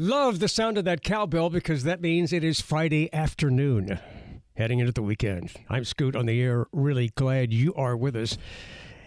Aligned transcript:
Love 0.00 0.38
the 0.38 0.48
sound 0.48 0.78
of 0.78 0.86
that 0.86 1.02
cowbell 1.02 1.50
because 1.50 1.82
that 1.82 2.00
means 2.00 2.32
it 2.32 2.42
is 2.42 2.58
Friday 2.58 3.12
afternoon, 3.12 3.98
heading 4.56 4.78
into 4.78 4.92
the 4.92 5.02
weekend. 5.02 5.52
I'm 5.68 5.84
Scoot 5.84 6.16
on 6.16 6.24
the 6.24 6.40
air. 6.40 6.66
Really 6.72 7.10
glad 7.16 7.52
you 7.52 7.74
are 7.74 7.94
with 7.94 8.16
us. 8.16 8.38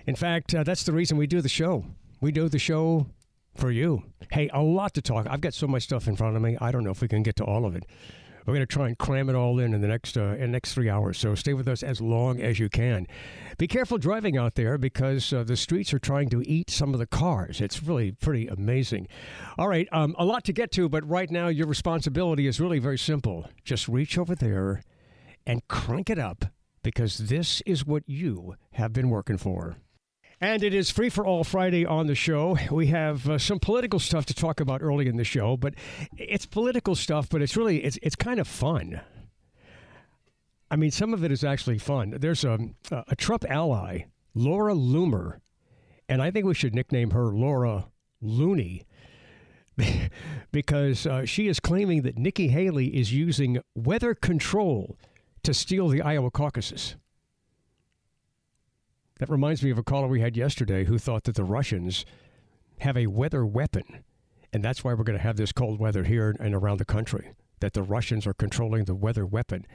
In 0.06 0.16
fact, 0.16 0.54
uh, 0.54 0.62
that's 0.62 0.84
the 0.84 0.94
reason 0.94 1.18
we 1.18 1.26
do 1.26 1.42
the 1.42 1.50
show. 1.50 1.84
We 2.22 2.32
do 2.32 2.48
the 2.48 2.60
show 2.60 3.08
for 3.56 3.72
you. 3.72 4.04
Hey, 4.32 4.52
a 4.54 4.62
lot 4.62 4.94
to 4.94 5.02
talk. 5.02 5.26
I've 5.28 5.42
got 5.42 5.56
so 5.56 5.66
much 5.66 5.82
stuff 5.82 6.08
in 6.08 6.16
front 6.16 6.36
of 6.36 6.44
me. 6.44 6.58
I 6.62 6.70
don't 6.72 6.84
know 6.84 6.92
if 6.92 7.02
we 7.02 7.08
can 7.08 7.24
get 7.24 7.38
to 7.38 7.44
all 7.44 7.66
of 7.66 7.76
it. 7.76 7.88
We're 8.46 8.54
going 8.54 8.66
to 8.66 8.74
try 8.74 8.88
and 8.88 8.98
cram 8.98 9.30
it 9.30 9.36
all 9.36 9.60
in 9.60 9.74
in 9.74 9.82
the 9.82 9.88
next 9.88 10.18
uh, 10.18 10.34
in 10.34 10.42
the 10.42 10.48
next 10.48 10.74
three 10.74 10.90
hours. 10.90 11.18
So 11.18 11.36
stay 11.36 11.54
with 11.54 11.68
us 11.68 11.84
as 11.84 12.02
long 12.02 12.42
as 12.42 12.60
you 12.60 12.70
can. 12.70 13.08
Be 13.58 13.68
careful 13.68 13.98
driving 13.98 14.38
out 14.38 14.56
there 14.56 14.78
because 14.78 15.32
uh, 15.32 15.44
the 15.44 15.56
streets 15.56 15.94
are 15.94 16.00
trying 16.00 16.30
to 16.30 16.42
eat 16.48 16.70
some 16.70 16.94
of 16.94 17.00
the 17.00 17.06
cars. 17.06 17.62
It's 17.62 17.82
really 17.84 18.12
pretty 18.12 18.48
amazing. 18.48 19.08
All 19.58 19.68
right, 19.68 19.88
um, 19.92 20.16
a 20.18 20.26
lot 20.26 20.44
to 20.46 20.54
get 20.54 20.72
to, 20.74 20.90
but 20.90 21.08
right 21.08 21.30
now 21.30 21.48
your 21.48 21.68
responsibility 21.68 22.48
is 22.48 22.60
really 22.60 22.80
very 22.80 22.98
simple. 22.98 23.50
Just 23.64 23.88
reach 23.88 24.18
over 24.18 24.36
there 24.36 24.82
and 25.46 25.68
crank 25.68 26.10
it 26.10 26.20
up 26.20 26.46
because 26.84 27.18
this 27.18 27.62
is 27.66 27.86
what 27.86 28.04
you 28.08 28.56
have 28.74 28.92
been 28.94 29.10
working 29.10 29.38
for. 29.38 29.78
And 30.42 30.64
it 30.64 30.74
is 30.74 30.90
free 30.90 31.10
for 31.10 31.26
all 31.26 31.44
Friday 31.44 31.86
on 31.86 32.08
the 32.08 32.16
show. 32.16 32.58
We 32.72 32.88
have 32.88 33.30
uh, 33.30 33.38
some 33.38 33.60
political 33.60 34.00
stuff 34.00 34.26
to 34.28 34.34
talk 34.34 34.60
about 34.60 34.82
early 34.82 35.08
in 35.08 35.18
the 35.18 35.24
show, 35.24 35.56
but 35.56 35.74
it's 36.18 36.46
political 36.46 36.96
stuff, 36.96 37.30
but 37.30 37.42
it's 37.42 37.56
really 37.56 37.84
it's 37.84 37.98
it's 38.02 38.16
kind 38.16 38.40
of 38.40 38.48
fun. 38.48 39.02
I 40.70 40.76
mean, 40.76 40.92
some 40.92 41.14
of 41.14 41.24
it 41.24 41.32
is 41.32 41.44
actually 41.44 41.78
fun. 41.78 42.16
There's 42.20 42.44
a 42.44 42.60
a 42.92 43.16
Trump 43.16 43.46
ally, 43.50 44.06
Laura 44.34 44.74
Loomer, 44.74 45.40
and 46.10 46.22
I 46.22 46.32
think 46.32 46.46
we 46.46 46.56
should 46.56 46.76
nickname 46.76 47.12
her 47.12 47.26
Laura 47.26 47.88
Looney 48.22 48.86
because 50.52 51.06
uh, 51.06 51.26
she 51.26 51.48
is 51.48 51.60
claiming 51.60 52.02
that 52.02 52.18
Nikki 52.18 52.50
Haley 52.50 52.88
is 52.88 53.14
using 53.14 53.60
weather 53.76 54.14
control 54.14 54.98
to 55.44 55.54
steal 55.54 55.90
the 55.90 56.02
Iowa 56.02 56.32
caucuses. 56.32 56.96
That 59.20 59.30
reminds 59.30 59.64
me 59.64 59.70
of 59.70 59.78
a 59.78 59.84
caller 59.84 60.08
we 60.08 60.22
had 60.22 60.36
yesterday 60.36 60.86
who 60.86 60.98
thought 60.98 61.24
that 61.26 61.36
the 61.36 61.44
Russians 61.44 62.06
have 62.80 62.98
a 62.98 63.08
weather 63.08 63.46
weapon. 63.46 64.04
And 64.52 64.64
that's 64.64 64.84
why 64.84 64.94
we're 64.94 65.04
going 65.04 65.18
to 65.18 65.24
have 65.24 65.38
this 65.38 65.52
cold 65.52 65.80
weather 65.80 66.04
here 66.04 66.36
and 66.40 66.54
around 66.54 66.78
the 66.78 66.86
country. 66.86 67.32
That 67.60 67.74
the 67.74 67.84
Russians 67.84 68.28
are 68.28 68.34
controlling 68.34 68.86
the 68.86 68.96
weather 68.96 69.26
weapon. 69.26 69.66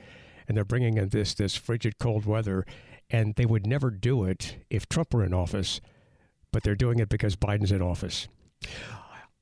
And 0.46 0.56
they're 0.56 0.64
bringing 0.64 0.96
in 0.96 1.10
this, 1.10 1.34
this 1.34 1.56
frigid 1.56 1.98
cold 1.98 2.26
weather. 2.26 2.64
And 3.10 3.34
they 3.36 3.46
would 3.46 3.66
never 3.66 3.90
do 3.90 4.24
it 4.24 4.58
if 4.70 4.88
Trump 4.88 5.14
were 5.14 5.24
in 5.24 5.32
office. 5.32 5.80
But 6.52 6.62
they're 6.62 6.74
doing 6.74 6.98
it 6.98 7.08
because 7.08 7.36
Biden's 7.36 7.72
in 7.72 7.82
office. 7.82 8.28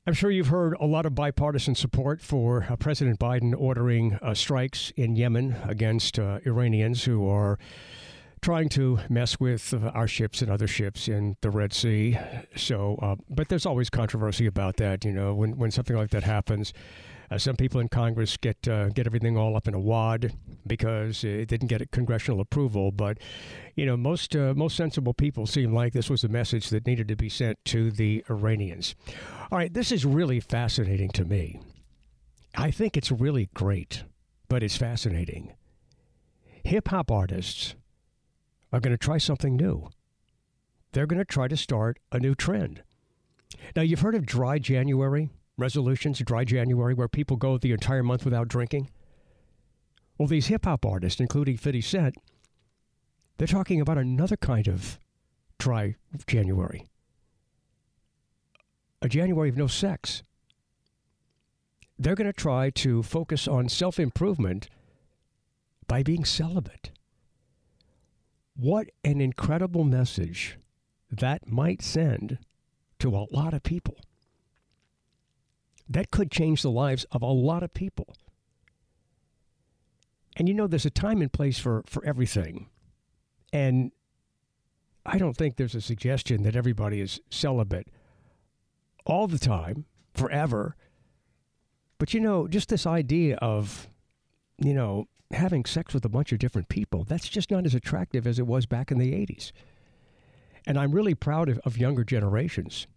I'm 0.07 0.13
sure 0.13 0.31
you've 0.31 0.47
heard 0.47 0.73
a 0.79 0.85
lot 0.85 1.05
of 1.05 1.15
bipartisan 1.15 1.75
support 1.75 2.21
for 2.21 2.65
uh, 2.69 2.77
President 2.77 3.19
Biden 3.19 3.53
ordering 3.57 4.13
uh, 4.21 4.33
strikes 4.33 4.93
in 4.95 5.17
Yemen 5.17 5.57
against 5.65 6.17
uh, 6.17 6.39
Iranians 6.45 7.03
who 7.03 7.27
are 7.27 7.59
trying 8.41 8.69
to 8.69 8.99
mess 9.09 9.39
with 9.39 9.73
our 9.93 10.07
ships 10.07 10.41
and 10.41 10.51
other 10.51 10.67
ships 10.67 11.07
in 11.07 11.35
the 11.41 11.49
Red 11.49 11.73
Sea. 11.73 12.17
So, 12.55 12.97
uh, 13.01 13.15
but 13.29 13.49
there's 13.49 13.65
always 13.65 13.89
controversy 13.89 14.45
about 14.45 14.77
that. 14.77 15.05
You 15.05 15.13
know, 15.13 15.33
when 15.33 15.57
when 15.57 15.71
something 15.71 15.95
like 15.95 16.11
that 16.11 16.23
happens, 16.23 16.73
uh, 17.29 17.37
some 17.37 17.55
people 17.55 17.81
in 17.81 17.89
Congress 17.89 18.37
get 18.37 18.67
uh, 18.67 18.89
get 18.89 19.05
everything 19.05 19.37
all 19.37 19.55
up 19.55 19.67
in 19.67 19.73
a 19.73 19.79
wad 19.79 20.33
because 20.65 21.23
it 21.23 21.47
didn't 21.47 21.67
get 21.67 21.89
congressional 21.91 22.39
approval. 22.39 22.91
But 22.91 23.17
you 23.75 23.85
know, 23.85 23.97
most 23.97 24.35
uh, 24.35 24.53
most 24.55 24.77
sensible 24.77 25.13
people 25.13 25.45
seem 25.45 25.73
like 25.73 25.93
this 25.93 26.09
was 26.09 26.23
a 26.23 26.29
message 26.29 26.69
that 26.69 26.85
needed 26.85 27.07
to 27.09 27.15
be 27.15 27.29
sent 27.29 27.63
to 27.65 27.91
the 27.91 28.23
Iranians. 28.29 28.95
All 29.51 29.57
right, 29.57 29.73
this 29.73 29.91
is 29.91 30.05
really 30.05 30.39
fascinating 30.39 31.09
to 31.11 31.25
me. 31.25 31.59
I 32.55 32.71
think 32.71 32.97
it's 32.97 33.11
really 33.11 33.49
great, 33.53 34.03
but 34.47 34.63
it's 34.63 34.77
fascinating. 34.77 35.53
Hip 36.63 36.87
hop 36.87 37.11
artists 37.11 37.75
are 38.71 38.79
going 38.79 38.93
to 38.93 38.97
try 38.97 39.17
something 39.17 39.55
new. 39.55 39.89
They're 40.91 41.05
going 41.05 41.19
to 41.19 41.25
try 41.25 41.47
to 41.47 41.57
start 41.57 41.99
a 42.11 42.19
new 42.19 42.35
trend. 42.35 42.83
Now, 43.75 43.81
you've 43.81 44.01
heard 44.01 44.15
of 44.15 44.25
dry 44.25 44.59
January 44.59 45.29
resolutions, 45.57 46.19
dry 46.19 46.43
January, 46.43 46.93
where 46.93 47.07
people 47.07 47.37
go 47.37 47.57
the 47.57 47.71
entire 47.71 48.03
month 48.03 48.25
without 48.25 48.47
drinking. 48.47 48.89
Well, 50.17 50.27
these 50.27 50.47
hip 50.47 50.65
hop 50.65 50.85
artists, 50.85 51.19
including 51.19 51.57
50 51.57 51.81
Cent, 51.81 52.15
they're 53.37 53.47
talking 53.47 53.81
about 53.81 53.97
another 53.97 54.37
kind 54.37 54.67
of 54.67 54.99
dry 55.57 55.95
January 56.25 56.85
a 59.01 59.07
January 59.07 59.49
of 59.49 59.57
no 59.57 59.67
sex. 59.67 60.23
They're 61.99 62.15
going 62.15 62.27
to 62.27 62.33
try 62.33 62.69
to 62.71 63.03
focus 63.03 63.47
on 63.47 63.69
self 63.69 63.99
improvement 63.99 64.69
by 65.87 66.03
being 66.03 66.25
celibate. 66.25 66.91
What 68.57 68.89
an 69.03 69.21
incredible 69.21 69.83
message 69.83 70.57
that 71.11 71.47
might 71.47 71.83
send 71.83 72.39
to 72.97 73.15
a 73.15 73.27
lot 73.31 73.53
of 73.53 73.61
people. 73.61 73.99
That 75.87 76.09
could 76.09 76.31
change 76.31 76.63
the 76.63 76.71
lives 76.71 77.05
of 77.11 77.21
a 77.21 77.27
lot 77.27 77.61
of 77.61 77.75
people. 77.75 78.15
And 80.35 80.47
you 80.47 80.55
know, 80.55 80.65
there's 80.65 80.87
a 80.87 80.91
time 80.91 81.21
and 81.21 81.31
place 81.31 81.59
for, 81.59 81.83
for 81.85 82.03
everything. 82.03 82.67
And 83.53 83.91
I 85.05 85.19
don't 85.19 85.37
think 85.37 85.55
there's 85.55 85.75
a 85.75 85.81
suggestion 85.81 86.41
that 86.41 86.55
everybody 86.55 86.99
is 86.99 87.21
celibate 87.29 87.87
all 89.05 89.27
the 89.27 89.39
time, 89.39 89.85
forever. 90.15 90.75
But 91.99 92.13
you 92.13 92.19
know, 92.19 92.47
just 92.47 92.69
this 92.69 92.87
idea 92.87 93.35
of, 93.37 93.87
you 94.57 94.73
know, 94.73 95.07
having 95.31 95.65
sex 95.65 95.93
with 95.93 96.05
a 96.05 96.09
bunch 96.09 96.31
of 96.31 96.39
different 96.39 96.69
people, 96.69 97.03
that's 97.03 97.27
just 97.27 97.51
not 97.51 97.65
as 97.65 97.75
attractive 97.75 98.25
as 98.25 98.39
it 98.39 98.47
was 98.47 98.65
back 98.65 98.91
in 98.91 98.97
the 98.97 99.11
80s. 99.11 99.51
And 100.65 100.77
I'm 100.77 100.91
really 100.91 101.15
proud 101.15 101.49
of, 101.49 101.59
of 101.59 101.77
younger 101.77 102.03
generations, 102.03 102.87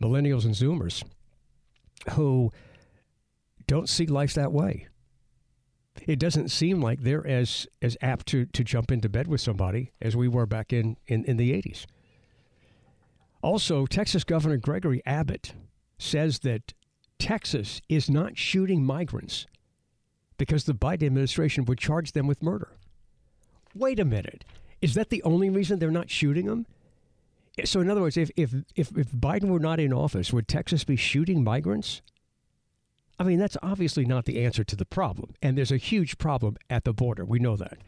millennials 0.00 0.44
and 0.44 0.54
Zoomers, 0.54 1.04
who 2.12 2.52
don't 3.66 3.88
see 3.88 4.06
life 4.06 4.34
that 4.34 4.52
way. 4.52 4.88
It 6.06 6.18
doesn't 6.18 6.50
seem 6.50 6.80
like 6.80 7.02
they're 7.02 7.26
as, 7.26 7.66
as 7.80 7.96
apt 8.00 8.26
to, 8.28 8.46
to 8.46 8.64
jump 8.64 8.90
into 8.90 9.08
bed 9.08 9.26
with 9.26 9.40
somebody 9.40 9.92
as 10.00 10.16
we 10.16 10.26
were 10.26 10.46
back 10.46 10.72
in, 10.72 10.96
in, 11.06 11.24
in 11.24 11.36
the 11.36 11.52
80s. 11.52 11.86
Also, 13.42 13.86
Texas 13.86 14.24
Governor 14.24 14.56
Gregory 14.56 15.02
Abbott 15.04 15.54
says 15.98 16.40
that 16.40 16.72
Texas 17.18 17.80
is 17.88 18.08
not 18.08 18.38
shooting 18.38 18.84
migrants 18.84 19.46
because 20.38 20.64
the 20.64 20.74
Biden 20.74 21.04
administration 21.04 21.64
would 21.66 21.78
charge 21.78 22.12
them 22.12 22.26
with 22.26 22.42
murder. 22.42 22.72
Wait 23.74 23.98
a 23.98 24.04
minute. 24.04 24.44
Is 24.80 24.94
that 24.94 25.10
the 25.10 25.22
only 25.22 25.48
reason 25.48 25.78
they're 25.78 25.90
not 25.90 26.10
shooting 26.10 26.46
them? 26.46 26.66
So, 27.64 27.80
in 27.80 27.90
other 27.90 28.00
words, 28.00 28.16
if, 28.16 28.30
if, 28.36 28.54
if, 28.74 28.96
if 28.96 29.12
Biden 29.12 29.48
were 29.48 29.58
not 29.58 29.78
in 29.78 29.92
office, 29.92 30.32
would 30.32 30.48
Texas 30.48 30.84
be 30.84 30.96
shooting 30.96 31.44
migrants? 31.44 32.00
I 33.18 33.24
mean, 33.24 33.38
that's 33.38 33.58
obviously 33.62 34.04
not 34.04 34.24
the 34.24 34.42
answer 34.44 34.64
to 34.64 34.74
the 34.74 34.86
problem. 34.86 35.34
And 35.42 35.56
there's 35.56 35.70
a 35.70 35.76
huge 35.76 36.18
problem 36.18 36.56
at 36.70 36.84
the 36.84 36.92
border. 36.92 37.24
We 37.24 37.38
know 37.38 37.56
that. 37.56 37.78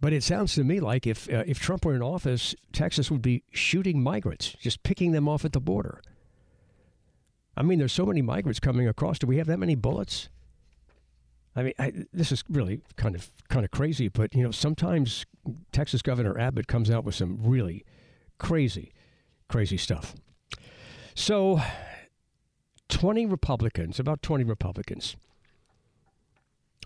But 0.00 0.12
it 0.12 0.22
sounds 0.22 0.54
to 0.56 0.64
me 0.64 0.80
like 0.80 1.06
if, 1.06 1.32
uh, 1.32 1.44
if 1.46 1.58
Trump 1.60 1.84
were 1.84 1.94
in 1.94 2.02
office, 2.02 2.54
Texas 2.72 3.10
would 3.10 3.22
be 3.22 3.44
shooting 3.52 4.02
migrants, 4.02 4.54
just 4.60 4.82
picking 4.82 5.12
them 5.12 5.28
off 5.28 5.44
at 5.44 5.52
the 5.52 5.60
border. 5.60 6.02
I 7.56 7.62
mean, 7.62 7.78
there's 7.78 7.92
so 7.92 8.06
many 8.06 8.22
migrants 8.22 8.60
coming 8.60 8.88
across. 8.88 9.18
Do 9.18 9.26
we 9.26 9.38
have 9.38 9.46
that 9.46 9.58
many 9.58 9.74
bullets? 9.74 10.28
I 11.56 11.62
mean, 11.62 11.72
I, 11.78 11.92
this 12.12 12.32
is 12.32 12.42
really 12.48 12.80
kind 12.96 13.14
of 13.14 13.30
kind 13.48 13.64
of 13.64 13.70
crazy, 13.70 14.08
but 14.08 14.34
you 14.34 14.42
know, 14.42 14.50
sometimes 14.50 15.24
Texas 15.72 16.02
Governor 16.02 16.38
Abbott 16.38 16.66
comes 16.66 16.90
out 16.90 17.04
with 17.04 17.14
some 17.14 17.38
really 17.40 17.84
crazy, 18.38 18.92
crazy 19.48 19.76
stuff. 19.76 20.14
So, 21.14 21.60
20 22.88 23.26
Republicans, 23.26 24.00
about 24.00 24.20
20 24.20 24.42
Republicans, 24.42 25.14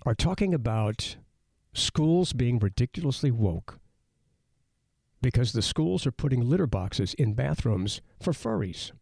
are 0.04 0.14
talking 0.14 0.52
about 0.52 1.16
schools 1.72 2.34
being 2.34 2.58
ridiculously 2.58 3.30
woke 3.30 3.78
because 5.22 5.52
the 5.52 5.62
schools 5.62 6.06
are 6.06 6.12
putting 6.12 6.48
litter 6.48 6.66
boxes 6.66 7.14
in 7.14 7.32
bathrooms 7.32 8.02
for 8.20 8.32
furries. 8.32 8.92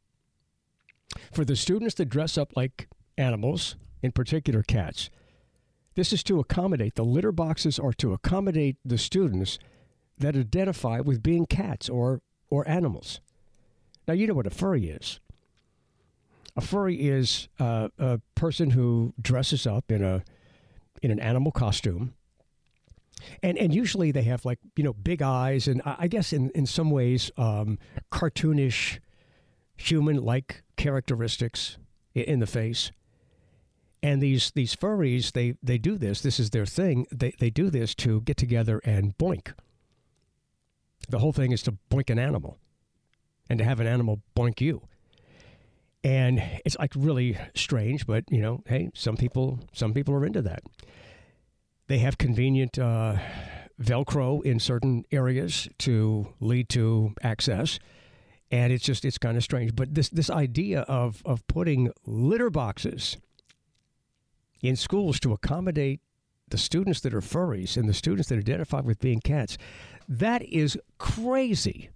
For 1.33 1.45
the 1.45 1.57
students 1.57 1.95
that 1.97 2.07
dress 2.07 2.37
up 2.37 2.53
like 2.57 2.89
animals, 3.19 3.77
in 4.03 4.13
particular 4.13 4.63
cats. 4.63 5.11
This 5.95 6.13
is 6.13 6.23
to 6.25 6.41
accommodate, 6.41 6.95
the 6.95 7.05
litter 7.05 7.33
boxes 7.33 7.79
are 7.79 7.95
to 7.95 8.13
accommodate 8.13 8.77
the 8.85 8.99
students 8.99 9.59
that 10.19 10.37
identify 10.37 11.01
with 11.01 11.23
being 11.23 11.47
cats 11.47 11.89
or, 11.89 12.21
or 12.51 12.69
animals. 12.69 13.21
Now, 14.07 14.15
you 14.15 14.27
know 14.27 14.35
what 14.35 14.47
a 14.47 14.51
furry 14.51 14.89
is. 14.89 15.21
A 16.57 16.61
furry 16.61 16.97
is 16.97 17.49
uh, 17.59 17.89
a 17.99 18.21
person 18.35 18.71
who 18.71 19.13
dresses 19.21 19.67
up 19.67 19.91
in 19.91 20.03
a 20.03 20.25
in 21.03 21.11
an 21.11 21.21
animal 21.21 21.53
costume, 21.53 22.15
and 23.43 23.59
and 23.59 23.75
usually 23.75 24.11
they 24.11 24.23
have 24.23 24.47
like 24.47 24.59
you 24.75 24.83
know 24.83 24.95
big 24.95 25.21
eyes 25.21 25.69
and 25.69 25.83
I 25.85 26.09
guess 26.09 26.33
in 26.33 26.49
in 26.51 26.65
some 26.65 26.91
ways 26.91 27.31
um, 27.37 27.79
cartoonish, 28.11 29.01
human 29.77 30.17
like 30.17 30.63
characteristics 30.77 31.79
in 32.15 32.41
the 32.41 32.47
face. 32.47 32.93
And 34.03 34.23
these 34.23 34.53
these 34.55 34.77
furries 34.77 35.33
they 35.33 35.55
they 35.63 35.79
do 35.79 35.97
this. 35.97 36.21
This 36.21 36.39
is 36.39 36.51
their 36.51 36.67
thing. 36.67 37.07
They 37.11 37.33
they 37.39 37.51
do 37.51 37.71
this 37.71 37.95
to 37.97 38.21
get 38.21 38.37
together 38.37 38.81
and 38.85 39.17
boink. 39.19 39.53
The 41.09 41.19
whole 41.19 41.33
thing 41.33 41.53
is 41.53 41.63
to 41.63 41.77
boink 41.91 42.11
an 42.11 42.19
animal, 42.19 42.59
and 43.49 43.59
to 43.59 43.65
have 43.65 43.81
an 43.81 43.87
animal 43.87 44.23
boink 44.37 44.61
you 44.61 44.83
and 46.07 46.41
it's 46.65 46.77
like 46.79 46.93
really 46.95 47.37
strange 47.55 48.07
but 48.07 48.25
you 48.31 48.41
know 48.41 48.63
hey 48.67 48.91
some 48.95 49.17
people 49.17 49.59
some 49.73 49.93
people 49.93 50.15
are 50.15 50.25
into 50.25 50.41
that 50.41 50.63
they 51.89 51.99
have 51.99 52.17
convenient 52.17 52.79
uh, 52.79 53.17
velcro 53.81 54.43
in 54.45 54.61
certain 54.61 55.05
areas 55.11 55.69
to 55.79 56.33
lead 56.39 56.69
to 56.69 57.13
access 57.23 57.81
and 58.51 58.73
it's 58.73 58.85
just 58.85 59.05
it's 59.05 59.19
kind 59.19 59.37
of 59.37 59.43
strange 59.43 59.75
but 59.75 59.95
this 59.95 60.09
this 60.11 60.31
idea 60.31 60.81
of 60.83 61.23
of 61.25 61.47
putting 61.47 61.91
litter 62.05 62.51
boxes 62.51 63.17
in 64.63 64.77
schools 64.77 65.21
to 65.21 65.33
accommodate 65.33 66.01
the 66.49 66.59
students 66.59 67.01
that 67.01 67.13
are 67.13 67.21
furries 67.21 67.77
and 67.77 67.89
the 67.89 67.95
students 67.95 68.29
that 68.29 68.39
identify 68.39 68.81
with 68.81 69.01
being 69.01 69.21
cats 69.21 69.59
that 70.09 70.43
is 70.43 70.79
crazy 70.99 71.91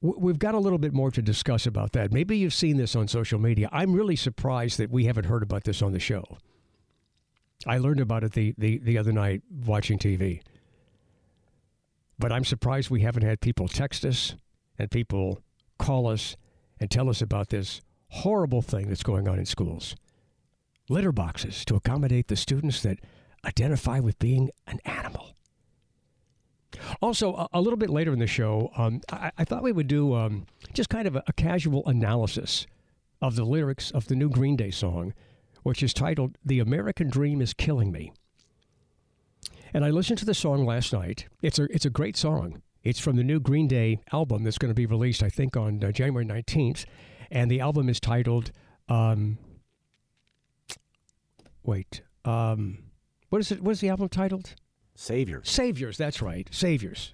We've 0.00 0.38
got 0.38 0.54
a 0.54 0.58
little 0.58 0.78
bit 0.78 0.92
more 0.92 1.10
to 1.10 1.20
discuss 1.20 1.66
about 1.66 1.90
that. 1.92 2.12
Maybe 2.12 2.38
you've 2.38 2.54
seen 2.54 2.76
this 2.76 2.94
on 2.94 3.08
social 3.08 3.40
media. 3.40 3.68
I'm 3.72 3.92
really 3.92 4.14
surprised 4.14 4.78
that 4.78 4.92
we 4.92 5.06
haven't 5.06 5.24
heard 5.24 5.42
about 5.42 5.64
this 5.64 5.82
on 5.82 5.92
the 5.92 5.98
show. 5.98 6.38
I 7.66 7.78
learned 7.78 7.98
about 7.98 8.22
it 8.22 8.32
the, 8.32 8.54
the, 8.56 8.78
the 8.78 8.96
other 8.96 9.10
night 9.10 9.42
watching 9.50 9.98
TV. 9.98 10.42
But 12.18 12.32
I'm 12.32 12.44
surprised 12.44 12.90
we 12.90 13.02
haven't 13.02 13.22
had 13.22 13.40
people 13.40 13.68
text 13.68 14.04
us 14.04 14.34
and 14.78 14.90
people 14.90 15.40
call 15.78 16.08
us 16.08 16.36
and 16.80 16.90
tell 16.90 17.08
us 17.08 17.22
about 17.22 17.48
this 17.48 17.80
horrible 18.08 18.62
thing 18.62 18.88
that's 18.88 19.02
going 19.02 19.28
on 19.28 19.38
in 19.38 19.46
schools. 19.46 19.94
Litter 20.88 21.12
boxes 21.12 21.64
to 21.66 21.76
accommodate 21.76 22.28
the 22.28 22.36
students 22.36 22.82
that 22.82 22.98
identify 23.44 24.00
with 24.00 24.18
being 24.18 24.50
an 24.66 24.80
animal. 24.84 25.34
Also, 27.00 27.48
a, 27.52 27.60
little 27.60 27.76
bit 27.76 27.90
later 27.90 28.12
in 28.12 28.18
the 28.18 28.26
show, 28.26 28.70
um, 28.76 29.00
I, 29.10 29.32
I, 29.38 29.44
thought 29.44 29.62
we 29.62 29.72
would 29.72 29.88
do 29.88 30.14
um, 30.14 30.46
just 30.74 30.88
kind 30.88 31.08
of 31.08 31.16
a, 31.16 31.22
a, 31.26 31.32
casual 31.32 31.82
analysis 31.86 32.66
of 33.20 33.36
the 33.36 33.44
lyrics 33.44 33.90
of 33.90 34.06
the 34.06 34.14
new 34.14 34.28
Green 34.28 34.54
Day 34.54 34.70
song, 34.70 35.12
which 35.62 35.82
is 35.82 35.92
titled 35.92 36.36
The 36.44 36.60
American 36.60 37.08
Dream 37.08 37.40
is 37.40 37.52
Killing 37.52 37.90
Me. 37.90 38.12
And 39.72 39.84
I 39.84 39.90
listened 39.90 40.18
to 40.18 40.24
the 40.24 40.34
song 40.34 40.64
last 40.64 40.92
night. 40.92 41.26
It's 41.42 41.58
a, 41.58 41.64
it's 41.64 41.84
a 41.84 41.90
great 41.90 42.16
song. 42.16 42.62
It's 42.82 43.00
from 43.00 43.16
the 43.16 43.24
new 43.24 43.40
Green 43.40 43.68
Day 43.68 44.00
album 44.12 44.44
that's 44.44 44.58
going 44.58 44.70
to 44.70 44.74
be 44.74 44.86
released, 44.86 45.22
I 45.22 45.28
think, 45.28 45.56
on 45.56 45.82
uh, 45.82 45.92
January 45.92 46.24
19th. 46.24 46.84
And 47.30 47.50
the 47.50 47.60
album 47.60 47.88
is 47.88 48.00
titled, 48.00 48.50
um, 48.88 49.38
wait, 51.62 52.02
um, 52.24 52.78
what 53.28 53.40
is 53.40 53.52
it? 53.52 53.62
What 53.62 53.72
is 53.72 53.80
the 53.80 53.90
album 53.90 54.08
titled? 54.08 54.54
Saviors. 54.94 55.50
Saviors, 55.50 55.96
that's 55.96 56.22
right. 56.22 56.48
Saviors. 56.50 57.12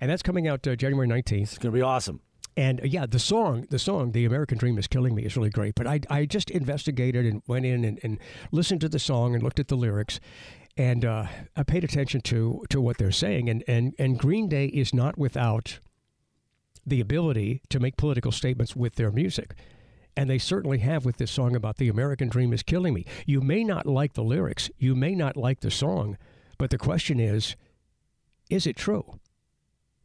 And 0.00 0.10
that's 0.10 0.22
coming 0.22 0.46
out 0.46 0.66
uh, 0.66 0.76
January 0.76 1.08
19th. 1.08 1.42
It's 1.42 1.58
going 1.58 1.72
to 1.72 1.76
be 1.76 1.82
awesome. 1.82 2.20
And 2.56 2.80
uh, 2.80 2.84
yeah, 2.84 3.06
the 3.06 3.18
song, 3.18 3.66
the 3.70 3.78
song, 3.78 4.12
The 4.12 4.24
American 4.24 4.58
Dream 4.58 4.78
is 4.78 4.86
Killing 4.86 5.14
Me 5.14 5.22
is 5.24 5.36
really 5.36 5.50
great. 5.50 5.74
But 5.74 5.86
I, 5.86 6.00
I 6.10 6.26
just 6.26 6.50
investigated 6.50 7.24
and 7.24 7.42
went 7.46 7.64
in 7.64 7.84
and, 7.84 7.98
and 8.02 8.18
listened 8.52 8.80
to 8.82 8.88
the 8.88 8.98
song 8.98 9.34
and 9.34 9.42
looked 9.42 9.58
at 9.58 9.68
the 9.68 9.76
lyrics. 9.76 10.20
And 10.78 11.04
uh, 11.04 11.26
I 11.56 11.64
paid 11.64 11.82
attention 11.82 12.20
to, 12.22 12.64
to 12.70 12.80
what 12.80 12.98
they're 12.98 13.10
saying. 13.10 13.50
And, 13.50 13.64
and, 13.66 13.94
and 13.98 14.16
Green 14.16 14.48
Day 14.48 14.66
is 14.66 14.94
not 14.94 15.18
without 15.18 15.80
the 16.86 17.00
ability 17.00 17.62
to 17.68 17.80
make 17.80 17.96
political 17.96 18.30
statements 18.30 18.76
with 18.76 18.94
their 18.94 19.10
music. 19.10 19.54
And 20.16 20.30
they 20.30 20.38
certainly 20.38 20.78
have 20.78 21.04
with 21.04 21.16
this 21.16 21.32
song 21.32 21.56
about 21.56 21.78
the 21.78 21.88
American 21.88 22.28
dream 22.28 22.52
is 22.52 22.62
killing 22.62 22.94
me. 22.94 23.04
You 23.26 23.40
may 23.40 23.64
not 23.64 23.86
like 23.86 24.14
the 24.14 24.22
lyrics, 24.22 24.70
you 24.78 24.94
may 24.94 25.14
not 25.14 25.36
like 25.36 25.60
the 25.60 25.70
song, 25.70 26.16
but 26.58 26.70
the 26.70 26.78
question 26.78 27.20
is, 27.20 27.56
is 28.48 28.66
it 28.66 28.76
true? 28.76 29.18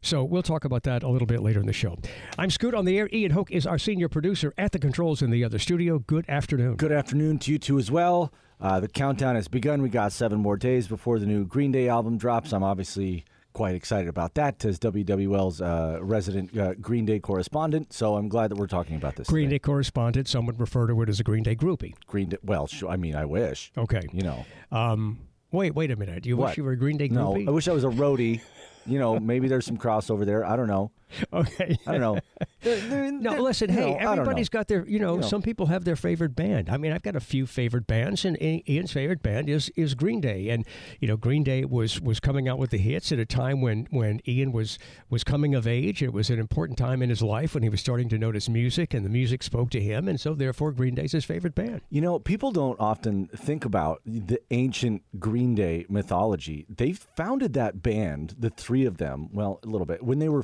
So 0.01 0.23
we'll 0.23 0.43
talk 0.43 0.65
about 0.65 0.83
that 0.83 1.01
a 1.01 1.07
little 1.07 1.25
bit 1.25 1.41
later 1.41 1.61
in 1.61 1.65
the 1.65 1.73
show. 1.73 1.97
I'm 2.37 2.49
Scoot 2.49 2.73
on 2.73 2.83
the 2.83 2.97
air. 2.97 3.07
Ian 3.13 3.31
Hoke 3.31 3.51
is 3.51 3.65
our 3.65 3.79
senior 3.79 4.09
producer 4.09 4.53
at 4.57 4.73
the 4.73 4.79
controls 4.79 5.21
in 5.21 5.29
the 5.31 5.43
other 5.43 5.59
studio. 5.59 5.99
Good 5.99 6.25
afternoon. 6.27 6.75
Good 6.75 6.91
afternoon 6.91 7.39
to 7.39 7.51
you 7.51 7.57
too 7.57 7.79
as 7.79 7.89
well. 7.89 8.33
Uh, 8.63 8.79
the 8.79 8.87
countdown 8.87 9.35
has 9.35 9.49
begun. 9.49 9.81
We 9.81 9.89
got 9.89 10.13
seven 10.13 10.39
more 10.39 10.55
days 10.55 10.87
before 10.87 11.19
the 11.19 11.25
new 11.25 11.45
Green 11.45 11.73
Day 11.73 11.89
album 11.89 12.17
drops. 12.17 12.53
I'm 12.53 12.63
obviously 12.63 13.25
quite 13.51 13.75
excited 13.75 14.07
about 14.07 14.35
that 14.35 14.63
as 14.63 14.79
WWL's 14.79 15.61
uh, 15.61 15.99
resident 16.01 16.57
uh, 16.57 16.73
Green 16.75 17.05
Day 17.05 17.19
correspondent. 17.19 17.91
So 17.91 18.15
I'm 18.15 18.29
glad 18.29 18.51
that 18.51 18.55
we're 18.55 18.67
talking 18.67 18.95
about 18.95 19.17
this. 19.17 19.27
Green 19.27 19.47
today. 19.47 19.55
Day 19.55 19.59
correspondent. 19.59 20.29
Some 20.29 20.45
would 20.45 20.61
refer 20.61 20.87
to 20.87 21.01
it 21.01 21.09
as 21.09 21.19
a 21.19 21.23
Green 21.23 21.43
Day 21.43 21.57
groupie. 21.57 21.93
Green 22.07 22.29
Day. 22.29 22.37
Well, 22.41 22.69
I 22.87 22.95
mean, 22.95 23.15
I 23.15 23.25
wish. 23.25 23.71
Okay. 23.77 24.07
You 24.13 24.23
know. 24.23 24.45
Um, 24.71 25.19
Wait, 25.51 25.75
wait 25.75 25.91
a 25.91 25.95
minute. 25.95 26.23
Do 26.23 26.29
you 26.29 26.37
what? 26.37 26.47
wish 26.47 26.57
you 26.57 26.63
were 26.63 26.71
a 26.71 26.77
Green 26.77 26.97
Day 26.97 27.09
groupie? 27.09 27.45
No, 27.45 27.51
I 27.51 27.53
wish 27.53 27.67
I 27.67 27.73
was 27.73 27.83
a 27.83 27.89
roadie. 27.89 28.41
You 28.87 28.97
know, 28.97 29.19
maybe 29.19 29.47
there's 29.47 29.65
some 29.67 29.77
crossover 29.77 30.25
there. 30.25 30.43
I 30.43 30.55
don't 30.55 30.67
know. 30.67 30.91
Okay. 31.33 31.77
I 31.87 31.91
don't 31.91 32.01
know. 32.01 32.19
They're, 32.61 32.79
they're, 32.79 33.11
no, 33.11 33.41
listen. 33.41 33.69
Hey, 33.69 33.91
know, 33.91 34.11
everybody's 34.11 34.47
got 34.47 34.69
their. 34.69 34.87
You 34.87 34.99
know, 34.99 35.15
you 35.15 35.21
know, 35.21 35.27
some 35.27 35.41
people 35.41 35.65
have 35.65 35.83
their 35.83 35.97
favorite 35.97 36.33
band. 36.33 36.69
I 36.69 36.77
mean, 36.77 36.93
I've 36.93 37.01
got 37.01 37.15
a 37.15 37.19
few 37.19 37.45
favorite 37.45 37.87
bands, 37.87 38.23
and 38.23 38.41
Ian's 38.41 38.93
favorite 38.93 39.21
band 39.21 39.49
is 39.49 39.69
is 39.75 39.95
Green 39.95 40.21
Day. 40.21 40.47
And 40.47 40.65
you 41.01 41.07
know, 41.09 41.17
Green 41.17 41.43
Day 41.43 41.65
was 41.65 41.99
was 41.99 42.21
coming 42.21 42.47
out 42.47 42.57
with 42.59 42.69
the 42.69 42.77
hits 42.77 43.11
at 43.11 43.19
a 43.19 43.25
time 43.25 43.59
when 43.59 43.87
when 43.91 44.21
Ian 44.25 44.53
was 44.53 44.79
was 45.09 45.25
coming 45.25 45.53
of 45.55 45.67
age. 45.67 46.01
It 46.01 46.13
was 46.13 46.29
an 46.29 46.39
important 46.39 46.77
time 46.77 47.01
in 47.01 47.09
his 47.09 47.21
life 47.21 47.53
when 47.53 47.63
he 47.63 47.69
was 47.69 47.81
starting 47.81 48.07
to 48.09 48.17
notice 48.17 48.47
music, 48.47 48.93
and 48.93 49.05
the 49.05 49.09
music 49.09 49.43
spoke 49.43 49.69
to 49.71 49.81
him, 49.81 50.07
and 50.07 50.17
so 50.19 50.33
therefore 50.33 50.71
Green 50.71 50.95
Day's 50.95 51.11
his 51.11 51.25
favorite 51.25 51.55
band. 51.55 51.81
You 51.89 51.99
know, 51.99 52.19
people 52.19 52.53
don't 52.53 52.79
often 52.79 53.27
think 53.27 53.65
about 53.65 54.01
the 54.05 54.39
ancient 54.51 55.03
Green 55.19 55.53
Day 55.53 55.85
mythology. 55.89 56.65
They 56.69 56.93
founded 56.93 57.53
that 57.53 57.83
band, 57.83 58.35
the 58.39 58.49
three 58.49 58.85
of 58.85 58.97
them, 58.97 59.29
well, 59.33 59.59
a 59.63 59.67
little 59.67 59.85
bit 59.85 60.01
when 60.03 60.19
they 60.19 60.29
were 60.29 60.43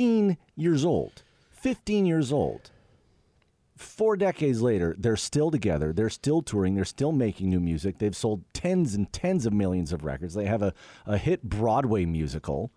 15 0.00 0.38
years 0.56 0.82
old. 0.82 1.22
15 1.50 2.06
years 2.06 2.32
old. 2.32 2.70
Four 3.76 4.16
decades 4.16 4.62
later, 4.62 4.96
they're 4.98 5.14
still 5.14 5.50
together. 5.50 5.92
They're 5.92 6.08
still 6.08 6.40
touring. 6.40 6.74
They're 6.74 6.86
still 6.86 7.12
making 7.12 7.50
new 7.50 7.60
music. 7.60 7.98
They've 7.98 8.16
sold 8.16 8.42
tens 8.54 8.94
and 8.94 9.12
tens 9.12 9.44
of 9.44 9.52
millions 9.52 9.92
of 9.92 10.02
records. 10.02 10.32
They 10.32 10.46
have 10.46 10.62
a, 10.62 10.72
a 11.04 11.18
hit 11.18 11.42
Broadway 11.42 12.06
musical. 12.06 12.70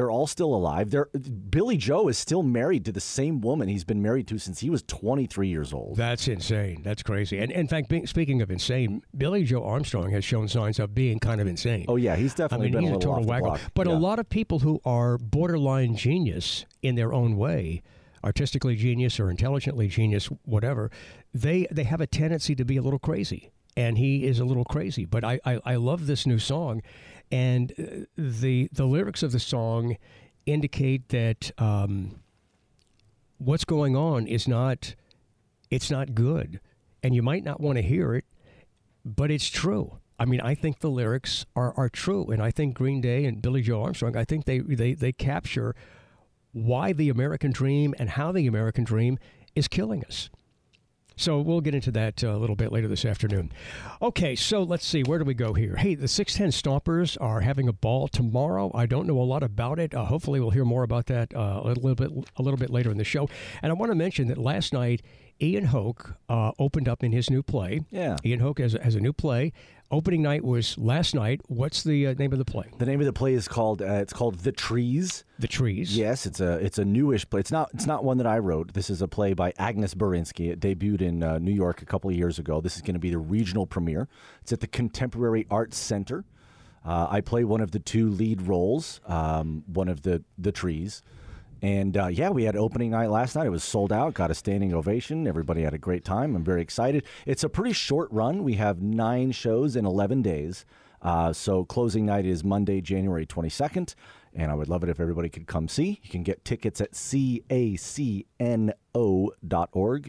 They're 0.00 0.10
all 0.10 0.26
still 0.26 0.54
alive. 0.54 0.90
They're, 0.90 1.10
Billie 1.50 1.76
Joe 1.76 2.08
is 2.08 2.16
still 2.16 2.42
married 2.42 2.86
to 2.86 2.92
the 2.92 3.02
same 3.02 3.42
woman 3.42 3.68
he's 3.68 3.84
been 3.84 4.00
married 4.00 4.26
to 4.28 4.38
since 4.38 4.60
he 4.60 4.70
was 4.70 4.82
23 4.84 5.46
years 5.46 5.74
old. 5.74 5.98
That's 5.98 6.26
insane. 6.26 6.80
That's 6.82 7.02
crazy. 7.02 7.38
And 7.38 7.52
in 7.52 7.68
fact, 7.68 7.90
being, 7.90 8.06
speaking 8.06 8.40
of 8.40 8.50
insane, 8.50 9.02
Billie 9.14 9.44
Joe 9.44 9.62
Armstrong 9.62 10.10
has 10.12 10.24
shown 10.24 10.48
signs 10.48 10.78
of 10.78 10.94
being 10.94 11.18
kind 11.18 11.38
of 11.38 11.46
insane. 11.46 11.84
Oh 11.86 11.96
yeah, 11.96 12.16
he's 12.16 12.32
definitely 12.32 12.68
I 12.68 12.70
mean, 12.70 12.84
he's 12.84 12.92
a, 12.92 12.94
a 12.94 12.98
total 12.98 13.26
wacko. 13.26 13.60
But 13.74 13.88
yeah. 13.88 13.92
a 13.92 13.98
lot 13.98 14.18
of 14.18 14.30
people 14.30 14.60
who 14.60 14.80
are 14.86 15.18
borderline 15.18 15.96
genius 15.96 16.64
in 16.80 16.94
their 16.94 17.12
own 17.12 17.36
way, 17.36 17.82
artistically 18.24 18.76
genius 18.76 19.20
or 19.20 19.28
intelligently 19.28 19.88
genius, 19.88 20.30
whatever, 20.46 20.90
they 21.34 21.66
they 21.70 21.84
have 21.84 22.00
a 22.00 22.06
tendency 22.06 22.54
to 22.54 22.64
be 22.64 22.78
a 22.78 22.82
little 22.82 22.98
crazy. 22.98 23.50
And 23.76 23.98
he 23.98 24.24
is 24.24 24.40
a 24.40 24.46
little 24.46 24.64
crazy. 24.64 25.04
But 25.04 25.24
I, 25.24 25.40
I, 25.44 25.60
I 25.64 25.74
love 25.76 26.06
this 26.06 26.26
new 26.26 26.38
song. 26.38 26.80
And 27.30 27.72
uh, 27.78 28.06
the 28.16 28.68
the 28.72 28.86
lyrics 28.86 29.22
of 29.22 29.32
the 29.32 29.40
song 29.40 29.96
indicate 30.46 31.08
that 31.10 31.52
um, 31.58 32.20
what's 33.38 33.64
going 33.64 33.96
on 33.96 34.26
is 34.26 34.48
not 34.48 34.94
it's 35.70 35.90
not 35.90 36.14
good, 36.14 36.60
and 37.02 37.14
you 37.14 37.22
might 37.22 37.44
not 37.44 37.60
want 37.60 37.76
to 37.76 37.82
hear 37.82 38.14
it, 38.14 38.24
but 39.04 39.30
it's 39.30 39.48
true. 39.48 39.98
I 40.20 40.26
mean, 40.26 40.42
I 40.42 40.54
think 40.54 40.80
the 40.80 40.90
lyrics 40.90 41.46
are, 41.56 41.72
are 41.78 41.88
true, 41.88 42.26
and 42.26 42.42
I 42.42 42.50
think 42.50 42.74
Green 42.74 43.00
Day 43.00 43.24
and 43.24 43.40
Billie 43.40 43.62
Joe 43.62 43.82
Armstrong, 43.82 44.16
I 44.16 44.24
think 44.26 44.44
they, 44.44 44.58
they, 44.58 44.92
they 44.92 45.12
capture 45.12 45.74
why 46.52 46.92
the 46.92 47.08
American 47.08 47.52
dream 47.52 47.94
and 47.98 48.10
how 48.10 48.30
the 48.30 48.46
American 48.46 48.84
dream 48.84 49.18
is 49.54 49.66
killing 49.66 50.04
us. 50.04 50.28
So 51.20 51.38
we'll 51.38 51.60
get 51.60 51.74
into 51.74 51.90
that 51.90 52.24
uh, 52.24 52.30
a 52.30 52.38
little 52.38 52.56
bit 52.56 52.72
later 52.72 52.88
this 52.88 53.04
afternoon. 53.04 53.52
Okay, 54.00 54.34
so 54.34 54.62
let's 54.62 54.86
see. 54.86 55.02
Where 55.02 55.18
do 55.18 55.26
we 55.26 55.34
go 55.34 55.52
here? 55.52 55.76
Hey, 55.76 55.94
the 55.94 56.08
610 56.08 56.50
Stompers 56.50 57.18
are 57.20 57.42
having 57.42 57.68
a 57.68 57.74
ball 57.74 58.08
tomorrow. 58.08 58.70
I 58.74 58.86
don't 58.86 59.06
know 59.06 59.20
a 59.20 59.22
lot 59.22 59.42
about 59.42 59.78
it. 59.78 59.94
Uh, 59.94 60.06
hopefully, 60.06 60.40
we'll 60.40 60.48
hear 60.48 60.64
more 60.64 60.82
about 60.82 61.08
that 61.08 61.34
uh, 61.36 61.60
a 61.62 61.74
little 61.74 61.94
bit 61.94 62.10
a 62.36 62.42
little 62.42 62.56
bit 62.56 62.70
later 62.70 62.90
in 62.90 62.96
the 62.96 63.04
show. 63.04 63.28
And 63.60 63.70
I 63.70 63.74
want 63.74 63.92
to 63.92 63.96
mention 63.96 64.28
that 64.28 64.38
last 64.38 64.72
night 64.72 65.02
Ian 65.42 65.66
Hoke 65.66 66.14
uh, 66.28 66.52
opened 66.58 66.88
up 66.88 67.02
in 67.02 67.12
his 67.12 67.30
new 67.30 67.42
play. 67.42 67.80
Yeah. 67.90 68.16
Ian 68.24 68.40
Hoke 68.40 68.58
has, 68.60 68.74
has 68.74 68.94
a 68.94 69.00
new 69.00 69.12
play. 69.12 69.52
Opening 69.92 70.22
night 70.22 70.44
was 70.44 70.78
last 70.78 71.14
night. 71.16 71.40
What's 71.48 71.82
the 71.82 72.08
uh, 72.08 72.14
name 72.14 72.32
of 72.32 72.38
the 72.38 72.44
play? 72.44 72.66
The 72.78 72.86
name 72.86 73.00
of 73.00 73.06
the 73.06 73.12
play 73.12 73.34
is 73.34 73.48
called 73.48 73.82
uh, 73.82 73.94
it's 73.94 74.12
called 74.12 74.38
The 74.40 74.52
Trees. 74.52 75.24
The 75.40 75.48
Trees. 75.48 75.96
Yes, 75.96 76.26
it's 76.26 76.40
a 76.40 76.64
it's 76.64 76.78
a 76.78 76.84
newish 76.84 77.28
play. 77.28 77.40
It's 77.40 77.50
not 77.50 77.70
it's 77.74 77.86
not 77.86 78.04
one 78.04 78.18
that 78.18 78.26
I 78.26 78.38
wrote. 78.38 78.72
This 78.72 78.88
is 78.88 79.02
a 79.02 79.08
play 79.08 79.32
by 79.32 79.52
Agnes 79.58 79.94
Borinsky. 79.94 80.50
It 80.50 80.60
debuted 80.60 81.02
in 81.02 81.24
uh, 81.24 81.38
New 81.38 81.52
York 81.52 81.82
a 81.82 81.86
couple 81.86 82.08
of 82.08 82.14
years 82.16 82.38
ago. 82.38 82.60
This 82.60 82.76
is 82.76 82.82
going 82.82 82.94
to 82.94 83.00
be 83.00 83.10
the 83.10 83.18
regional 83.18 83.66
premiere. 83.66 84.06
It's 84.42 84.52
at 84.52 84.60
the 84.60 84.68
Contemporary 84.68 85.46
Arts 85.50 85.76
Center. 85.76 86.24
Uh, 86.84 87.08
I 87.10 87.20
play 87.20 87.42
one 87.42 87.60
of 87.60 87.72
the 87.72 87.80
two 87.80 88.10
lead 88.10 88.42
roles, 88.42 89.00
um, 89.06 89.64
one 89.66 89.88
of 89.88 90.02
the 90.02 90.22
the 90.38 90.52
trees. 90.52 91.02
And 91.62 91.96
uh, 91.96 92.06
yeah, 92.06 92.30
we 92.30 92.44
had 92.44 92.56
opening 92.56 92.90
night 92.90 93.10
last 93.10 93.36
night. 93.36 93.46
It 93.46 93.50
was 93.50 93.64
sold 93.64 93.92
out, 93.92 94.14
got 94.14 94.30
a 94.30 94.34
standing 94.34 94.72
ovation. 94.72 95.26
Everybody 95.26 95.62
had 95.62 95.74
a 95.74 95.78
great 95.78 96.04
time. 96.04 96.34
I'm 96.34 96.44
very 96.44 96.62
excited. 96.62 97.04
It's 97.26 97.44
a 97.44 97.48
pretty 97.48 97.72
short 97.72 98.10
run. 98.10 98.44
We 98.44 98.54
have 98.54 98.80
nine 98.80 99.32
shows 99.32 99.76
in 99.76 99.84
11 99.84 100.22
days. 100.22 100.64
Uh, 101.02 101.32
so 101.32 101.64
closing 101.64 102.04
night 102.06 102.26
is 102.26 102.44
Monday, 102.44 102.80
January 102.80 103.26
22nd. 103.26 103.94
And 104.32 104.50
I 104.50 104.54
would 104.54 104.68
love 104.68 104.84
it 104.84 104.90
if 104.90 105.00
everybody 105.00 105.28
could 105.28 105.46
come 105.46 105.66
see. 105.66 106.00
You 106.02 106.10
can 106.10 106.22
get 106.22 106.44
tickets 106.44 106.80
at 106.80 106.92
cacno.org, 106.92 108.62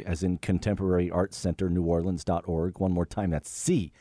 as 0.05 0.23
in 0.23 0.37
Contemporary 0.37 1.09
Arts 1.09 1.37
Center, 1.37 1.69
New 1.69 1.83
Orleans.org. 1.83 2.79
One 2.79 2.91
more 2.91 3.05
time, 3.07 3.31
that's 3.31 3.49
C 3.49 3.91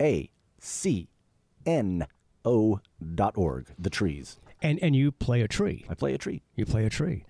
A 0.00 0.30
C 0.58 1.08
N 1.64 2.06
O.org, 2.44 3.66
the 3.78 3.90
trees. 3.90 4.38
And 4.62 4.78
and 4.80 4.94
you 4.94 5.12
play 5.12 5.42
a 5.42 5.48
tree. 5.48 5.84
I 5.88 5.94
play 5.94 6.14
a 6.14 6.18
tree. 6.18 6.42
You 6.54 6.66
play 6.66 6.84
a 6.84 6.90
tree. 6.90 7.24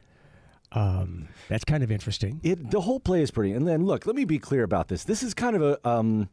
Um, 0.73 1.29
that's 1.49 1.65
kind 1.65 1.83
of 1.83 1.91
interesting. 1.91 2.41
It 2.43 2.71
the 2.71 2.81
whole 2.81 3.01
play 3.01 3.23
is 3.23 3.31
pretty. 3.31 3.53
And 3.53 3.67
then 3.67 3.85
look, 3.85 4.07
let 4.07 4.17
me 4.17 4.25
be 4.25 4.39
clear 4.39 4.63
about 4.63 4.89
this. 4.89 5.05
This 5.05 5.23
is 5.23 5.35
kind 5.35 5.57
of 5.57 5.63
a 5.63 5.89
um, 5.89 6.29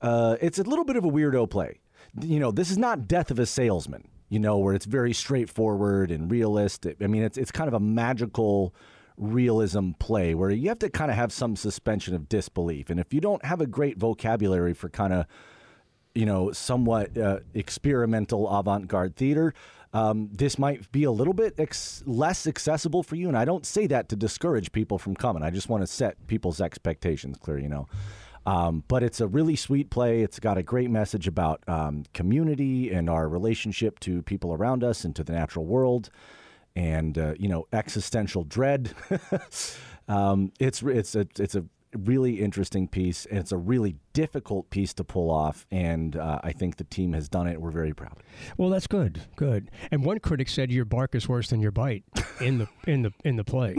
uh, 0.00 0.36
it's 0.40 0.58
a 0.58 0.62
little 0.62 0.84
bit 0.84 0.96
of 0.96 1.04
a 1.04 1.08
weirdo 1.08 1.48
play. 1.50 1.80
You 2.20 2.40
know, 2.40 2.50
this 2.50 2.70
is 2.70 2.78
not 2.78 3.08
Death 3.08 3.30
of 3.30 3.38
a 3.38 3.46
Salesman. 3.46 4.08
You 4.28 4.40
know, 4.40 4.58
where 4.58 4.74
it's 4.74 4.86
very 4.86 5.12
straightforward 5.12 6.10
and 6.10 6.30
realistic. 6.30 6.96
I 7.00 7.06
mean, 7.06 7.22
it's 7.22 7.38
it's 7.38 7.52
kind 7.52 7.68
of 7.68 7.74
a 7.74 7.80
magical 7.80 8.74
realism 9.16 9.92
play 9.92 10.34
where 10.34 10.50
you 10.50 10.68
have 10.68 10.78
to 10.80 10.90
kind 10.90 11.10
of 11.10 11.16
have 11.16 11.32
some 11.32 11.56
suspension 11.56 12.14
of 12.14 12.28
disbelief. 12.28 12.90
And 12.90 13.00
if 13.00 13.14
you 13.14 13.20
don't 13.20 13.44
have 13.44 13.60
a 13.60 13.66
great 13.66 13.98
vocabulary 13.98 14.74
for 14.74 14.88
kind 14.88 15.12
of 15.12 15.26
you 16.14 16.26
know 16.26 16.50
somewhat 16.52 17.16
uh, 17.16 17.40
experimental 17.54 18.48
avant-garde 18.48 19.16
theater 19.16 19.54
um, 19.96 20.28
this 20.30 20.58
might 20.58 20.92
be 20.92 21.04
a 21.04 21.10
little 21.10 21.32
bit 21.32 21.54
ex- 21.58 22.02
less 22.04 22.46
accessible 22.46 23.02
for 23.02 23.16
you. 23.16 23.28
And 23.28 23.38
I 23.38 23.46
don't 23.46 23.64
say 23.64 23.86
that 23.86 24.10
to 24.10 24.16
discourage 24.16 24.70
people 24.70 24.98
from 24.98 25.16
coming. 25.16 25.42
I 25.42 25.48
just 25.48 25.70
want 25.70 25.82
to 25.82 25.86
set 25.86 26.26
people's 26.26 26.60
expectations 26.60 27.38
clear, 27.38 27.58
you 27.58 27.70
know. 27.70 27.88
Um, 28.44 28.84
but 28.88 29.02
it's 29.02 29.22
a 29.22 29.26
really 29.26 29.56
sweet 29.56 29.88
play. 29.88 30.20
It's 30.20 30.38
got 30.38 30.58
a 30.58 30.62
great 30.62 30.90
message 30.90 31.26
about 31.26 31.66
um, 31.66 32.04
community 32.12 32.92
and 32.92 33.08
our 33.08 33.26
relationship 33.26 33.98
to 34.00 34.20
people 34.22 34.52
around 34.52 34.84
us 34.84 35.02
and 35.02 35.16
to 35.16 35.24
the 35.24 35.32
natural 35.32 35.64
world, 35.64 36.10
and 36.76 37.16
uh, 37.16 37.32
you 37.38 37.48
know 37.48 37.66
existential 37.72 38.44
dread. 38.44 38.94
um, 40.08 40.52
it's 40.60 40.82
it's 40.82 41.16
a 41.16 41.26
it's 41.38 41.56
a 41.56 41.64
really 41.96 42.40
interesting 42.40 42.88
piece, 42.88 43.26
and 43.26 43.38
it's 43.38 43.52
a 43.52 43.56
really 43.56 43.96
difficult 44.12 44.70
piece 44.70 44.94
to 44.94 45.04
pull 45.04 45.30
off. 45.30 45.66
And 45.70 46.16
uh, 46.16 46.40
I 46.42 46.52
think 46.52 46.76
the 46.76 46.84
team 46.84 47.12
has 47.12 47.28
done 47.28 47.46
it. 47.46 47.60
We're 47.60 47.70
very 47.70 47.92
proud. 47.92 48.22
Well, 48.56 48.70
that's 48.70 48.86
good, 48.86 49.22
good. 49.36 49.70
And 49.90 50.04
one 50.04 50.18
critic 50.18 50.48
said 50.48 50.70
your 50.70 50.84
bark 50.84 51.14
is 51.14 51.28
worse 51.28 51.48
than 51.48 51.60
your 51.60 51.70
bite 51.70 52.04
in 52.40 52.58
the 52.58 52.68
in 52.86 53.02
the 53.02 53.12
in 53.24 53.36
the 53.36 53.44
play. 53.44 53.76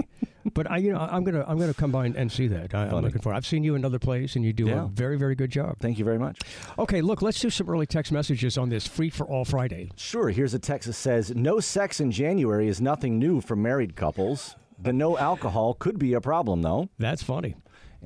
but 0.53 0.69
I, 0.69 0.77
you 0.77 0.93
know, 0.93 0.99
I'm 0.99 1.23
gonna 1.23 1.43
I'm 1.47 1.57
gonna 1.57 1.73
come 1.73 1.91
by 1.91 2.05
and 2.05 2.31
see 2.31 2.47
that. 2.47 2.73
I, 2.73 2.87
am 2.87 3.01
looking 3.01 3.21
for. 3.21 3.33
I've 3.33 3.45
seen 3.45 3.63
you 3.63 3.75
in 3.75 3.85
other 3.85 3.99
plays, 3.99 4.35
and 4.35 4.45
you 4.45 4.53
do 4.53 4.67
yeah. 4.67 4.85
a 4.85 4.87
very 4.87 5.17
very 5.17 5.35
good 5.35 5.51
job. 5.51 5.77
Thank 5.79 5.99
you 5.99 6.05
very 6.05 6.19
much. 6.19 6.39
Okay, 6.77 7.01
look, 7.01 7.21
let's 7.21 7.39
do 7.39 7.49
some 7.49 7.69
early 7.69 7.85
text 7.85 8.11
messages 8.11 8.57
on 8.57 8.69
this 8.69 8.87
free 8.87 9.09
for 9.09 9.25
all 9.25 9.45
Friday. 9.45 9.91
Sure. 9.95 10.29
Here's 10.29 10.53
a 10.53 10.59
text 10.59 10.87
that 10.87 10.93
says, 10.93 11.33
"No 11.35 11.59
sex 11.59 11.99
in 11.99 12.11
January 12.11 12.67
is 12.67 12.81
nothing 12.81 13.19
new 13.19 13.41
for 13.41 13.55
married 13.55 13.95
couples." 13.95 14.55
The 14.79 14.93
no 14.93 15.17
alcohol 15.17 15.73
could 15.73 15.97
be 15.97 16.13
a 16.13 16.21
problem, 16.21 16.61
though. 16.61 16.89
That's 16.99 17.23
funny. 17.23 17.55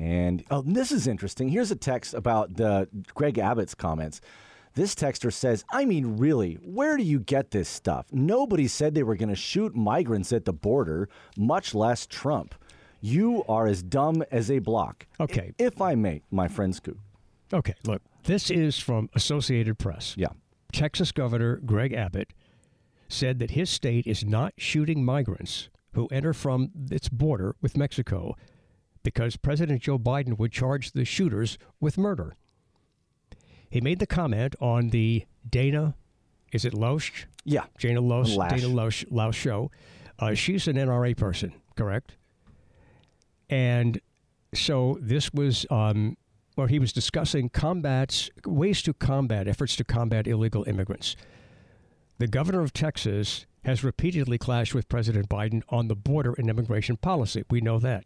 And 0.02 0.44
oh, 0.50 0.64
this 0.64 0.92
is 0.92 1.06
interesting. 1.06 1.48
Here's 1.50 1.70
a 1.70 1.76
text 1.76 2.16
about 2.16 2.56
the 2.56 2.90
Greg 3.14 3.38
Abbott's 3.38 3.76
comments. 3.76 4.20
This 4.74 4.96
texter 4.96 5.32
says, 5.32 5.64
I 5.70 5.86
mean, 5.86 6.18
really, 6.18 6.56
where 6.64 6.98
do 6.98 7.04
you 7.04 7.20
get 7.20 7.52
this 7.52 7.70
stuff? 7.70 8.08
Nobody 8.12 8.68
said 8.68 8.96
they 8.96 9.04
were 9.04 9.16
going 9.16 9.30
to 9.30 9.36
shoot 9.36 9.76
migrants 9.76 10.34
at 10.34 10.46
the 10.46 10.54
border, 10.54 11.08
much 11.38 11.76
less 11.76 12.08
Trump. 12.08 12.56
You 13.00 13.44
are 13.48 13.68
as 13.68 13.84
dumb 13.84 14.24
as 14.32 14.50
a 14.50 14.58
block. 14.58 15.06
Okay. 15.20 15.54
If 15.60 15.80
I 15.80 15.94
may, 15.94 16.24
my 16.32 16.48
friend 16.48 16.76
Scoot. 16.76 16.98
Okay, 17.54 17.76
look, 17.86 18.02
this 18.24 18.50
is 18.50 18.80
from 18.80 19.08
Associated 19.14 19.78
Press. 19.78 20.16
Yeah. 20.18 20.30
Texas 20.72 21.12
Governor 21.12 21.58
Greg 21.58 21.94
Abbott 21.94 22.34
said 23.08 23.38
that 23.38 23.52
his 23.52 23.70
state 23.70 24.08
is 24.08 24.26
not 24.26 24.54
shooting 24.58 25.06
migrants 25.06 25.70
who 25.94 26.08
enter 26.08 26.34
from 26.34 26.72
its 26.90 27.10
border 27.10 27.56
with 27.62 27.78
Mexico 27.78 28.36
because 29.04 29.36
President 29.36 29.82
Joe 29.82 29.98
Biden 29.98 30.38
would 30.38 30.52
charge 30.52 30.92
the 30.92 31.06
shooters 31.06 31.58
with 31.80 31.98
murder. 31.98 32.36
He 33.70 33.82
made 33.82 34.00
the 34.00 34.08
comment 34.08 34.56
on 34.60 34.90
the 34.90 35.26
Dana, 35.50 35.96
is 36.52 36.66
it 36.66 36.74
Loesch? 36.74 37.26
Yeah. 37.46 37.66
Dana 37.80 38.02
Loesch, 38.02 38.36
Dana 38.50 38.68
Loesch, 38.68 39.06
Loesch 39.10 39.36
show. 39.36 39.72
Uh, 40.20 40.34
she's 40.34 40.68
an 40.68 40.76
NRA 40.76 41.16
person, 41.16 41.54
correct? 41.76 42.18
And 43.50 44.00
so 44.54 44.98
this 45.02 45.34
was 45.34 45.66
um, 45.70 46.18
where 46.56 46.68
he 46.68 46.80
was 46.80 46.94
discussing 46.94 47.50
combats, 47.50 48.30
ways 48.46 48.82
to 48.84 48.94
combat, 48.94 49.48
efforts 49.48 49.76
to 49.78 49.84
combat 49.84 50.28
illegal 50.28 50.64
immigrants. 50.68 51.16
The 52.18 52.28
governor 52.28 52.62
of 52.62 52.74
Texas 52.74 53.46
has 53.64 53.84
repeatedly 53.84 54.38
clashed 54.38 54.74
with 54.74 54.90
President 54.90 55.30
Biden 55.30 55.64
on 55.70 55.88
the 55.88 55.96
border 55.96 56.34
and 56.38 56.50
immigration 56.50 56.98
policy. 56.98 57.44
We 57.50 57.62
know 57.62 57.80
that. 57.80 58.06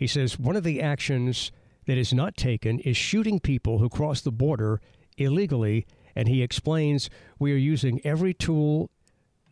He 0.00 0.06
says 0.06 0.38
one 0.38 0.56
of 0.56 0.64
the 0.64 0.80
actions 0.80 1.52
that 1.84 1.98
is 1.98 2.14
not 2.14 2.34
taken 2.34 2.78
is 2.78 2.96
shooting 2.96 3.38
people 3.38 3.80
who 3.80 3.90
cross 3.90 4.22
the 4.22 4.32
border 4.32 4.80
illegally. 5.18 5.86
And 6.16 6.26
he 6.26 6.42
explains 6.42 7.10
we 7.38 7.52
are 7.52 7.58
using 7.58 8.00
every 8.02 8.32
tool 8.32 8.90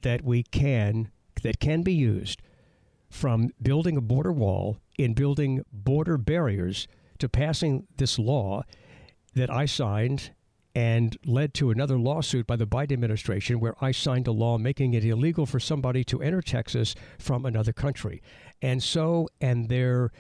that 0.01 0.25
we 0.25 0.45
can, 0.45 1.11
that 1.43 1.61
can 1.61 1.83
be 1.83 1.93
used, 1.93 2.41
from 3.11 3.51
building 3.61 3.99
a 3.99 4.01
border 4.01 4.33
wall 4.33 4.79
in 4.97 5.13
building 5.13 5.67
border 5.71 6.17
barriers 6.17 6.89
to 7.19 7.29
passing 7.29 7.87
this 7.99 8.19
law 8.19 8.63
that 9.35 9.51
I 9.51 9.67
signed 9.67 10.31
and 10.75 11.19
led 11.27 11.53
to 11.55 11.71
another 11.71 11.99
lawsuit 11.99 12.47
by 12.47 12.57
the 12.57 12.67
Biden 12.67 12.93
administration 12.93 13.61
where 13.61 13.75
I 13.83 13.93
signed 13.93 14.29
a 14.29 14.33
law 14.33 14.57
making 14.57 14.95
it 14.95 15.05
illegal 15.05 15.45
for 15.45 15.61
somebody 15.61 16.05
to 16.05 16.23
enter 16.23 16.41
Texas 16.41 16.95
from 17.19 17.45
another 17.45 17.75
country. 17.75 18.23
And 18.63 18.83
so, 18.83 19.29
and 19.43 19.69
they're 19.69 20.11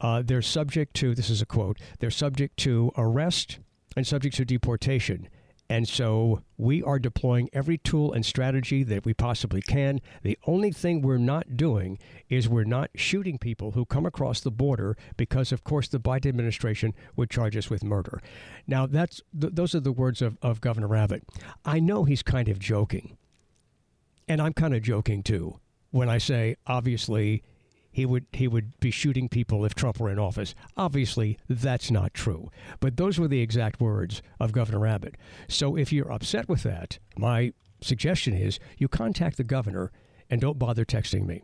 uh, 0.00 0.22
they're 0.24 0.42
subject 0.42 0.94
to, 0.94 1.14
this 1.14 1.30
is 1.30 1.42
a 1.42 1.46
quote, 1.46 1.78
they're 1.98 2.10
subject 2.10 2.56
to 2.58 2.92
arrest 2.96 3.58
and 3.96 4.06
subject 4.06 4.36
to 4.36 4.44
deportation. 4.44 5.28
And 5.68 5.88
so 5.88 6.42
we 6.58 6.82
are 6.82 6.98
deploying 6.98 7.48
every 7.52 7.78
tool 7.78 8.12
and 8.12 8.26
strategy 8.26 8.82
that 8.82 9.04
we 9.04 9.14
possibly 9.14 9.62
can. 9.62 10.00
The 10.24 10.36
only 10.44 10.72
thing 10.72 11.00
we're 11.00 11.16
not 11.16 11.56
doing 11.56 11.96
is 12.28 12.48
we're 12.48 12.64
not 12.64 12.90
shooting 12.96 13.38
people 13.38 13.70
who 13.70 13.84
come 13.84 14.04
across 14.04 14.40
the 14.40 14.50
border 14.50 14.96
because, 15.16 15.52
of 15.52 15.62
course, 15.62 15.86
the 15.86 16.00
Biden 16.00 16.26
administration 16.26 16.92
would 17.14 17.30
charge 17.30 17.56
us 17.56 17.70
with 17.70 17.84
murder. 17.84 18.20
Now, 18.66 18.86
that's 18.86 19.22
th- 19.40 19.54
those 19.54 19.76
are 19.76 19.80
the 19.80 19.92
words 19.92 20.20
of, 20.20 20.36
of 20.42 20.60
Governor 20.60 20.96
Abbott. 20.96 21.22
I 21.64 21.78
know 21.78 22.02
he's 22.02 22.24
kind 22.24 22.48
of 22.48 22.58
joking. 22.58 23.16
And 24.26 24.42
I'm 24.42 24.54
kind 24.54 24.74
of 24.74 24.82
joking 24.82 25.22
too 25.22 25.60
when 25.92 26.08
I 26.08 26.18
say, 26.18 26.56
obviously, 26.66 27.44
he 27.90 28.06
would 28.06 28.26
he 28.32 28.46
would 28.46 28.78
be 28.80 28.90
shooting 28.90 29.28
people 29.28 29.64
if 29.64 29.74
Trump 29.74 29.98
were 29.98 30.10
in 30.10 30.18
office. 30.18 30.54
Obviously, 30.76 31.38
that's 31.48 31.90
not 31.90 32.14
true. 32.14 32.50
But 32.78 32.96
those 32.96 33.18
were 33.18 33.28
the 33.28 33.40
exact 33.40 33.80
words 33.80 34.22
of 34.38 34.52
Governor 34.52 34.86
Abbott. 34.86 35.16
So 35.48 35.76
if 35.76 35.92
you're 35.92 36.12
upset 36.12 36.48
with 36.48 36.62
that, 36.62 36.98
my 37.16 37.52
suggestion 37.80 38.34
is 38.34 38.58
you 38.78 38.88
contact 38.88 39.36
the 39.36 39.44
governor 39.44 39.90
and 40.28 40.40
don't 40.40 40.58
bother 40.58 40.84
texting 40.84 41.26
me. 41.26 41.42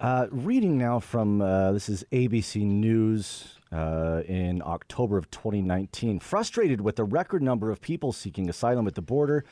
Uh, 0.00 0.26
reading 0.30 0.76
now 0.76 0.98
from 0.98 1.40
uh, 1.40 1.72
this 1.72 1.88
is 1.88 2.04
ABC 2.10 2.62
News 2.62 3.58
uh, 3.70 4.22
in 4.26 4.60
October 4.64 5.16
of 5.16 5.30
2019. 5.30 6.18
Frustrated 6.18 6.80
with 6.80 6.96
the 6.96 7.04
record 7.04 7.42
number 7.42 7.70
of 7.70 7.80
people 7.80 8.12
seeking 8.12 8.48
asylum 8.48 8.88
at 8.88 8.96
the 8.96 9.02
border, 9.02 9.44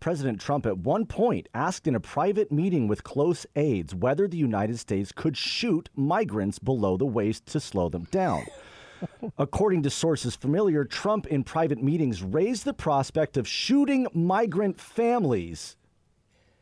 President 0.00 0.40
Trump 0.40 0.66
at 0.66 0.78
one 0.78 1.06
point 1.06 1.48
asked 1.54 1.86
in 1.86 1.94
a 1.94 2.00
private 2.00 2.52
meeting 2.52 2.88
with 2.88 3.04
close 3.04 3.46
aides 3.56 3.94
whether 3.94 4.28
the 4.28 4.36
United 4.36 4.78
States 4.78 5.12
could 5.12 5.36
shoot 5.36 5.88
migrants 5.94 6.58
below 6.58 6.96
the 6.96 7.06
waist 7.06 7.46
to 7.46 7.60
slow 7.60 7.88
them 7.88 8.06
down. 8.10 8.44
According 9.38 9.82
to 9.82 9.90
sources 9.90 10.36
familiar, 10.36 10.84
Trump 10.84 11.26
in 11.26 11.44
private 11.44 11.82
meetings 11.82 12.22
raised 12.22 12.64
the 12.64 12.74
prospect 12.74 13.36
of 13.36 13.46
shooting 13.46 14.06
migrant 14.14 14.80
families 14.80 15.75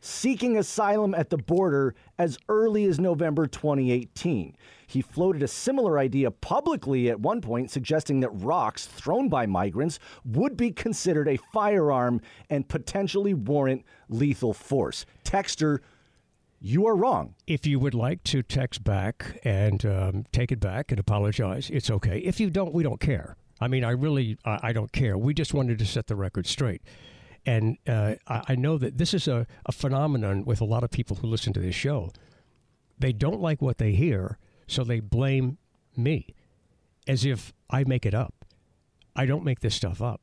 seeking 0.05 0.55
asylum 0.57 1.15
at 1.15 1.29
the 1.29 1.37
border 1.37 1.95
as 2.19 2.37
early 2.47 2.85
as 2.85 2.99
November 2.99 3.47
2018. 3.47 4.55
He 4.87 5.01
floated 5.01 5.41
a 5.41 5.47
similar 5.47 5.97
idea 5.97 6.29
publicly 6.29 7.09
at 7.09 7.19
one 7.19 7.41
point, 7.41 7.71
suggesting 7.71 8.19
that 8.19 8.29
rocks 8.29 8.85
thrown 8.85 9.29
by 9.29 9.47
migrants 9.47 9.97
would 10.23 10.55
be 10.55 10.71
considered 10.71 11.27
a 11.27 11.39
firearm 11.51 12.21
and 12.49 12.67
potentially 12.67 13.33
warrant 13.33 13.83
lethal 14.07 14.53
force. 14.53 15.05
Texter, 15.23 15.79
you 16.59 16.85
are 16.85 16.95
wrong. 16.95 17.33
If 17.47 17.65
you 17.65 17.79
would 17.79 17.95
like 17.95 18.23
to 18.25 18.43
text 18.43 18.83
back 18.83 19.39
and 19.43 19.83
um, 19.85 20.25
take 20.31 20.51
it 20.51 20.59
back 20.59 20.91
and 20.91 20.99
apologize, 20.99 21.69
it's 21.71 21.89
okay. 21.89 22.19
If 22.19 22.39
you 22.39 22.49
don't, 22.51 22.73
we 22.73 22.83
don't 22.83 22.99
care. 22.99 23.37
I 23.59 23.67
mean, 23.67 23.83
I 23.83 23.91
really, 23.91 24.37
I, 24.45 24.59
I 24.63 24.73
don't 24.73 24.91
care. 24.91 25.17
We 25.17 25.33
just 25.33 25.53
wanted 25.53 25.79
to 25.79 25.85
set 25.85 26.07
the 26.07 26.15
record 26.15 26.45
straight. 26.45 26.83
And 27.45 27.77
uh, 27.87 28.15
I 28.27 28.55
know 28.55 28.77
that 28.79 28.97
this 28.97 29.13
is 29.13 29.27
a, 29.27 29.45
a 29.65 29.71
phenomenon 29.71 30.45
with 30.45 30.61
a 30.61 30.65
lot 30.65 30.83
of 30.83 30.89
people 30.89 31.17
who 31.17 31.27
listen 31.27 31.53
to 31.53 31.59
this 31.59 31.75
show. 31.75 32.11
They 32.97 33.13
don't 33.13 33.39
like 33.39 33.61
what 33.61 33.77
they 33.77 33.91
hear, 33.91 34.39
so 34.67 34.83
they 34.83 34.99
blame 34.99 35.57
me 35.95 36.33
as 37.07 37.23
if 37.23 37.53
I 37.69 37.83
make 37.83 38.05
it 38.05 38.15
up. 38.15 38.45
I 39.15 39.25
don't 39.25 39.43
make 39.43 39.59
this 39.59 39.75
stuff 39.75 40.01
up. 40.01 40.21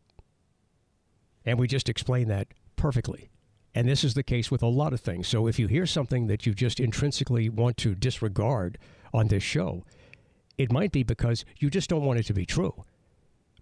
And 1.45 1.59
we 1.59 1.67
just 1.67 1.89
explain 1.89 2.29
that 2.29 2.49
perfectly. 2.77 3.31
And 3.75 3.89
this 3.89 4.05
is 4.05 4.15
the 4.15 4.23
case 4.23 4.51
with 4.51 4.63
a 4.63 4.67
lot 4.67 4.93
of 4.93 5.01
things. 5.01 5.29
So 5.29 5.47
if 5.47 5.59
you 5.59 5.67
hear 5.67 5.87
something 5.87 6.27
that 6.27 6.45
you 6.45 6.55
just 6.55 6.79
intrinsically 6.79 7.49
want 7.49 7.77
to 7.79 7.95
disregard 7.95 8.79
on 9.15 9.29
this 9.29 9.43
show, 9.43 9.85
it 10.59 10.71
might 10.71 10.93
be 10.93 11.03
because 11.03 11.45
you 11.59 11.71
just 11.71 11.89
don't 11.89 12.05
want 12.05 12.19
it 12.19 12.27
to 12.27 12.35
be 12.35 12.45
true. 12.45 12.85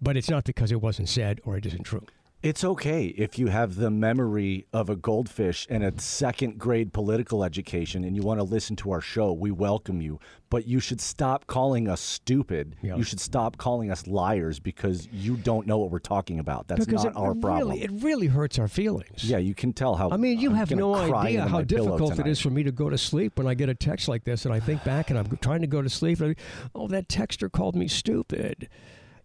But 0.01 0.17
it's 0.17 0.29
not 0.29 0.43
because 0.45 0.71
it 0.71 0.81
wasn't 0.81 1.09
said 1.09 1.39
or 1.43 1.57
it 1.57 1.65
isn't 1.65 1.83
true. 1.83 2.05
It's 2.43 2.63
okay 2.63 3.05
if 3.05 3.37
you 3.37 3.47
have 3.47 3.75
the 3.75 3.91
memory 3.91 4.65
of 4.73 4.89
a 4.89 4.95
goldfish 4.95 5.67
and 5.69 5.83
a 5.83 5.93
second 6.01 6.57
grade 6.57 6.91
political 6.91 7.43
education 7.43 8.03
and 8.03 8.15
you 8.15 8.23
want 8.23 8.39
to 8.39 8.43
listen 8.43 8.75
to 8.77 8.89
our 8.89 9.01
show. 9.01 9.31
We 9.31 9.51
welcome 9.51 10.01
you. 10.01 10.19
But 10.49 10.65
you 10.65 10.79
should 10.79 10.99
stop 10.99 11.45
calling 11.45 11.87
us 11.87 12.01
stupid. 12.01 12.77
Yeah. 12.81 12.95
You 12.95 13.03
should 13.03 13.19
stop 13.19 13.57
calling 13.57 13.91
us 13.91 14.07
liars 14.07 14.59
because 14.59 15.07
you 15.11 15.37
don't 15.37 15.67
know 15.67 15.77
what 15.77 15.91
we're 15.91 15.99
talking 15.99 16.39
about. 16.39 16.67
That's 16.67 16.83
because 16.83 17.03
not 17.03 17.15
our 17.15 17.33
really, 17.33 17.41
problem. 17.41 17.77
It 17.77 17.91
really 18.03 18.27
hurts 18.27 18.57
our 18.57 18.67
feelings. 18.67 19.23
Yeah, 19.23 19.37
you 19.37 19.53
can 19.53 19.71
tell 19.71 19.95
how. 19.95 20.09
I 20.09 20.17
mean, 20.17 20.39
you 20.39 20.49
I'm 20.49 20.55
have 20.55 20.71
no 20.71 20.95
idea 20.95 21.47
how 21.47 21.61
difficult 21.61 22.17
it 22.17 22.25
is 22.25 22.39
for 22.39 22.49
me 22.49 22.63
to 22.63 22.71
go 22.71 22.89
to 22.89 22.97
sleep 22.97 23.37
when 23.37 23.45
I 23.45 23.53
get 23.53 23.69
a 23.69 23.75
text 23.75 24.07
like 24.07 24.23
this 24.23 24.45
and 24.45 24.53
I 24.53 24.59
think 24.59 24.83
back 24.83 25.11
and 25.11 25.19
I'm 25.19 25.37
trying 25.37 25.61
to 25.61 25.67
go 25.67 25.83
to 25.83 25.89
sleep. 25.89 26.19
And 26.19 26.35
I, 26.35 26.41
oh, 26.73 26.87
that 26.87 27.07
texter 27.07 27.51
called 27.51 27.75
me 27.75 27.87
stupid 27.87 28.67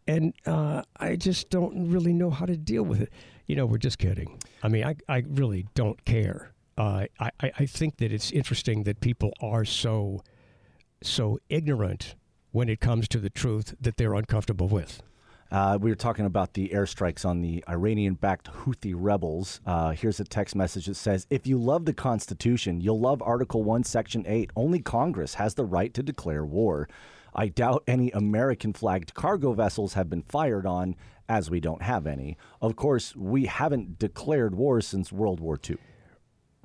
and 0.07 0.35
uh, 0.47 0.83
I 0.99 1.17
just 1.17 1.51
don't 1.51 1.91
really 1.91 2.13
know 2.13 2.31
how 2.31 2.47
to 2.47 2.57
deal 2.57 2.83
with 2.83 3.01
it. 3.01 3.13
You 3.47 3.57
know, 3.57 3.67
we're 3.67 3.79
just 3.79 3.99
kidding. 3.99 4.39
I 4.63 4.69
mean, 4.69 4.85
I, 4.85 4.97
I 5.09 5.25
really 5.29 5.67
don't 5.75 6.05
care. 6.05 6.53
Uh, 6.79 7.07
I, 7.19 7.31
I 7.41 7.67
think 7.67 7.97
that 7.99 8.13
it's 8.13 8.31
interesting 8.33 8.83
that 8.85 9.01
people 9.01 9.33
are 9.41 9.65
so 9.65 10.23
so 11.03 11.39
ignorant 11.49 12.15
when 12.53 12.69
it 12.69 12.81
comes 12.81 13.07
to 13.09 13.19
the 13.19 13.31
truth 13.31 13.75
that 13.81 13.97
they're 13.97 14.15
uncomfortable 14.15 14.69
with. 14.69 15.03
Uh, 15.51 15.79
we 15.81 15.91
were 15.91 15.97
talking 15.97 16.27
about 16.27 16.55
the 16.55 16.71
airstrikes 16.71 17.25
on 17.25 17.41
the 17.41 17.63
Iranian 17.69 18.15
backed 18.15 18.51
Houthi 18.51 18.95
rebels. 18.97 19.61
Uh, 19.65 19.91
here's 19.91 20.19
a 20.19 20.25
text 20.25 20.57
message 20.57 20.87
that 20.87 20.97
says 20.97 21.27
If 21.31 21.47
you 21.47 21.59
love 21.59 21.85
the 21.85 21.93
Constitution, 21.93 22.81
you'll 22.81 23.01
love 23.01 23.23
Article 23.23 23.63
1, 23.63 23.85
Section 23.85 24.25
8. 24.27 24.51
Only 24.57 24.81
Congress 24.81 25.35
has 25.35 25.55
the 25.55 25.65
right 25.65 25.95
to 25.95 26.03
declare 26.03 26.45
war. 26.45 26.89
I 27.37 27.49
doubt 27.49 27.85
any 27.87 28.11
American 28.11 28.73
flagged 28.73 29.15
cargo 29.15 29.53
vessels 29.53 29.93
have 29.93 30.09
been 30.09 30.23
fired 30.23 30.67
on, 30.67 30.97
as 31.29 31.51
we 31.51 31.61
don't 31.61 31.83
have 31.83 32.07
any. 32.07 32.39
Of 32.63 32.77
course, 32.77 33.15
we 33.15 33.45
haven't 33.45 33.99
declared 33.99 34.55
war 34.55 34.81
since 34.81 35.13
World 35.13 35.39
War 35.39 35.59
II. 35.69 35.77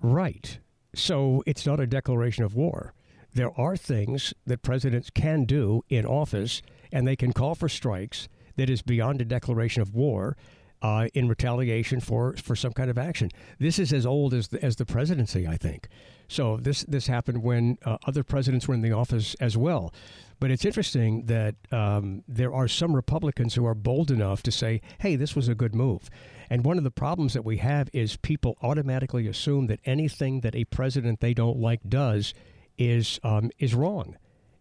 Right. 0.01 0.59
So 0.95 1.43
it's 1.45 1.65
not 1.65 1.79
a 1.79 1.87
declaration 1.87 2.43
of 2.45 2.55
war. 2.55 2.93
There 3.33 3.57
are 3.59 3.75
things 3.75 4.33
that 4.45 4.61
presidents 4.61 5.09
can 5.09 5.45
do 5.45 5.83
in 5.89 6.05
office, 6.05 6.61
and 6.91 7.07
they 7.07 7.15
can 7.15 7.33
call 7.33 7.55
for 7.55 7.69
strikes 7.69 8.27
that 8.55 8.69
is 8.69 8.81
beyond 8.81 9.21
a 9.21 9.25
declaration 9.25 9.81
of 9.81 9.93
war. 9.93 10.37
Uh, 10.83 11.07
in 11.13 11.27
retaliation 11.27 11.99
for, 11.99 12.35
for 12.37 12.55
some 12.55 12.73
kind 12.73 12.89
of 12.89 12.97
action. 12.97 13.29
This 13.59 13.77
is 13.77 13.93
as 13.93 14.03
old 14.03 14.33
as 14.33 14.47
the, 14.47 14.65
as 14.65 14.77
the 14.77 14.83
presidency, 14.83 15.45
I 15.47 15.55
think. 15.55 15.87
So 16.27 16.57
this 16.57 16.81
this 16.87 17.05
happened 17.05 17.43
when 17.43 17.77
uh, 17.85 17.99
other 18.07 18.23
presidents 18.23 18.67
were 18.67 18.73
in 18.73 18.81
the 18.81 18.91
office 18.91 19.35
as 19.35 19.55
well. 19.55 19.93
But 20.41 20.49
it's 20.49 20.65
interesting 20.65 21.27
that 21.27 21.53
um, 21.71 22.23
there 22.27 22.51
are 22.51 22.67
some 22.67 22.95
Republicans 22.95 23.53
who 23.53 23.63
are 23.67 23.75
bold 23.75 24.09
enough 24.09 24.41
to 24.41 24.51
say, 24.51 24.81
hey, 24.99 25.15
this 25.15 25.35
was 25.35 25.47
a 25.47 25.53
good 25.53 25.75
move. 25.75 26.09
And 26.49 26.65
one 26.65 26.79
of 26.79 26.83
the 26.83 26.89
problems 26.89 27.33
that 27.35 27.45
we 27.45 27.57
have 27.57 27.89
is 27.93 28.17
people 28.17 28.57
automatically 28.63 29.27
assume 29.27 29.67
that 29.67 29.79
anything 29.85 30.41
that 30.41 30.55
a 30.55 30.65
president 30.65 31.19
they 31.19 31.35
don't 31.35 31.59
like 31.59 31.81
does 31.87 32.33
is 32.75 33.19
um, 33.23 33.51
is 33.59 33.75
wrong, 33.75 34.17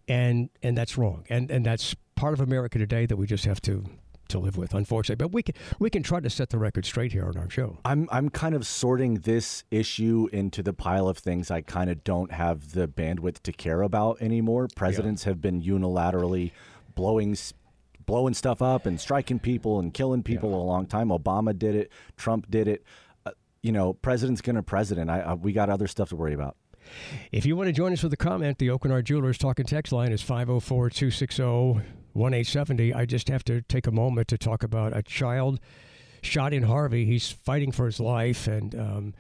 and 0.07 0.51
and 0.63 0.77
that's 0.77 0.99
wrong, 0.99 1.25
and 1.31 1.51
and 1.51 1.65
that's 1.65 1.97
part 2.15 2.35
of 2.35 2.41
America 2.41 2.79
today 2.79 3.07
that 3.07 3.17
we 3.17 3.27
just 3.27 3.47
have 3.47 3.63
to 3.63 3.87
to 4.31 4.39
live 4.39 4.57
with, 4.57 4.75
unfortunately. 4.75 5.23
But 5.23 5.33
we 5.33 5.43
can 5.43 5.55
we 5.79 5.91
can 5.91 6.03
try 6.03 6.21
to 6.21 6.31
set 6.31 6.51
the 6.51 6.59
record 6.59 6.85
straight 6.85 7.13
here 7.13 7.27
on 7.27 7.37
our 7.37 7.51
show. 7.51 7.79
I'm 7.85 8.09
I'm 8.11 8.29
kind 8.29 8.55
of 8.55 8.67
sorting 8.67 9.17
this 9.17 9.65
issue 9.71 10.29
into 10.33 10.63
the 10.63 10.73
pile 10.73 11.09
of 11.09 11.19
things 11.19 11.51
I 11.51 11.61
kind 11.61 11.91
of 11.91 12.03
don't 12.05 12.33
have 12.33 12.73
the 12.73 12.89
bandwidth 12.89 13.43
to 13.43 13.53
care 13.53 13.83
about 13.83 14.21
anymore. 14.21 14.69
Presidents 14.75 15.25
yeah. 15.25 15.31
have 15.31 15.41
been 15.41 15.63
unilaterally 15.63 16.53
blowing 16.95 17.37
blowing 18.07 18.35
stuff 18.35 18.61
up 18.61 18.87
and 18.87 19.01
striking 19.01 19.39
people 19.39 19.79
and 19.79 19.95
killing 19.95 20.23
people 20.23 20.51
yeah. 20.51 20.57
a 20.57 20.59
long 20.59 20.87
time. 20.87 21.09
Obama 21.09 21.57
did 21.57 21.75
it. 21.75 21.91
Trump 22.17 22.51
did 22.51 22.67
it. 22.67 22.85
Uh, 23.25 23.31
you 23.63 23.73
know, 23.73 23.93
president's 23.93 24.41
gonna 24.41 24.63
president. 24.63 25.11
I, 25.11 25.21
I, 25.21 25.35
we 25.35 25.53
got 25.53 25.71
other 25.71 25.87
stuff 25.87 26.09
to 26.11 26.17
worry 26.17 26.35
about. 26.35 26.57
If 27.31 27.47
you 27.47 27.57
want 27.57 27.69
to 27.69 27.73
join 27.73 27.93
us 27.93 28.03
with 28.03 28.13
a 28.13 28.17
comment, 28.17 28.59
the 28.59 28.69
Aucoin 28.69 28.91
Hart 28.91 29.05
Jewelers 29.05 29.39
talking 29.39 29.67
text 29.67 29.93
line 29.93 30.13
is 30.13 30.23
504 30.23 30.91
260 30.91 32.00
1870. 32.13 32.95
I 32.95 33.05
just 33.05 33.29
have 33.29 33.45
to 33.45 33.63
take 33.63 33.87
a 33.87 33.93
moment 33.93 34.29
to 34.29 34.39
talk 34.39 34.63
about 34.63 34.97
a 34.97 35.03
child 35.03 35.61
shot 36.23 36.53
in 36.53 36.65
Harvey. 36.65 37.05
He's 37.05 37.31
fighting 37.31 37.73
for 37.73 37.87
his 37.87 38.01
life, 38.01 38.47
and 38.47 38.75
um, 38.75 39.15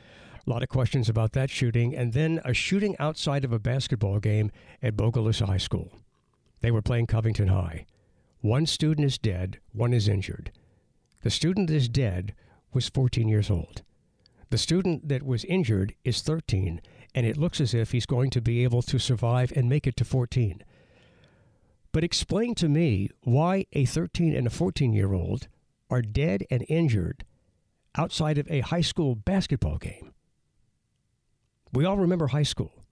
a 0.46 0.50
lot 0.50 0.62
of 0.62 0.68
questions 0.68 1.08
about 1.08 1.32
that 1.32 1.50
shooting. 1.50 1.94
And 1.94 2.12
then 2.12 2.40
a 2.44 2.54
shooting 2.54 2.96
outside 2.98 3.44
of 3.44 3.52
a 3.52 3.58
basketball 3.58 4.18
game 4.18 4.50
at 4.82 4.96
Bogalusa 4.96 5.46
High 5.46 5.58
School. 5.58 5.92
They 6.60 6.70
were 6.70 6.82
playing 6.82 7.06
Covington 7.06 7.48
High. 7.48 7.86
One 8.40 8.66
student 8.66 9.06
is 9.06 9.18
dead, 9.18 9.58
one 9.72 9.92
is 9.92 10.08
injured. 10.08 10.50
The 11.22 11.30
student 11.30 11.68
that 11.68 11.76
is 11.76 11.88
dead 11.88 12.34
was 12.72 12.88
14 12.88 13.28
years 13.28 13.50
old. 13.50 13.82
The 14.48 14.58
student 14.58 15.08
that 15.08 15.22
was 15.22 15.44
injured 15.44 15.94
is 16.04 16.22
13, 16.22 16.80
and 17.14 17.26
it 17.26 17.36
looks 17.36 17.60
as 17.60 17.74
if 17.74 17.92
he's 17.92 18.06
going 18.06 18.30
to 18.30 18.40
be 18.40 18.64
able 18.64 18.82
to 18.82 18.98
survive 18.98 19.52
and 19.54 19.68
make 19.68 19.86
it 19.86 19.96
to 19.96 20.04
14. 20.04 20.62
But 21.92 22.04
explain 22.04 22.54
to 22.56 22.68
me 22.68 23.10
why 23.22 23.66
a 23.72 23.84
13 23.84 24.34
and 24.34 24.46
a 24.46 24.50
14 24.50 24.92
year 24.92 25.12
old 25.12 25.48
are 25.88 26.02
dead 26.02 26.44
and 26.50 26.64
injured 26.68 27.24
outside 27.96 28.38
of 28.38 28.50
a 28.50 28.60
high 28.60 28.80
school 28.80 29.16
basketball 29.16 29.78
game. 29.78 30.12
We 31.72 31.84
all 31.84 31.96
remember 31.96 32.28
high 32.28 32.44
school. 32.44 32.84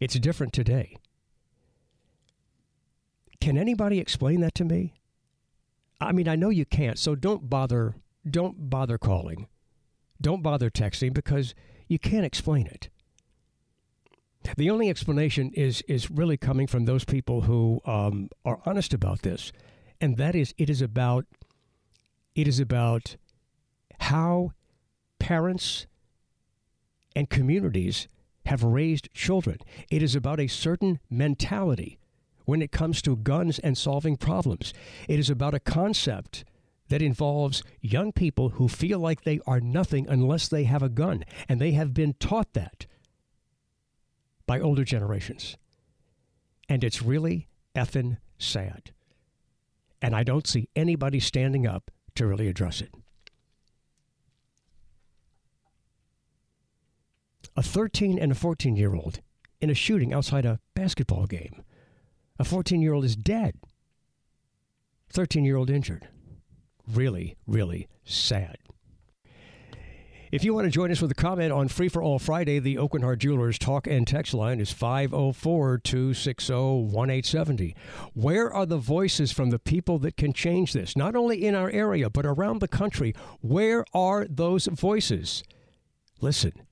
It's 0.00 0.18
different 0.18 0.52
today. 0.52 0.96
Can 3.40 3.56
anybody 3.56 3.98
explain 3.98 4.40
that 4.40 4.54
to 4.56 4.64
me? 4.64 4.94
I 6.00 6.12
mean, 6.12 6.28
I 6.28 6.36
know 6.36 6.50
you 6.50 6.64
can't, 6.64 6.98
so 6.98 7.14
don't 7.14 7.48
bother 7.48 7.94
don't 8.28 8.70
bother 8.70 8.96
calling. 8.96 9.48
Don't 10.20 10.42
bother 10.42 10.70
texting 10.70 11.12
because 11.12 11.54
you 11.88 11.98
can't 11.98 12.24
explain 12.24 12.66
it. 12.66 12.88
The 14.56 14.70
only 14.70 14.90
explanation 14.90 15.50
is 15.54 15.82
is 15.88 16.10
really 16.10 16.36
coming 16.36 16.66
from 16.66 16.84
those 16.84 17.04
people 17.04 17.42
who 17.42 17.80
um, 17.86 18.28
are 18.44 18.60
honest 18.66 18.94
about 18.94 19.22
this, 19.22 19.52
and 20.00 20.16
that 20.16 20.34
is 20.34 20.54
it 20.58 20.70
is 20.70 20.82
about 20.82 21.26
it 22.34 22.46
is 22.46 22.60
about 22.60 23.16
how 24.00 24.52
parents 25.18 25.86
and 27.16 27.30
communities 27.30 28.08
have 28.46 28.62
raised 28.62 29.12
children. 29.14 29.58
It 29.90 30.02
is 30.02 30.14
about 30.14 30.40
a 30.40 30.46
certain 30.46 31.00
mentality 31.08 31.98
when 32.44 32.60
it 32.60 32.72
comes 32.72 33.00
to 33.02 33.16
guns 33.16 33.58
and 33.58 33.78
solving 33.78 34.16
problems. 34.16 34.74
It 35.08 35.18
is 35.18 35.30
about 35.30 35.54
a 35.54 35.60
concept 35.60 36.44
that 36.88 37.00
involves 37.00 37.62
young 37.80 38.12
people 38.12 38.50
who 38.50 38.68
feel 38.68 38.98
like 38.98 39.22
they 39.22 39.40
are 39.46 39.60
nothing 39.60 40.06
unless 40.08 40.48
they 40.48 40.64
have 40.64 40.82
a 40.82 40.90
gun, 40.90 41.24
and 41.48 41.58
they 41.60 41.72
have 41.72 41.94
been 41.94 42.12
taught 42.14 42.52
that 42.52 42.86
by 44.46 44.60
older 44.60 44.84
generations. 44.84 45.56
And 46.68 46.82
it's 46.82 47.02
really 47.02 47.48
effing 47.74 48.18
sad. 48.38 48.92
And 50.00 50.14
I 50.14 50.22
don't 50.22 50.46
see 50.46 50.68
anybody 50.76 51.20
standing 51.20 51.66
up 51.66 51.90
to 52.14 52.26
really 52.26 52.48
address 52.48 52.80
it. 52.80 52.90
a 57.56 57.62
13 57.62 58.18
and 58.18 58.32
a 58.32 58.34
14 58.34 58.76
year 58.76 58.94
old 58.94 59.20
in 59.60 59.70
a 59.70 59.74
shooting 59.74 60.12
outside 60.12 60.44
a 60.44 60.60
basketball 60.74 61.26
game. 61.26 61.62
A 62.38 62.44
14 62.44 62.82
year 62.82 62.92
old 62.92 63.04
is 63.04 63.16
dead, 63.16 63.54
13 65.10 65.44
year 65.44 65.56
old 65.56 65.70
injured. 65.70 66.08
Really, 66.86 67.36
really 67.46 67.88
sad. 68.04 68.58
If 70.34 70.42
you 70.42 70.52
want 70.52 70.64
to 70.64 70.70
join 70.72 70.90
us 70.90 71.00
with 71.00 71.12
a 71.12 71.14
comment 71.14 71.52
on 71.52 71.68
Free 71.68 71.88
for 71.88 72.02
All 72.02 72.18
Friday, 72.18 72.58
the 72.58 72.74
Aucoin 72.74 73.04
Hart 73.04 73.20
Jewelers 73.20 73.56
talk 73.56 73.86
and 73.86 74.04
text 74.04 74.34
line 74.34 74.58
is 74.58 74.72
504 74.72 75.78
260 75.78 76.52
1870. 76.52 77.76
Where 78.14 78.52
are 78.52 78.66
the 78.66 78.76
voices 78.76 79.30
from 79.30 79.50
the 79.50 79.60
people 79.60 80.00
that 80.00 80.16
can 80.16 80.32
change 80.32 80.72
this? 80.72 80.96
Not 80.96 81.14
only 81.14 81.46
in 81.46 81.54
our 81.54 81.70
area, 81.70 82.10
but 82.10 82.26
around 82.26 82.58
the 82.58 82.66
country. 82.66 83.14
Where 83.42 83.84
are 83.94 84.26
those 84.28 84.66
voices? 84.66 85.44
Listen, 86.20 86.66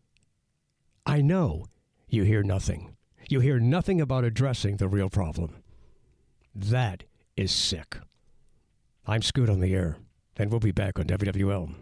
I 1.07 1.21
know 1.21 1.67
you 2.09 2.25
hear 2.25 2.43
nothing. 2.43 2.97
You 3.29 3.39
hear 3.39 3.61
nothing 3.61 4.01
about 4.01 4.25
addressing 4.25 4.79
the 4.79 4.89
real 4.89 5.09
problem. 5.09 5.63
That 6.53 7.05
is 7.37 7.53
sick. 7.53 7.99
I'm 9.07 9.23
Scoot 9.23 9.49
on 9.49 9.61
the 9.61 9.73
air, 9.73 9.99
and 10.37 10.51
we'll 10.51 10.59
be 10.59 10.73
back 10.73 10.99
on 10.99 11.05
WWL. 11.05 11.82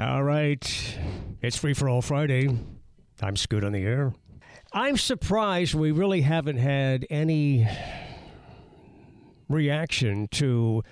All 0.00 0.22
right. 0.22 0.98
It's 1.42 1.58
Free 1.58 1.74
for 1.74 1.86
All 1.86 2.00
Friday. 2.00 2.48
I'm 3.20 3.36
Scoot 3.36 3.62
on 3.62 3.72
the 3.72 3.82
air. 3.82 4.14
I'm 4.72 4.96
surprised 4.96 5.74
we 5.74 5.92
really 5.92 6.22
haven't 6.22 6.56
had 6.56 7.06
any 7.10 7.68
reaction 9.50 10.26
to 10.28 10.82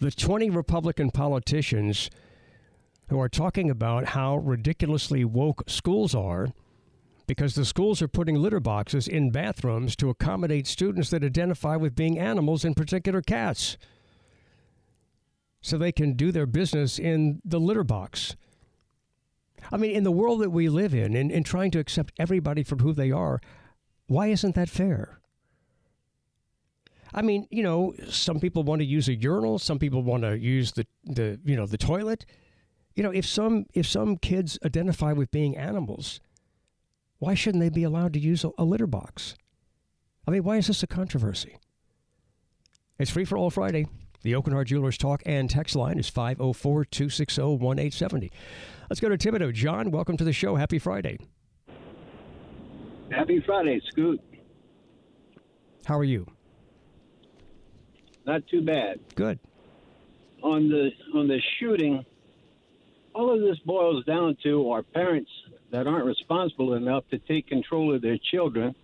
the 0.00 0.10
20 0.10 0.48
Republican 0.48 1.10
politicians 1.10 2.08
who 3.10 3.20
are 3.20 3.28
talking 3.28 3.68
about 3.68 4.06
how 4.06 4.38
ridiculously 4.38 5.22
woke 5.22 5.64
schools 5.66 6.14
are 6.14 6.48
because 7.26 7.54
the 7.54 7.66
schools 7.66 8.00
are 8.00 8.08
putting 8.08 8.36
litter 8.36 8.60
boxes 8.60 9.06
in 9.06 9.30
bathrooms 9.30 9.94
to 9.96 10.08
accommodate 10.08 10.66
students 10.66 11.10
that 11.10 11.22
identify 11.22 11.76
with 11.76 11.94
being 11.94 12.18
animals, 12.18 12.64
in 12.64 12.72
particular 12.72 13.20
cats 13.20 13.76
so 15.60 15.76
they 15.76 15.92
can 15.92 16.14
do 16.14 16.32
their 16.32 16.46
business 16.46 16.98
in 16.98 17.40
the 17.44 17.60
litter 17.60 17.84
box. 17.84 18.36
I 19.70 19.76
mean, 19.76 19.94
in 19.94 20.04
the 20.04 20.10
world 20.10 20.40
that 20.40 20.50
we 20.50 20.68
live 20.68 20.94
in, 20.94 21.14
and, 21.14 21.30
in 21.30 21.44
trying 21.44 21.70
to 21.72 21.78
accept 21.78 22.14
everybody 22.18 22.62
for 22.62 22.76
who 22.76 22.92
they 22.92 23.10
are, 23.10 23.40
why 24.06 24.28
isn't 24.28 24.54
that 24.54 24.68
fair? 24.68 25.20
I 27.12 27.22
mean, 27.22 27.46
you 27.50 27.62
know, 27.62 27.94
some 28.08 28.40
people 28.40 28.62
want 28.62 28.80
to 28.80 28.86
use 28.86 29.08
a 29.08 29.14
urinal, 29.14 29.58
some 29.58 29.78
people 29.78 30.02
want 30.02 30.22
to 30.22 30.38
use 30.38 30.72
the, 30.72 30.86
the 31.04 31.40
you 31.44 31.56
know 31.56 31.66
the 31.66 31.78
toilet. 31.78 32.24
You 32.94 33.02
know, 33.02 33.10
if 33.10 33.26
some 33.26 33.66
if 33.74 33.86
some 33.86 34.16
kids 34.16 34.58
identify 34.64 35.12
with 35.12 35.30
being 35.30 35.56
animals, 35.56 36.20
why 37.18 37.34
shouldn't 37.34 37.62
they 37.62 37.68
be 37.68 37.82
allowed 37.82 38.12
to 38.14 38.20
use 38.20 38.44
a, 38.44 38.50
a 38.58 38.64
litter 38.64 38.86
box? 38.86 39.34
I 40.26 40.30
mean, 40.30 40.44
why 40.44 40.56
is 40.56 40.68
this 40.68 40.82
a 40.82 40.86
controversy? 40.86 41.56
It's 42.98 43.10
free 43.10 43.24
for 43.24 43.38
all 43.38 43.50
Friday. 43.50 43.86
The 44.22 44.32
Hart 44.32 44.66
Jewelers 44.66 44.98
talk 44.98 45.22
and 45.24 45.48
text 45.48 45.74
line 45.74 45.98
is 45.98 46.10
504 46.10 46.84
260 46.84 47.40
1870. 47.40 48.30
Let's 48.90 49.00
go 49.00 49.08
to 49.08 49.16
Thibodaux. 49.16 49.54
John, 49.54 49.90
welcome 49.90 50.18
to 50.18 50.24
the 50.24 50.32
show. 50.32 50.56
Happy 50.56 50.78
Friday. 50.78 51.18
Happy 53.10 53.42
Friday, 53.46 53.80
Scoot. 53.88 54.20
How 55.86 55.98
are 55.98 56.04
you? 56.04 56.26
Not 58.26 58.46
too 58.48 58.60
bad. 58.60 59.00
Good. 59.14 59.38
On 60.42 60.68
the 60.68 60.90
on 61.14 61.26
the 61.26 61.40
shooting, 61.58 62.04
all 63.14 63.34
of 63.34 63.40
this 63.40 63.58
boils 63.64 64.04
down 64.04 64.36
to 64.42 64.70
our 64.70 64.82
parents 64.82 65.30
that 65.72 65.86
aren't 65.86 66.04
responsible 66.04 66.74
enough 66.74 67.04
to 67.10 67.18
take 67.20 67.46
control 67.46 67.94
of 67.94 68.02
their 68.02 68.18
children 68.30 68.74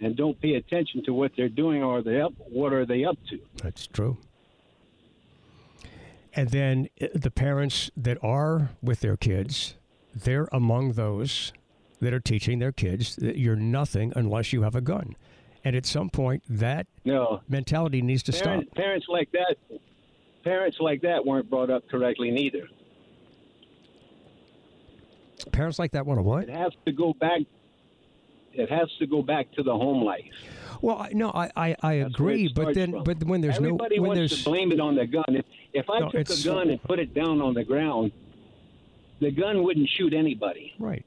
and 0.00 0.16
don't 0.16 0.40
pay 0.40 0.54
attention 0.54 1.04
to 1.04 1.12
what 1.12 1.32
they're 1.36 1.50
doing 1.50 1.82
or 1.82 2.02
they 2.02 2.20
up 2.20 2.32
what 2.38 2.72
are 2.72 2.86
they 2.86 3.04
up 3.04 3.18
to. 3.28 3.38
That's 3.62 3.86
true. 3.86 4.16
And 6.34 6.50
then 6.50 6.88
uh, 7.00 7.06
the 7.14 7.30
parents 7.30 7.90
that 7.96 8.18
are 8.22 8.70
with 8.82 9.00
their 9.00 9.16
kids, 9.16 9.76
they're 10.14 10.48
among 10.52 10.92
those 10.92 11.52
that 12.00 12.14
are 12.14 12.20
teaching 12.20 12.58
their 12.58 12.72
kids 12.72 13.16
that 13.16 13.38
you're 13.38 13.56
nothing 13.56 14.12
unless 14.16 14.52
you 14.52 14.62
have 14.62 14.74
a 14.74 14.80
gun. 14.80 15.16
And 15.64 15.76
at 15.76 15.84
some 15.84 16.08
point, 16.08 16.42
that 16.48 16.86
no. 17.04 17.42
mentality 17.48 18.00
needs 18.00 18.22
to 18.24 18.32
parents, 18.32 18.66
stop. 18.66 18.76
Parents 18.76 19.06
like 19.08 19.30
that, 19.32 19.56
parents 20.42 20.78
like 20.80 21.02
that 21.02 21.24
weren't 21.26 21.50
brought 21.50 21.68
up 21.68 21.86
correctly 21.88 22.30
neither. 22.30 22.66
Parents 25.52 25.78
like 25.78 25.92
that 25.92 26.06
want 26.06 26.18
to 26.18 26.22
what? 26.22 26.48
It 26.48 26.50
has 26.50 26.72
to 26.86 26.92
go 26.92 27.12
back. 27.12 27.40
It 28.52 28.70
has 28.70 28.88
to 28.98 29.06
go 29.06 29.22
back 29.22 29.50
to 29.52 29.62
the 29.62 29.72
home 29.72 30.02
life. 30.02 30.24
Well, 30.82 31.06
no, 31.12 31.30
I 31.30 31.50
I, 31.56 31.76
I 31.82 31.92
agree, 31.94 32.48
but 32.54 32.74
then 32.74 32.92
from. 32.92 33.04
but 33.04 33.22
when 33.24 33.40
there's 33.40 33.56
Everybody 33.56 33.96
no 33.96 34.02
when 34.02 34.08
wants 34.10 34.18
there's 34.32 34.44
to 34.44 34.50
blame 34.50 34.72
it 34.72 34.80
on 34.80 34.94
the 34.94 35.06
gun. 35.06 35.24
If, 35.28 35.44
if 35.72 35.90
I 35.90 36.00
No, 36.00 36.10
took 36.10 36.30
a 36.30 36.42
gun 36.42 36.70
and 36.70 36.82
put 36.82 36.98
it 36.98 37.12
down 37.14 37.40
on 37.40 37.54
the 37.54 37.64
ground, 37.64 38.12
the 39.20 39.30
gun 39.30 39.62
wouldn't 39.62 39.88
shoot 39.88 40.12
anybody. 40.14 40.74
right. 40.78 41.04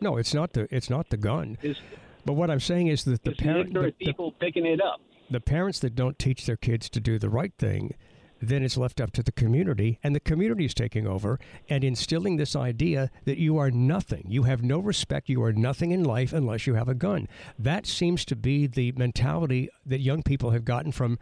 No, 0.00 0.18
it's 0.18 0.34
not 0.34 0.52
the 0.52 0.68
it's 0.70 0.90
not 0.90 1.08
the 1.08 1.16
gun. 1.16 1.56
It's, 1.62 1.80
But 2.26 2.34
what 2.34 2.50
I'm 2.50 2.60
saying 2.60 2.88
is 2.88 3.04
that 3.04 3.24
the 3.24 3.30
it's 3.30 3.40
parent 3.40 3.72
the 3.72 3.80
the, 3.80 3.86
the, 3.86 3.92
people 4.06 4.32
picking 4.32 4.66
it 4.66 4.80
up. 4.80 5.00
the 5.30 5.40
parents 5.40 5.78
that 5.80 5.94
don't 5.94 6.18
teach 6.18 6.44
their 6.46 6.56
kids 6.56 6.88
to 6.90 7.00
do 7.00 7.18
the 7.18 7.30
right 7.30 7.52
thing, 7.58 7.94
then 8.40 8.62
it's 8.62 8.76
left 8.76 9.00
up 9.00 9.12
to 9.12 9.22
the 9.22 9.32
community, 9.32 9.98
and 10.02 10.14
the 10.14 10.20
community 10.20 10.64
is 10.64 10.74
taking 10.74 11.06
over 11.06 11.38
and 11.68 11.82
instilling 11.82 12.36
this 12.36 12.54
idea 12.54 13.10
that 13.24 13.38
you 13.38 13.56
are 13.58 13.70
nothing. 13.70 14.26
You 14.28 14.44
have 14.44 14.62
no 14.62 14.78
respect. 14.78 15.28
You 15.28 15.42
are 15.42 15.52
nothing 15.52 15.90
in 15.90 16.04
life 16.04 16.32
unless 16.32 16.66
you 16.66 16.74
have 16.74 16.88
a 16.88 16.94
gun. 16.94 17.28
That 17.58 17.86
seems 17.86 18.24
to 18.26 18.36
be 18.36 18.66
the 18.66 18.92
mentality 18.92 19.70
that 19.84 20.00
young 20.00 20.22
people 20.22 20.50
have 20.50 20.64
gotten 20.64 20.92
from 20.92 21.18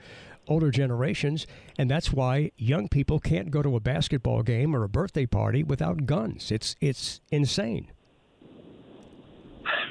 older 0.48 0.70
generations, 0.70 1.46
and 1.78 1.90
that's 1.90 2.12
why 2.12 2.50
young 2.56 2.88
people 2.88 3.18
can't 3.18 3.50
go 3.50 3.62
to 3.62 3.76
a 3.76 3.80
basketball 3.80 4.42
game 4.42 4.74
or 4.74 4.82
a 4.82 4.88
birthday 4.88 5.26
party 5.26 5.62
without 5.62 6.06
guns. 6.06 6.50
It's 6.50 6.76
it's 6.80 7.20
insane. 7.30 7.90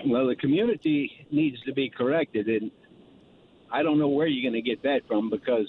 Well, 0.05 0.27
the 0.27 0.35
community 0.35 1.27
needs 1.31 1.61
to 1.61 1.73
be 1.73 1.89
corrected, 1.89 2.47
and 2.47 2.71
I 3.71 3.83
don't 3.83 3.97
know 3.97 4.09
where 4.09 4.27
you're 4.27 4.49
going 4.49 4.61
to 4.61 4.69
get 4.69 4.83
that 4.83 5.07
from 5.07 5.29
because 5.29 5.67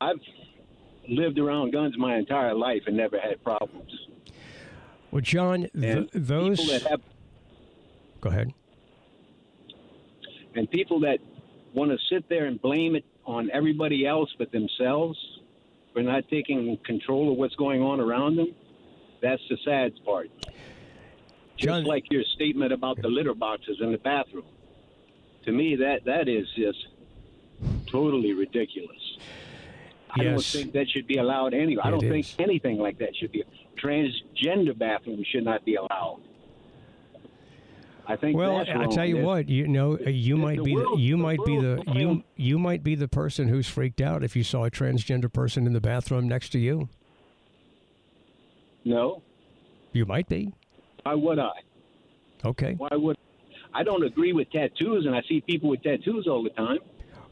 I've 0.00 0.20
lived 1.08 1.38
around 1.38 1.72
guns 1.72 1.96
my 1.98 2.16
entire 2.16 2.54
life 2.54 2.82
and 2.86 2.96
never 2.96 3.18
had 3.18 3.42
problems. 3.42 3.90
Well, 5.10 5.22
John, 5.22 5.68
th- 5.78 6.08
those. 6.12 6.58
that 6.68 6.82
have 6.90 7.00
Go 8.20 8.30
ahead. 8.30 8.52
and 10.54 10.70
people 10.70 11.00
that 11.00 11.18
want 11.74 11.90
to 11.90 11.98
sit 12.10 12.28
there 12.28 12.46
and 12.46 12.60
blame 12.60 12.96
it 12.96 13.04
on 13.24 13.50
everybody 13.52 14.06
else 14.06 14.32
but 14.38 14.50
themselves 14.52 15.18
for 15.92 16.02
not 16.02 16.24
taking 16.28 16.76
control 16.84 17.30
of 17.32 17.38
what's 17.38 17.54
going 17.56 17.82
on 17.82 18.00
around 18.00 18.36
them. 18.36 18.54
That's 19.22 19.42
the 19.48 19.56
sad 19.64 19.92
part. 20.04 20.30
Just 21.56 21.86
like 21.86 22.04
your 22.10 22.22
statement 22.34 22.72
about 22.72 23.00
the 23.00 23.08
litter 23.08 23.34
boxes 23.34 23.78
in 23.80 23.90
the 23.92 23.98
bathroom. 23.98 24.44
To 25.44 25.52
me, 25.52 25.76
that 25.76 26.04
that 26.04 26.28
is 26.28 26.46
just 26.56 26.86
totally 27.86 28.34
ridiculous. 28.34 29.05
I 30.18 30.24
don't 30.24 30.44
think 30.44 30.72
that 30.72 30.88
should 30.88 31.06
be 31.06 31.18
allowed 31.18 31.54
anywhere. 31.54 31.86
I 31.86 31.90
don't 31.90 32.00
think 32.00 32.26
anything 32.38 32.78
like 32.78 32.98
that 32.98 33.10
should 33.16 33.32
be. 33.32 33.44
Transgender 33.82 34.76
bathrooms 34.76 35.26
should 35.30 35.44
not 35.44 35.64
be 35.64 35.74
allowed. 35.76 36.20
I 38.08 38.16
think. 38.16 38.36
Well, 38.36 38.58
that's 38.58 38.70
I 38.70 38.86
tell 38.86 39.04
you 39.04 39.18
what, 39.18 39.48
you 39.48 39.66
know, 39.66 39.98
you 39.98 40.36
might 40.36 40.62
be 40.62 40.74
the, 40.74 40.94
you 40.96 41.16
the 41.16 41.22
might 41.22 41.44
be 41.44 41.58
the 41.58 41.82
you 41.88 42.22
you 42.36 42.58
might 42.58 42.82
be 42.82 42.94
the 42.94 43.08
person 43.08 43.48
who's 43.48 43.66
freaked 43.68 44.00
out 44.00 44.22
if 44.22 44.36
you 44.36 44.44
saw 44.44 44.64
a 44.64 44.70
transgender 44.70 45.32
person 45.32 45.66
in 45.66 45.72
the 45.72 45.80
bathroom 45.80 46.28
next 46.28 46.50
to 46.50 46.58
you. 46.58 46.88
No, 48.84 49.22
You 49.92 50.06
might 50.06 50.28
be. 50.28 50.52
why 51.02 51.14
would 51.14 51.40
I? 51.40 51.50
Okay. 52.44 52.74
Why 52.74 52.88
would 52.92 53.16
I 53.74 53.82
don't 53.82 54.04
agree 54.04 54.32
with 54.32 54.50
tattoos, 54.52 55.04
and 55.06 55.14
I 55.14 55.22
see 55.28 55.40
people 55.40 55.68
with 55.68 55.82
tattoos 55.82 56.26
all 56.28 56.42
the 56.44 56.50
time. 56.50 56.78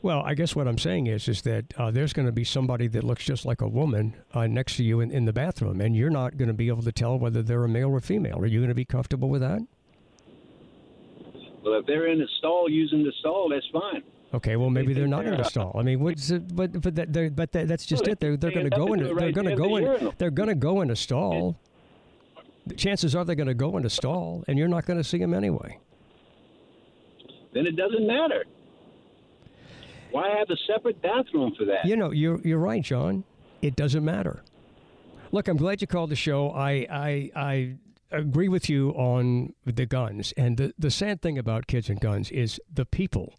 Well, 0.05 0.21
I 0.23 0.35
guess 0.35 0.55
what 0.55 0.69
I'm 0.69 0.77
saying 0.77 1.07
is 1.07 1.29
is 1.29 1.41
that 1.43 1.73
uh, 1.79 1.91
there's 1.91 2.13
going 2.13 2.27
to 2.27 2.33
be 2.33 2.45
somebody 2.45 2.89
that 2.89 3.05
looks 3.05 3.25
just 3.25 3.47
like 3.47 3.63
a 3.63 3.67
woman 3.67 4.15
uh, 4.35 4.47
next 4.47 4.77
to 4.77 4.85
you 4.85 5.01
in, 5.01 5.11
in 5.11 5.25
the 5.25 5.33
bathroom, 5.33 5.81
and 5.81 5.97
you're 5.97 6.11
not 6.11 6.37
going 6.37 6.49
to 6.49 6.53
be 6.53 6.69
able 6.69 6.83
to 6.83 6.93
tell 6.93 7.19
whether 7.19 7.43
they're 7.43 7.65
a 7.65 7.69
male 7.71 7.89
or 7.89 8.01
female. 8.01 8.39
Are 8.39 8.45
you 8.45 8.59
going 8.59 8.69
to 8.69 8.75
be 8.75 8.85
comfortable 8.85 9.31
with 9.31 9.41
that? 9.41 9.61
Well, 11.65 11.81
if 11.81 11.87
they're 11.87 12.09
in 12.09 12.19
the 12.19 12.29
stall 12.37 12.69
using 12.69 13.03
the 13.03 13.13
stall, 13.21 13.49
that's 13.49 13.67
fine. 13.73 14.03
Okay, 14.35 14.57
well 14.57 14.69
maybe 14.69 14.93
they're 14.93 15.07
not 15.07 15.25
in 15.25 15.41
a 15.41 15.45
stall. 15.49 15.75
I 15.81 15.83
mean, 15.83 16.01
what's 16.01 16.29
it, 16.29 16.55
but 16.55 16.83
but 16.83 16.97
that, 16.97 17.11
they're, 17.11 17.31
but 17.31 17.53
that, 17.53 17.69
that's 17.69 17.87
just 17.87 18.03
Well, 18.03 18.13
it. 18.13 18.21
They're 18.21 18.37
they're 18.37 18.51
going 18.51 18.69
to 18.69 18.77
go 18.77 18.93
in. 18.93 19.01
it 19.01 19.17
They're 19.17 19.33
going 19.33 19.49
to 19.49 19.57
go 19.57 19.77
in. 19.77 19.85
urinal. 19.85 20.15
They're 20.19 20.31
going 20.31 20.51
to 20.51 20.55
go 20.55 20.83
in 20.83 20.91
a 20.91 20.97
stall. 20.97 21.57
The 22.67 22.75
chances 22.75 23.15
are 23.15 23.25
they're 23.25 23.37
going 23.37 23.47
to 23.47 23.55
go 23.55 23.79
in 23.79 23.87
a 23.87 23.91
stall, 23.91 24.45
and 24.49 24.59
you're 24.59 24.69
not 24.69 24.85
going 24.85 24.99
to 24.99 25.05
see 25.05 25.17
them 25.17 25.33
anyway. 25.33 25.79
Then 27.55 27.67
it 27.67 27.77
doesn't 27.77 28.07
matter. 28.07 28.45
Why 30.15 30.29
have 30.39 30.49
a 30.49 30.57
separate 30.73 31.03
bathroom 31.03 31.57
for 31.59 31.65
that? 31.65 31.87
You 31.87 31.97
know, 31.97 32.13
you're 32.13 32.41
you're 32.43 32.61
right, 32.61 32.85
John. 32.85 33.25
It 33.63 33.75
doesn't 33.75 34.05
matter. 34.05 34.45
Look, 35.33 35.49
I'm 35.49 35.57
glad 35.57 35.81
you 35.81 35.89
called 35.89 36.11
the 36.11 36.17
show. 36.17 36.53
I 36.53 36.87
I 36.89 37.31
I 37.35 37.77
agree 38.13 38.49
with 38.49 38.69
you 38.71 38.91
on 38.91 39.55
the 39.65 39.87
guns. 39.87 40.33
And 40.37 40.57
the, 40.57 40.73
the 40.79 40.93
sad 40.93 41.21
thing 41.21 41.37
about 41.37 41.67
kids 41.67 41.89
and 41.89 41.99
guns 42.01 42.31
is 42.31 42.61
the 42.73 42.85
people 42.85 43.35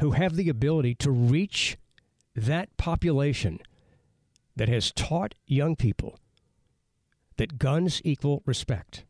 who 0.00 0.12
have 0.12 0.36
the 0.36 0.48
ability 0.48 0.94
to 0.94 1.10
reach 1.10 1.76
that 2.36 2.76
population 2.76 3.58
that 4.54 4.68
has 4.68 4.92
taught 4.92 5.34
young 5.44 5.74
people 5.74 6.20
that 7.36 7.58
guns 7.58 8.00
equal 8.04 8.44
respect. 8.46 9.02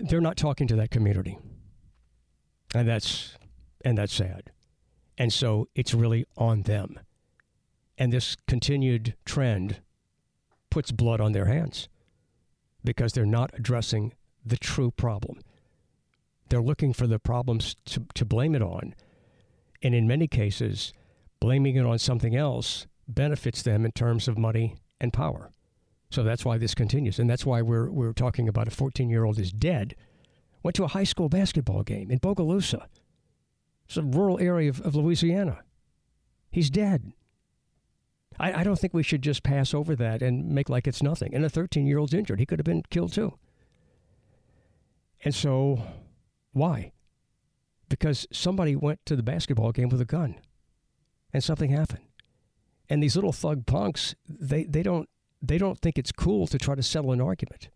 They're 0.00 0.20
not 0.20 0.36
talking 0.36 0.68
to 0.68 0.76
that 0.76 0.92
community. 0.92 1.38
And 2.72 2.86
that's 2.86 3.36
and 3.84 3.98
that's 3.98 4.14
sad. 4.14 4.50
And 5.16 5.32
so 5.32 5.68
it's 5.74 5.94
really 5.94 6.26
on 6.36 6.62
them. 6.62 6.98
And 7.96 8.12
this 8.12 8.36
continued 8.48 9.14
trend 9.24 9.80
puts 10.70 10.90
blood 10.90 11.20
on 11.20 11.32
their 11.32 11.44
hands 11.44 11.88
because 12.82 13.12
they're 13.12 13.24
not 13.24 13.50
addressing 13.54 14.12
the 14.44 14.56
true 14.56 14.90
problem. 14.90 15.40
They're 16.48 16.62
looking 16.62 16.92
for 16.92 17.06
the 17.06 17.18
problems 17.18 17.76
to, 17.86 18.04
to 18.14 18.24
blame 18.24 18.54
it 18.54 18.62
on. 18.62 18.94
And 19.82 19.94
in 19.94 20.08
many 20.08 20.26
cases, 20.26 20.92
blaming 21.40 21.76
it 21.76 21.86
on 21.86 21.98
something 21.98 22.34
else 22.34 22.86
benefits 23.06 23.62
them 23.62 23.84
in 23.84 23.92
terms 23.92 24.28
of 24.28 24.36
money 24.36 24.76
and 25.00 25.12
power. 25.12 25.52
So 26.10 26.22
that's 26.22 26.44
why 26.44 26.58
this 26.58 26.74
continues. 26.74 27.18
And 27.18 27.28
that's 27.28 27.46
why 27.46 27.62
we're, 27.62 27.90
we're 27.90 28.12
talking 28.12 28.48
about 28.48 28.68
a 28.68 28.70
14 28.70 29.08
year 29.08 29.24
old 29.24 29.38
is 29.38 29.52
dead, 29.52 29.94
went 30.62 30.74
to 30.76 30.84
a 30.84 30.88
high 30.88 31.04
school 31.04 31.28
basketball 31.28 31.82
game 31.82 32.10
in 32.10 32.18
Bogalusa. 32.18 32.86
It's 33.86 33.96
a 33.96 34.02
rural 34.02 34.38
area 34.40 34.70
of, 34.70 34.80
of 34.80 34.94
Louisiana. 34.94 35.60
He's 36.50 36.70
dead. 36.70 37.12
I, 38.38 38.60
I 38.60 38.64
don't 38.64 38.78
think 38.78 38.94
we 38.94 39.02
should 39.02 39.22
just 39.22 39.42
pass 39.42 39.74
over 39.74 39.94
that 39.96 40.22
and 40.22 40.48
make 40.48 40.68
like 40.68 40.86
it's 40.86 41.02
nothing. 41.02 41.34
And 41.34 41.44
a 41.44 41.50
13 41.50 41.86
year 41.86 41.98
old's 41.98 42.14
injured. 42.14 42.40
He 42.40 42.46
could 42.46 42.58
have 42.58 42.64
been 42.64 42.84
killed 42.90 43.12
too. 43.12 43.38
And 45.24 45.34
so, 45.34 45.82
why? 46.52 46.92
Because 47.88 48.26
somebody 48.32 48.76
went 48.76 49.04
to 49.06 49.16
the 49.16 49.22
basketball 49.22 49.72
game 49.72 49.88
with 49.88 50.00
a 50.00 50.06
gun 50.06 50.36
and 51.32 51.42
something 51.42 51.70
happened. 51.70 52.04
And 52.88 53.02
these 53.02 53.16
little 53.16 53.32
thug 53.32 53.66
punks, 53.66 54.14
they, 54.28 54.64
they 54.64 54.82
don't 54.82 55.08
they 55.40 55.58
don't 55.58 55.78
think 55.78 55.98
it's 55.98 56.12
cool 56.12 56.46
to 56.46 56.58
try 56.58 56.74
to 56.74 56.82
settle 56.82 57.12
an 57.12 57.20
argument. 57.20 57.68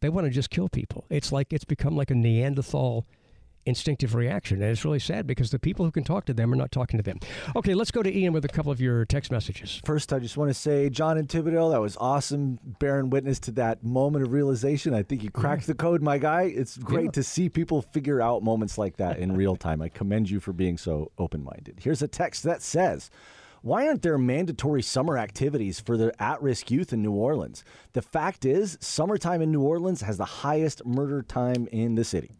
They 0.00 0.08
want 0.08 0.26
to 0.26 0.30
just 0.30 0.50
kill 0.50 0.68
people. 0.68 1.06
It's 1.08 1.30
like 1.30 1.52
it's 1.52 1.64
become 1.64 1.96
like 1.96 2.10
a 2.10 2.14
Neanderthal 2.14 3.06
instinctive 3.66 4.14
reaction. 4.14 4.62
And 4.62 4.70
it's 4.70 4.84
really 4.84 4.98
sad 4.98 5.26
because 5.26 5.50
the 5.50 5.58
people 5.58 5.84
who 5.84 5.90
can 5.90 6.02
talk 6.04 6.24
to 6.26 6.34
them 6.34 6.52
are 6.52 6.56
not 6.56 6.72
talking 6.72 6.98
to 6.98 7.02
them. 7.02 7.18
Okay, 7.54 7.74
let's 7.74 7.90
go 7.90 8.02
to 8.02 8.16
Ian 8.16 8.32
with 8.32 8.44
a 8.44 8.48
couple 8.48 8.72
of 8.72 8.80
your 8.80 9.04
text 9.04 9.30
messages. 9.30 9.80
First, 9.84 10.12
I 10.12 10.18
just 10.18 10.36
want 10.36 10.50
to 10.50 10.54
say, 10.54 10.88
John 10.90 11.18
and 11.18 11.28
Thibodaux, 11.28 11.70
that 11.72 11.80
was 11.80 11.96
awesome. 12.00 12.58
Bearing 12.78 13.10
witness 13.10 13.38
to 13.40 13.50
that 13.52 13.84
moment 13.84 14.24
of 14.24 14.32
realization. 14.32 14.94
I 14.94 15.02
think 15.02 15.22
you 15.22 15.30
cracked 15.30 15.66
the 15.66 15.74
code, 15.74 16.02
my 16.02 16.18
guy. 16.18 16.42
It's 16.42 16.78
great 16.78 17.06
Yeah. 17.06 17.10
to 17.12 17.22
see 17.22 17.48
people 17.48 17.82
figure 17.82 18.20
out 18.20 18.42
moments 18.42 18.78
like 18.78 18.96
that 18.96 19.18
in 19.18 19.36
real 19.36 19.56
time. 19.56 19.82
I 19.82 19.88
commend 19.88 20.30
you 20.30 20.40
for 20.40 20.52
being 20.52 20.78
so 20.78 21.12
open 21.18 21.44
minded. 21.44 21.80
Here's 21.82 22.02
a 22.02 22.08
text 22.08 22.42
that 22.44 22.62
says, 22.62 23.10
why 23.62 23.86
aren't 23.86 24.00
there 24.00 24.16
mandatory 24.16 24.80
summer 24.82 25.18
activities 25.18 25.80
for 25.80 25.98
the 25.98 26.14
at 26.22 26.40
risk 26.42 26.70
youth 26.70 26.94
in 26.94 27.02
New 27.02 27.12
Orleans? 27.12 27.62
The 27.92 28.00
fact 28.00 28.46
is, 28.46 28.78
summertime 28.80 29.42
in 29.42 29.52
New 29.52 29.60
Orleans 29.60 30.00
has 30.00 30.16
the 30.16 30.24
highest 30.24 30.86
murder 30.86 31.20
time 31.22 31.68
in 31.70 31.94
the 31.94 32.04
city. 32.04 32.30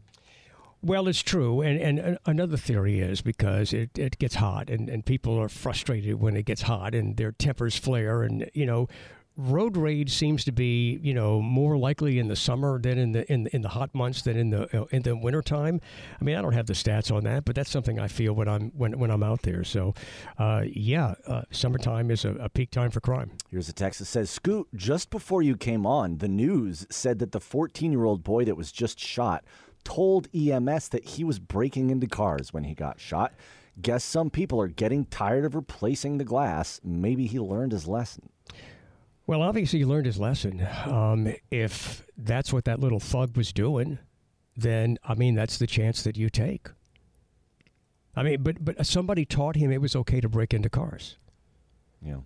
Well, 0.83 1.09
it's 1.09 1.23
true. 1.23 1.61
And, 1.61 1.79
and 1.99 2.19
another 2.25 2.57
theory 2.57 3.01
is 3.01 3.21
because 3.21 3.73
it, 3.73 3.99
it 3.99 4.19
gets 4.19 4.37
hot 4.37 4.71
and, 4.71 4.89
and 4.89 5.05
people 5.05 5.39
are 5.39 5.49
frustrated 5.49 6.15
when 6.15 6.37
it 6.37 6.45
gets 6.47 6.63
hot 6.63 6.95
and 6.95 7.17
their 7.17 7.33
tempers 7.33 7.77
flare. 7.77 8.23
And, 8.23 8.51
you 8.55 8.65
know, 8.65 8.89
road 9.37 9.77
rage 9.77 10.13
seems 10.13 10.45
to 10.45 10.53
be, 10.53 10.99
you 11.03 11.13
know, 11.15 11.41
more 11.41 11.77
likely 11.77 12.19
in 12.19 12.29
the 12.29 12.37
summer 12.37 12.79
than 12.79 12.99
in 12.99 13.13
the 13.13 13.31
in, 13.33 13.47
in 13.49 13.63
the 13.63 13.69
hot 13.69 13.95
months 13.95 14.23
than 14.23 14.37
in 14.37 14.51
the 14.51 14.81
uh, 14.83 14.87
in 14.91 15.03
the 15.03 15.17
wintertime. 15.17 15.81
I 16.21 16.25
mean, 16.25 16.37
I 16.37 16.43
don't 16.43 16.53
have 16.53 16.67
the 16.67 16.73
stats 16.73 17.15
on 17.15 17.25
that, 17.25 17.45
but 17.45 17.55
that's 17.55 17.71
something 17.71 17.99
I 17.99 18.09
feel 18.09 18.33
when 18.33 18.49
I'm 18.49 18.71
when, 18.71 18.99
when 18.99 19.11
I'm 19.11 19.23
out 19.23 19.43
there. 19.43 19.65
So, 19.65 19.95
uh, 20.39 20.65
yeah, 20.67 21.15
uh, 21.27 21.43
summertime 21.51 22.11
is 22.11 22.25
a, 22.25 22.31
a 22.37 22.49
peak 22.49 22.71
time 22.71 22.91
for 22.91 23.01
crime. 23.01 23.33
Here's 23.51 23.69
a 23.69 23.75
text 23.75 23.99
that 23.99 24.07
says, 24.07 24.31
Scoot, 24.31 24.69
just 24.75 25.11
before 25.11 25.43
you 25.43 25.57
came 25.57 25.87
on, 25.87 26.19
the 26.19 26.29
news 26.29 26.87
said 26.91 27.19
that 27.19 27.33
the 27.33 27.41
14 27.41 27.93
year 27.93 28.05
old 28.05 28.23
boy 28.23 28.45
that 28.45 28.57
was 28.57 28.73
just 28.73 28.99
shot 28.99 29.45
told 29.85 30.29
EMS 30.35 30.89
that 30.91 31.05
he 31.05 31.25
was 31.25 31.39
breaking 31.39 31.91
into 31.91 32.07
cars 32.07 32.53
when 32.53 32.65
he 32.65 32.75
got 32.75 33.01
shot. 33.01 33.33
Guess 33.81 34.05
some 34.05 34.31
people 34.31 34.61
are 34.61 34.69
getting 34.69 35.07
tired 35.07 35.45
of 35.45 35.55
replacing 35.55 36.19
the 36.19 36.25
glass. 36.25 36.81
Maybe 36.85 37.27
he 37.27 37.39
learned 37.39 37.73
his 37.73 37.87
lesson. 37.87 38.31
Well, 39.27 39.43
obviously, 39.43 39.79
he 39.79 39.85
learned 39.85 40.07
his 40.07 40.19
lesson. 40.19 40.67
Um, 40.87 41.33
if 41.51 42.05
that's 42.17 42.53
what 42.53 42.65
that 42.65 42.81
little 42.81 42.99
thug 42.99 43.37
was 43.37 43.53
doing, 43.53 43.99
then 44.57 44.99
I 45.05 45.15
mean, 45.15 45.35
that's 45.35 45.59
the 45.59 45.67
chance 45.67 46.03
that 46.03 46.17
you 46.17 46.29
take. 46.29 46.69
I 48.17 48.25
mean, 48.25 48.43
but 48.43 48.65
but 48.65 48.85
somebody 48.85 49.25
taught 49.25 49.57
him 49.57 49.71
it 49.71 49.81
was 49.81 49.95
okay 49.95 50.21
to 50.21 50.29
break 50.29 50.53
into 50.53 50.69
cars. 50.69 51.17
Yeah. 52.03 52.19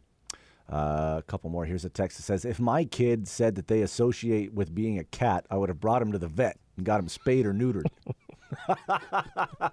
Uh, 0.69 1.17
a 1.19 1.23
couple 1.27 1.51
more. 1.51 1.67
Here's 1.67 1.85
a 1.85 1.91
text 1.91 2.17
that 2.17 2.23
says, 2.23 2.45
If 2.45 2.59
my 2.59 2.85
kid 2.85 3.29
said 3.29 3.55
that 3.57 3.69
they 3.69 3.83
associate 3.83 4.55
with 4.55 4.75
being 4.75 4.99
a 4.99 5.05
cat, 5.05 5.45
I 5.51 5.57
would 5.57 5.69
have 5.69 5.81
brought 5.81 6.01
him 6.01 6.11
to 6.13 6.19
the 6.19 6.29
vet 6.29 6.59
and 6.77 6.85
got 6.85 7.01
him 7.01 7.09
spayed 7.09 7.47
or 7.47 7.53
neutered. 7.53 7.87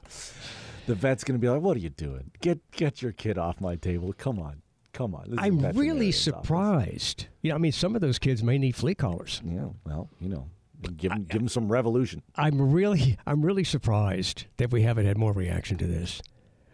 the 0.86 0.96
vet's 0.96 1.24
going 1.24 1.40
to 1.40 1.42
be 1.42 1.50
like, 1.50 1.62
What 1.62 1.78
are 1.78 1.82
you 1.82 1.90
doing? 1.90 2.32
Get 2.42 2.60
get 2.72 3.02
your 3.02 3.12
kid 3.12 3.38
off 3.38 3.62
my 3.62 3.76
table. 3.76 4.14
Come 4.18 4.40
on. 4.40 4.62
Come 4.94 5.16
on. 5.16 5.24
This 5.30 5.34
is 5.34 5.40
a 5.40 5.42
I'm 5.44 5.60
really 5.60 6.12
veterinarian's 6.12 6.16
office." 6.16 6.24
surprised. 6.24 7.28
You 7.42 7.50
know, 7.50 7.56
I 7.56 7.58
mean, 7.60 7.72
some 7.72 7.96
of 7.96 8.02
those 8.02 8.20
kids 8.20 8.44
may 8.44 8.58
need 8.58 8.76
flea 8.76 8.96
collars. 8.96 9.42
Yeah, 9.46 9.70
well, 9.86 10.10
you 10.20 10.30
know, 10.30 10.50
give 10.98 11.12
him, 11.12 11.24
give 11.24 11.42
him 11.42 11.48
some 11.48 11.72
revolution. 11.72 12.24
I'm 12.36 12.72
really, 12.72 13.18
I'm 13.26 13.42
really 13.42 13.64
surprised 13.64 14.46
that 14.58 14.72
we 14.72 14.82
haven't 14.82 15.06
had 15.06 15.18
more 15.18 15.32
reaction 15.32 15.78
to 15.78 15.88
this. 15.88 16.22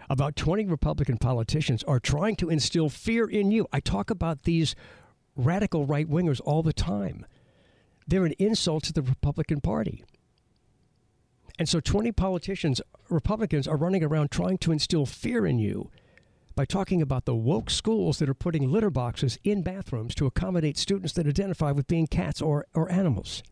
About 0.10 0.36
20 0.36 0.66
Republican 0.66 1.18
politicians 1.18 1.84
are 1.84 2.00
trying 2.00 2.38
to 2.38 2.50
instill 2.50 2.90
fear 2.90 3.26
in 3.26 3.52
you. 3.52 3.68
I 3.74 3.82
talk 3.82 4.10
about 4.10 4.44
these 4.44 4.74
radical 5.36 5.86
right 5.86 6.10
wingers 6.10 6.40
all 6.44 6.64
the 6.64 6.74
time. 6.74 7.26
They're 8.08 8.26
an 8.26 8.34
insult 8.40 8.86
to 8.86 8.94
the 8.94 9.02
Republican 9.02 9.60
Party. 9.60 10.06
And 11.60 11.68
so 11.68 11.80
20 11.80 12.12
politicians, 12.12 12.82
Republicans, 13.10 13.68
are 13.68 13.78
running 13.78 14.04
around 14.04 14.32
trying 14.32 14.58
to 14.60 14.72
instill 14.72 15.06
fear 15.06 15.46
in 15.46 15.60
you 15.60 15.90
by 16.56 16.66
talking 16.66 17.02
about 17.02 17.26
the 17.26 17.36
woke 17.36 17.70
schools 17.70 18.20
that 18.20 18.30
are 18.30 18.34
putting 18.34 18.72
litter 18.72 18.90
boxes 18.90 19.38
in 19.44 19.62
bathrooms 19.62 20.16
to 20.16 20.26
accommodate 20.26 20.78
students 20.78 21.14
that 21.14 21.28
identify 21.28 21.72
with 21.72 21.88
being 21.88 22.08
cats 22.08 22.42
or, 22.42 22.66
or 22.74 22.92
animals. 22.92 23.44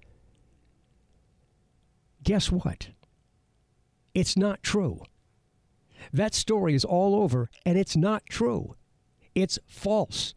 Guess 2.24 2.52
what? 2.52 2.90
It's 4.16 4.36
not 4.36 4.64
true. 4.64 5.04
That 6.12 6.34
story 6.34 6.74
is 6.74 6.86
all 6.86 7.16
over, 7.16 7.50
and 7.66 7.78
it's 7.78 7.96
not 7.96 8.24
true. 8.28 8.76
It's 9.36 9.60
false. 9.68 10.34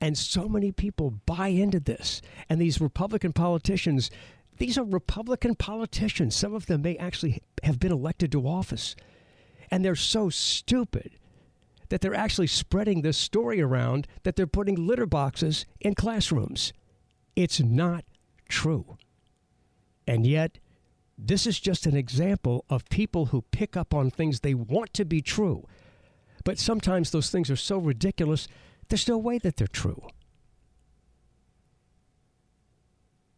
And 0.00 0.16
so 0.16 0.48
many 0.48 0.72
people 0.72 1.14
buy 1.24 1.48
into 1.48 1.80
this. 1.80 2.20
And 2.48 2.60
these 2.60 2.80
Republican 2.80 3.32
politicians, 3.32 4.10
these 4.58 4.78
are 4.78 4.84
Republican 4.84 5.54
politicians. 5.54 6.34
Some 6.34 6.54
of 6.54 6.66
them 6.66 6.82
may 6.82 6.96
actually 6.96 7.42
have 7.62 7.78
been 7.78 7.92
elected 7.92 8.32
to 8.32 8.46
office. 8.46 8.96
And 9.70 9.84
they're 9.84 9.96
so 9.96 10.30
stupid 10.30 11.12
that 11.88 12.00
they're 12.00 12.14
actually 12.14 12.46
spreading 12.46 13.02
this 13.02 13.16
story 13.16 13.60
around 13.60 14.06
that 14.22 14.36
they're 14.36 14.46
putting 14.46 14.86
litter 14.86 15.06
boxes 15.06 15.64
in 15.80 15.94
classrooms. 15.94 16.72
It's 17.36 17.60
not 17.60 18.04
true. 18.48 18.96
And 20.06 20.26
yet, 20.26 20.58
this 21.16 21.46
is 21.46 21.60
just 21.60 21.86
an 21.86 21.96
example 21.96 22.64
of 22.70 22.88
people 22.88 23.26
who 23.26 23.42
pick 23.50 23.76
up 23.76 23.92
on 23.92 24.10
things 24.10 24.40
they 24.40 24.54
want 24.54 24.92
to 24.94 25.04
be 25.04 25.20
true. 25.20 25.66
But 26.44 26.58
sometimes 26.58 27.10
those 27.10 27.30
things 27.30 27.50
are 27.50 27.56
so 27.56 27.78
ridiculous, 27.78 28.48
there's 28.88 29.08
no 29.08 29.18
way 29.18 29.38
that 29.38 29.56
they're 29.56 29.66
true. 29.66 30.08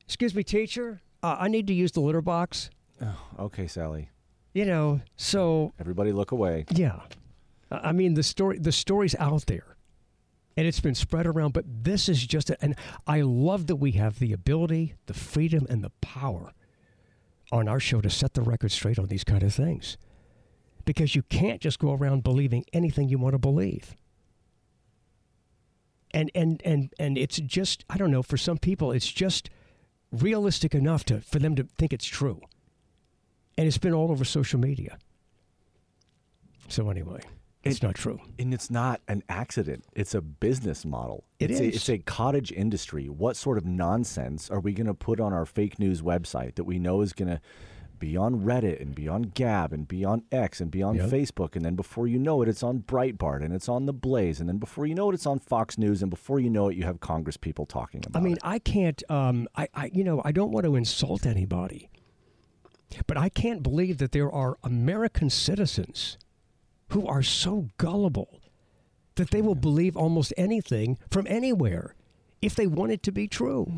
Excuse 0.05 0.35
me, 0.35 0.43
teacher. 0.43 1.01
Uh, 1.23 1.37
I 1.39 1.49
need 1.49 1.67
to 1.67 1.75
use 1.75 1.93
the 1.93 2.01
litter 2.01 2.23
box. 2.23 2.71
Okay, 3.39 3.67
Sally. 3.67 4.11
You 4.53 4.65
know, 4.67 5.01
so 5.17 5.73
Everybody 5.79 6.13
look 6.13 6.33
away. 6.33 6.65
yeah. 6.71 7.01
I 7.71 7.77
I 7.91 7.93
mean 7.93 8.15
the 8.15 8.23
story 8.23 8.59
the 8.59 8.73
story's 8.73 9.15
out 9.17 9.47
there. 9.47 9.77
And 10.57 10.67
it's 10.67 10.81
been 10.81 10.97
spread 10.97 11.27
around, 11.27 11.53
but 11.53 11.65
this 11.85 12.09
is 12.09 12.27
just 12.27 12.51
a, 12.51 12.57
and 12.63 12.75
I 13.07 13.21
love 13.23 13.69
that 13.69 13.77
we 13.77 13.93
have 13.93 14.19
the 14.19 14.33
ability, 14.33 14.95
the 15.07 15.15
freedom 15.15 15.67
and 15.71 15.83
the 15.83 15.91
power 16.01 16.53
on 17.53 17.69
our 17.69 17.79
show 17.81 18.01
to 18.01 18.11
set 18.11 18.35
the 18.35 18.43
record 18.43 18.73
straight 18.73 18.99
on 18.99 19.07
these 19.07 19.25
kind 19.25 19.43
of 19.45 19.55
things. 19.55 19.97
Because 20.85 21.15
you 21.15 21.23
can't 21.23 21.61
just 21.61 21.79
go 21.79 21.93
around 21.95 22.25
believing 22.25 22.65
anything 22.73 23.09
you 23.09 23.17
want 23.19 23.35
to 23.35 23.39
believe. 23.39 23.95
And 26.13 26.31
and 26.35 26.61
and 26.65 26.93
and 26.99 27.17
it's 27.17 27.37
just 27.37 27.85
I 27.89 27.97
don't 27.97 28.11
know, 28.11 28.23
for 28.23 28.37
some 28.37 28.59
people 28.59 28.91
it's 28.91 29.11
just 29.11 29.49
realistic 30.13 30.75
enough 30.75 31.05
to 31.07 31.21
for 31.21 31.39
them 31.39 31.55
to 31.57 31.65
think 31.79 31.93
it's 31.93 32.07
true. 32.07 32.41
And 33.59 33.67
it's 33.67 33.79
been 33.79 33.93
all 33.93 34.11
over 34.11 34.25
social 34.25 34.59
media. 34.59 34.99
So 36.69 36.89
anyway, 36.89 37.21
it's 37.65 37.77
It- 37.79 37.83
not 37.83 37.95
true. 37.97 38.21
And 38.39 38.55
it's 38.55 38.71
not 38.71 39.01
an 39.09 39.23
accident. 39.29 39.85
It's 39.95 40.15
a 40.15 40.21
business 40.21 40.85
model. 40.85 41.25
It 41.39 41.51
it's 41.51 41.61
A, 41.61 41.65
it's 41.67 41.89
a 41.91 41.99
cottage 41.99 42.53
industry. 42.53 43.09
What 43.09 43.37
sort 43.37 43.59
of 43.59 43.67
nonsense 43.67 44.51
are 44.51 44.61
we 44.61 44.73
going 44.73 44.87
to 44.87 44.95
put 44.95 45.21
on 45.21 45.33
our 45.33 45.45
fake 45.47 45.79
news 45.79 46.01
website 46.01 46.55
that 46.55 46.65
we 46.65 46.79
know 46.79 47.01
is 47.03 47.13
going 47.13 47.29
to 47.29 47.41
be 48.01 48.17
on 48.17 48.41
Reddit 48.41 48.81
and 48.81 48.93
be 48.95 49.07
on 49.07 49.23
Gab 49.23 49.73
and 49.73 49.87
be 49.87 50.05
on 50.05 50.25
X 50.33 50.61
and 50.61 50.69
be 50.71 50.83
on 50.83 50.97
Yep. 50.97 51.11
Facebook? 51.11 51.55
And 51.55 51.65
then 51.65 51.77
before 51.77 52.09
you 52.09 52.19
know 52.19 52.43
it, 52.43 52.49
it's 52.49 52.65
on 52.65 52.81
Breitbart 52.81 53.45
and 53.45 53.55
it's 53.55 53.69
on 53.69 53.87
The 53.87 53.93
Blaze. 53.93 54.41
And 54.41 54.49
then 54.49 54.59
before 54.59 54.87
you 54.87 54.95
know 54.97 55.11
it, 55.11 55.15
it's 55.15 55.27
on 55.27 55.39
Fox 55.39 55.79
News. 55.79 56.03
And 56.03 56.11
before 56.11 56.41
you 56.41 56.51
know 56.51 56.69
it, 56.69 56.77
you 56.77 56.83
have 56.83 56.99
Congress 56.99 57.37
people 57.37 57.67
talking 57.67 58.03
about 58.05 58.19
it. 58.19 58.21
I 58.21 58.25
mean, 58.25 58.33
it. 58.37 58.43
I 58.43 58.59
can't. 58.59 59.01
Um, 59.09 59.47
I, 59.55 59.69
I, 59.75 59.91
you 59.95 60.03
know, 60.03 60.21
I 60.25 60.33
don't 60.33 60.51
want 60.51 60.67
to 60.67 60.75
insult 60.75 61.25
anybody, 61.27 61.89
but 63.07 63.17
I 63.17 63.29
can't 63.29 63.63
believe 63.63 63.99
that 63.99 64.11
there 64.11 64.33
are 64.33 64.57
American 64.65 65.31
citizens 65.31 66.19
who 66.89 67.07
are 67.07 67.23
so 67.23 67.69
gullible 67.79 68.41
that 69.15 69.31
they 69.31 69.43
will 69.43 69.55
believe 69.55 69.97
almost 69.97 70.33
anything 70.37 70.99
from 71.11 71.27
anywhere 71.29 71.95
if 72.41 72.55
they 72.57 72.67
want 72.67 72.91
it 72.91 73.03
to 73.03 73.13
be 73.13 73.29
true. 73.29 73.71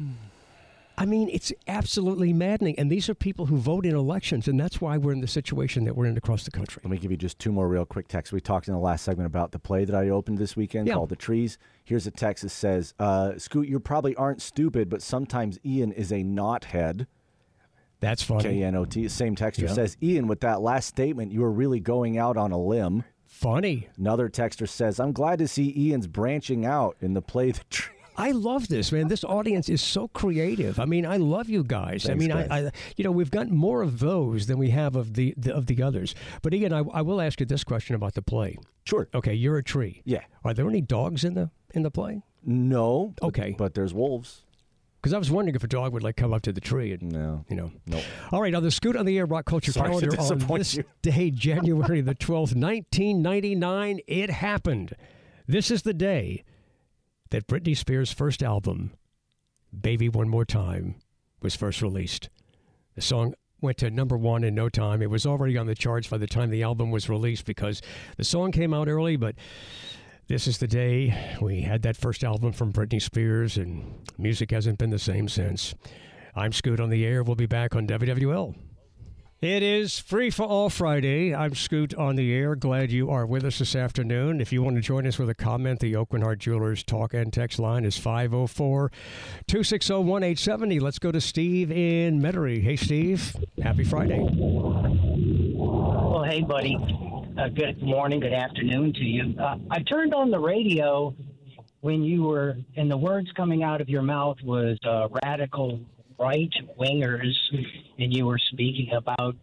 I 1.03 1.05
mean, 1.07 1.29
it's 1.33 1.53
absolutely 1.67 2.33
maddening. 2.33 2.79
And 2.79 2.89
these 2.89 3.09
are 3.09 3.15
people 3.15 3.47
who 3.47 3.57
vote 3.57 3.85
in 3.85 3.97
elections, 3.97 4.47
and 4.47 4.59
that's 4.61 4.81
why 4.81 4.97
we're 4.99 5.11
in 5.13 5.21
the 5.21 5.27
situation 5.27 5.83
that 5.87 5.97
we're 5.97 6.07
in 6.07 6.17
across 6.17 6.45
the 6.45 6.53
country. 6.53 6.81
Let 6.85 6.93
me 6.93 6.97
give 6.99 7.11
you 7.11 7.17
just 7.17 7.41
two 7.41 7.51
more 7.51 7.67
real 7.67 7.85
quick 7.85 8.07
texts. 8.07 8.33
We 8.33 8.41
talked 8.41 8.69
in 8.69 8.75
the 8.75 8.79
last 8.79 9.05
segment 9.05 9.27
about 9.27 9.51
the 9.51 9.59
play 9.59 9.85
that 9.85 9.97
I 9.97 10.11
opened 10.11 10.39
this 10.39 10.55
weekend 10.55 10.87
Yeah. 10.87 10.95
called 10.95 11.09
The 11.09 11.17
Trees. 11.17 11.59
Here's 11.85 12.07
a 12.07 12.13
text 12.13 12.45
that 12.45 12.51
says, 12.51 12.95
uh, 13.01 13.37
Scoot, 13.37 13.67
you 13.67 13.81
probably 13.81 14.15
aren't 14.15 14.41
stupid, 14.41 14.89
but 14.89 15.03
sometimes 15.03 15.59
Ian 15.67 15.91
is 15.91 16.13
a 16.13 16.23
knothead. 16.23 17.07
That's 17.99 18.23
funny. 18.23 18.43
K 18.45 18.63
N 18.63 18.77
O 18.77 18.85
T. 18.85 19.09
Same 19.09 19.35
texter 19.35 19.63
Yeah. 19.63 19.73
says, 19.75 19.97
Ian, 20.01 20.29
with 20.29 20.39
that 20.41 20.61
last 20.61 20.87
statement, 20.87 21.33
you 21.33 21.41
were 21.41 21.51
really 21.53 21.81
going 21.81 22.17
out 22.17 22.37
on 22.37 22.53
a 22.53 22.59
limb. 22.59 23.03
Funny. 23.27 23.89
Another 23.99 24.29
texter 24.29 24.69
says, 24.69 25.01
I'm 25.01 25.13
glad 25.13 25.41
to 25.41 25.49
see 25.49 25.73
Ian's 25.77 26.07
branching 26.07 26.65
out 26.65 26.97
in 27.01 27.15
the 27.15 27.23
play 27.23 27.51
The 27.53 27.65
Trees. 27.71 27.97
I 28.17 28.33
love 28.33 28.69
this, 28.69 28.93
man. 28.93 29.09
This 29.09 29.25
audience 29.25 29.69
is 29.69 29.81
so 29.83 30.09
creative. 30.09 30.79
I 30.79 30.85
mean, 30.85 31.07
I 31.07 31.17
love 31.17 31.49
you 31.49 31.65
guys. 31.65 32.09
I 32.09 32.15
mean, 32.15 32.29
guys. 32.31 32.49
I, 32.51 32.59
I, 32.67 32.71
you 32.97 33.05
know, 33.05 33.11
we've 33.11 33.31
got 33.31 33.49
more 33.49 33.83
of 33.83 33.99
those 34.01 34.47
than 34.47 34.59
we 34.59 34.71
have 34.71 34.97
of 34.97 35.15
the, 35.15 35.35
the 35.37 35.55
of 35.55 35.67
the 35.67 35.83
others. 35.83 36.15
But 36.43 36.53
again, 36.55 36.73
I, 36.73 36.81
I 36.93 37.03
will 37.03 37.21
ask 37.21 37.41
you 37.41 37.47
this 37.47 37.65
question 37.65 37.95
about 37.95 38.15
the 38.15 38.23
play. 38.23 38.59
Sure. 38.85 39.09
Okay, 39.15 39.35
you're 39.35 39.57
a 39.57 39.63
tree. 39.65 40.03
Yeah. 40.05 40.23
Are 40.45 40.53
there 40.55 40.69
any 40.69 40.81
dogs 40.81 41.25
in 41.25 41.35
the 41.35 41.51
in 41.75 41.83
the 41.83 41.91
play? 41.91 42.23
No. 42.45 43.15
Okay. 43.23 43.55
But 43.57 43.75
there's 43.75 43.95
wolves. 43.95 44.43
Because 45.01 45.15
I 45.15 45.19
was 45.19 45.33
wondering 45.33 45.57
if 45.57 45.65
a 45.65 45.69
dog 45.69 45.93
would 45.95 46.05
like 46.05 46.17
come 46.17 46.33
up 46.33 46.43
to 46.43 46.53
the 46.53 46.61
tree 46.61 46.93
and 46.93 47.11
No. 47.11 47.45
you 47.49 47.57
know. 47.57 47.73
No. 47.87 48.01
All 48.31 48.41
right, 48.41 48.55
on 48.55 48.63
the 48.63 48.71
Scoot 48.71 48.95
on 48.97 49.05
the 49.05 49.19
Air 49.19 49.27
Rock 49.27 49.47
Culture 49.47 49.73
Sorry 49.73 49.89
calendar 49.89 50.17
on 50.21 50.59
this 50.59 50.77
you. 50.77 50.85
day, 51.03 51.31
January 51.31 52.01
the 52.03 52.15
12th, 52.15 52.55
1999, 52.55 54.01
it 54.07 54.31
happened. 54.31 54.95
This 55.49 55.73
is 55.73 55.83
the 55.83 55.93
day 55.93 56.45
that 57.33 57.47
Britney 57.47 57.75
Spears' 57.75 58.13
first 58.13 58.43
album, 58.43 58.93
Baby 59.79 60.11
One 60.11 60.29
More 60.29 60.45
Time, 60.45 60.97
was 61.41 61.57
first 61.57 61.81
released. 61.81 62.29
The 62.95 63.01
song 63.01 63.35
went 63.63 63.79
to 63.79 63.91
number 63.91 64.19
one 64.19 64.45
in 64.45 64.55
no 64.55 64.69
time. 64.69 65.01
It 65.01 65.09
was 65.09 65.25
already 65.25 65.57
on 65.57 65.67
the 65.67 65.75
charts 65.75 66.09
by 66.09 66.19
the 66.19 66.27
time 66.27 66.51
the 66.51 66.63
album 66.63 66.91
was 66.91 67.09
released 67.09 67.47
because 67.47 67.81
the 68.19 68.25
song 68.25 68.53
came 68.53 68.75
out 68.75 68.87
early, 68.87 69.17
but 69.17 69.35
this 70.29 70.47
is 70.47 70.59
the 70.59 70.69
day 70.69 71.39
we 71.41 71.63
had 71.63 71.81
that 71.83 71.97
first 71.97 72.23
album 72.23 72.53
from 72.53 72.71
Britney 72.71 73.01
Spears, 73.01 73.57
and 73.57 74.07
music 74.19 74.51
hasn't 74.51 74.79
been 74.79 74.91
the 74.91 74.99
same 74.99 75.27
since. 75.27 75.75
I'm 76.37 76.53
Scoot 76.53 76.81
on 76.81 76.91
the 76.91 77.07
air. 77.07 77.23
We'll 77.23 77.35
be 77.35 77.47
back 77.47 77.75
on 77.75 77.87
WWL. 77.87 78.55
It 79.43 79.65
is 79.65 79.99
Free 79.99 80.31
for 80.31 80.45
All 80.45 80.71
Friday. 80.71 81.35
I'm 81.35 81.57
Scoot 81.57 81.97
on 81.97 82.15
the 82.15 82.33
air. 82.33 82.55
Glad 82.55 82.93
you 82.93 83.11
are 83.11 83.27
with 83.27 83.45
us 83.45 83.59
this 83.59 83.75
afternoon. 83.75 84.41
If 84.41 84.53
you 84.53 84.63
want 84.63 84.77
to 84.77 84.81
join 84.81 85.05
us 85.05 85.19
with 85.19 85.29
a 85.31 85.35
comment, 85.35 85.81
the 85.81 85.95
Aucoin 85.95 86.23
Hart 86.23 86.39
Jewelers 86.39 86.85
talk 86.85 87.13
and 87.13 87.33
text 87.33 87.59
line 87.59 87.85
is 87.85 87.99
504 87.99 88.93
260 89.49 89.95
1870. 89.95 90.79
Let's 90.79 91.01
go 91.01 91.11
to 91.11 91.21
Steve 91.21 91.73
in 91.73 92.23
Metairie. 92.23 92.63
Hey, 92.63 92.77
Steve. 92.77 93.35
Happy 93.61 93.83
Friday. 93.83 94.21
Well, 94.21 96.23
hey, 96.23 96.43
buddy. 96.43 96.79
Uh, 97.37 97.49
good 97.49 97.83
morning, 97.83 98.21
good 98.21 98.33
afternoon 98.33 98.93
to 98.93 99.03
you. 99.03 99.35
Uh, 99.41 99.57
I 99.73 99.83
turned 99.83 100.15
on 100.15 100.31
the 100.31 100.39
radio 100.39 101.17
when 101.81 102.05
you 102.05 102.23
were, 102.23 102.59
and 102.77 102.89
the 102.89 102.97
words 102.97 103.29
coming 103.37 103.65
out 103.65 103.81
of 103.81 103.89
your 103.89 104.03
mouth 104.03 104.37
was 104.45 104.79
uh, 104.87 105.09
radical 105.25 105.81
right 106.19 106.51
wingers, 106.79 107.33
and 107.99 108.15
you 108.15 108.27
were 108.27 108.39
speaking 108.53 108.91
about 108.97 109.37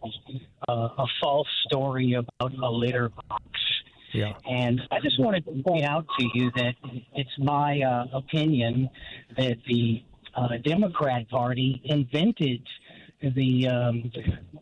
uh, 0.68 0.72
a 0.98 1.06
false 1.20 1.48
story 1.66 2.14
about 2.14 2.52
a 2.62 2.70
litter 2.70 3.10
box. 3.28 3.44
Yeah. 4.12 4.32
And 4.48 4.80
I 4.90 4.98
just 5.00 5.20
wanted 5.20 5.44
to 5.46 5.62
point 5.62 5.84
out 5.84 6.04
to 6.18 6.28
you 6.34 6.50
that 6.56 6.74
it's 7.14 7.30
my 7.38 7.80
uh, 7.80 8.18
opinion 8.18 8.90
that 9.36 9.58
the 9.68 10.02
uh, 10.34 10.48
Democrat 10.64 11.28
Party 11.28 11.80
invented 11.84 12.66
the 13.22 13.68
um, 13.68 14.10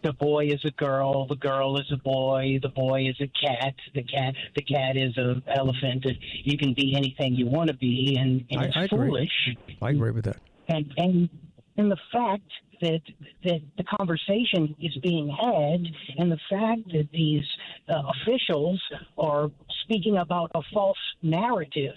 the 0.03 0.13
boy 0.15 0.47
is 0.49 0.65
a 0.65 0.71
girl, 0.73 1.27
the 1.29 1.37
girl 1.37 1.79
is 1.79 1.87
a 1.93 1.97
boy, 1.97 2.59
the 2.61 2.69
boy 2.69 3.07
is 3.09 3.17
a 3.21 3.29
cat, 3.47 3.75
the 3.95 4.03
cat 4.03 4.35
the 4.57 4.63
cat 4.63 4.97
is 4.97 5.13
an 5.17 5.43
elephant. 5.47 6.05
You 6.43 6.59
can 6.59 6.75
be 6.75 6.95
anything 6.97 7.35
you 7.35 7.47
want 7.47 7.69
to 7.71 7.77
be, 7.77 8.17
and, 8.19 8.45
and 8.51 8.61
I- 8.61 8.65
it's 8.65 8.77
I 8.77 8.85
agree. 8.85 9.07
foolish 9.09 9.57
I 9.81 9.91
agree 9.91 10.11
with 10.11 10.25
that. 10.25 10.39
and 10.69 10.93
and 10.97 11.29
and 11.79 11.91
the 11.91 11.97
fact 12.13 12.43
that 12.81 13.01
that 13.45 13.61
the 13.77 13.85
conversation 13.85 14.75
is 14.81 14.97
being 15.03 15.29
had, 15.29 15.85
and 16.19 16.31
the 16.31 16.39
fact 16.51 16.83
that 16.93 17.09
these 17.13 17.45
uh, 17.89 18.03
officials 18.23 18.81
are 19.17 19.51
speaking 19.85 20.19
about 20.19 20.51
a 20.55 20.61
false 20.73 20.99
narrative, 21.23 21.95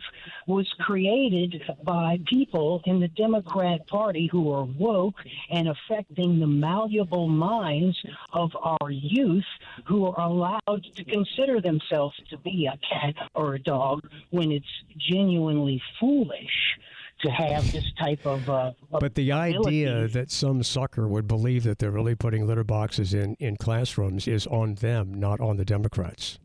was 0.47 0.67
created 0.79 1.61
by 1.83 2.17
people 2.27 2.81
in 2.85 2.99
the 2.99 3.07
Democrat 3.09 3.85
Party 3.87 4.29
who 4.31 4.51
are 4.51 4.63
woke 4.63 5.15
and 5.51 5.67
affecting 5.67 6.39
the 6.39 6.47
malleable 6.47 7.27
minds 7.27 7.97
of 8.33 8.51
our 8.55 8.89
youth, 8.89 9.43
who 9.85 10.05
are 10.05 10.21
allowed 10.21 10.83
to 10.95 11.03
consider 11.03 11.59
themselves 11.59 12.15
to 12.29 12.37
be 12.37 12.67
a 12.71 12.79
cat 12.87 13.15
or 13.35 13.55
a 13.55 13.59
dog 13.59 14.07
when 14.29 14.51
it's 14.51 14.65
genuinely 15.09 15.81
foolish 15.99 16.77
to 17.23 17.31
have 17.31 17.71
this 17.71 17.85
type 17.99 18.25
of. 18.25 18.49
Uh, 18.49 18.71
But 18.91 19.15
the 19.15 19.31
idea 19.31 20.07
that 20.07 20.31
some 20.31 20.63
sucker 20.63 21.07
would 21.07 21.27
believe 21.27 21.63
that 21.63 21.79
they're 21.79 21.91
really 21.91 22.15
putting 22.15 22.47
litter 22.47 22.63
boxes 22.63 23.13
in, 23.13 23.35
in 23.39 23.57
classrooms 23.57 24.27
is 24.27 24.47
on 24.47 24.75
them, 24.75 25.13
not 25.13 25.39
on 25.39 25.57
the 25.57 25.65
Democrats. 25.65 26.39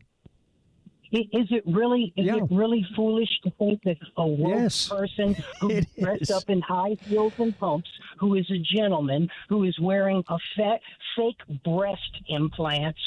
Is 1.11 1.47
it 1.51 1.63
really 1.65 2.13
is 2.17 2.25
Yeah. 2.25 2.37
it 2.37 2.43
really 2.51 2.85
foolish 2.95 3.29
to 3.43 3.49
think 3.51 3.81
that 3.83 3.97
a 4.17 4.27
woke 4.27 4.55
Yes. 4.55 4.87
person 4.89 5.35
who's 5.61 5.85
dressed 5.99 6.21
is. 6.23 6.31
up 6.31 6.49
in 6.49 6.61
high 6.61 6.97
heels 7.01 7.33
and 7.37 7.57
pumps, 7.57 7.89
who 8.17 8.35
is 8.35 8.49
a 8.51 8.57
gentleman, 8.57 9.29
who 9.49 9.63
is 9.63 9.77
wearing 9.79 10.23
a 10.27 10.37
fa- 10.55 10.79
fake 11.15 11.41
breast 11.63 12.21
implants, 12.27 12.99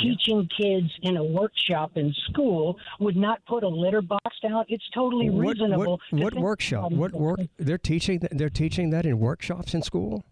teaching 0.00 0.48
kids 0.56 0.90
in 1.02 1.16
a 1.16 1.24
workshop 1.24 1.96
in 1.96 2.12
school, 2.30 2.78
would 3.00 3.16
not 3.16 3.44
put 3.46 3.62
a 3.64 3.68
litter 3.68 4.02
box 4.02 4.36
down? 4.42 4.64
It's 4.68 4.88
totally 4.94 5.28
What, 5.30 5.48
reasonable. 5.48 6.00
what, 6.10 6.22
what 6.22 6.34
workshop? 6.34 6.92
What 6.92 7.12
work? 7.12 7.40
They're 7.58 7.76
teaching. 7.78 8.20
They're 8.30 8.48
teaching 8.50 8.90
that 8.90 9.04
in 9.06 9.18
workshops 9.18 9.74
in 9.74 9.82
school. 9.82 10.24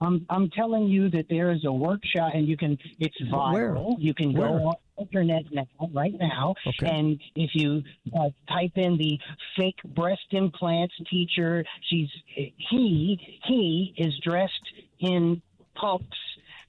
I'm 0.00 0.26
I'm 0.30 0.48
telling 0.50 0.84
you 0.84 1.10
that 1.10 1.26
there 1.28 1.50
is 1.52 1.64
a 1.64 1.72
workshop, 1.72 2.32
and 2.34 2.46
you 2.48 2.56
can. 2.56 2.78
It's 2.98 3.20
viral. 3.22 3.52
Where? 3.52 3.76
You 3.98 4.14
can 4.14 4.32
Where? 4.32 4.48
go 4.48 4.54
on 4.68 4.74
the 4.96 5.02
internet 5.02 5.42
now, 5.52 5.66
right 5.92 6.14
now, 6.18 6.54
Okay. 6.66 6.88
and 6.90 7.20
if 7.34 7.50
you 7.54 7.82
uh, 8.18 8.30
type 8.48 8.72
in 8.76 8.96
the 8.96 9.18
fake 9.56 9.78
breast 9.94 10.20
implants 10.30 10.94
teacher, 11.10 11.64
she's 11.88 12.08
he 12.34 13.38
he 13.46 13.94
is 13.98 14.12
dressed 14.22 14.52
in 15.00 15.42
pumps 15.74 16.16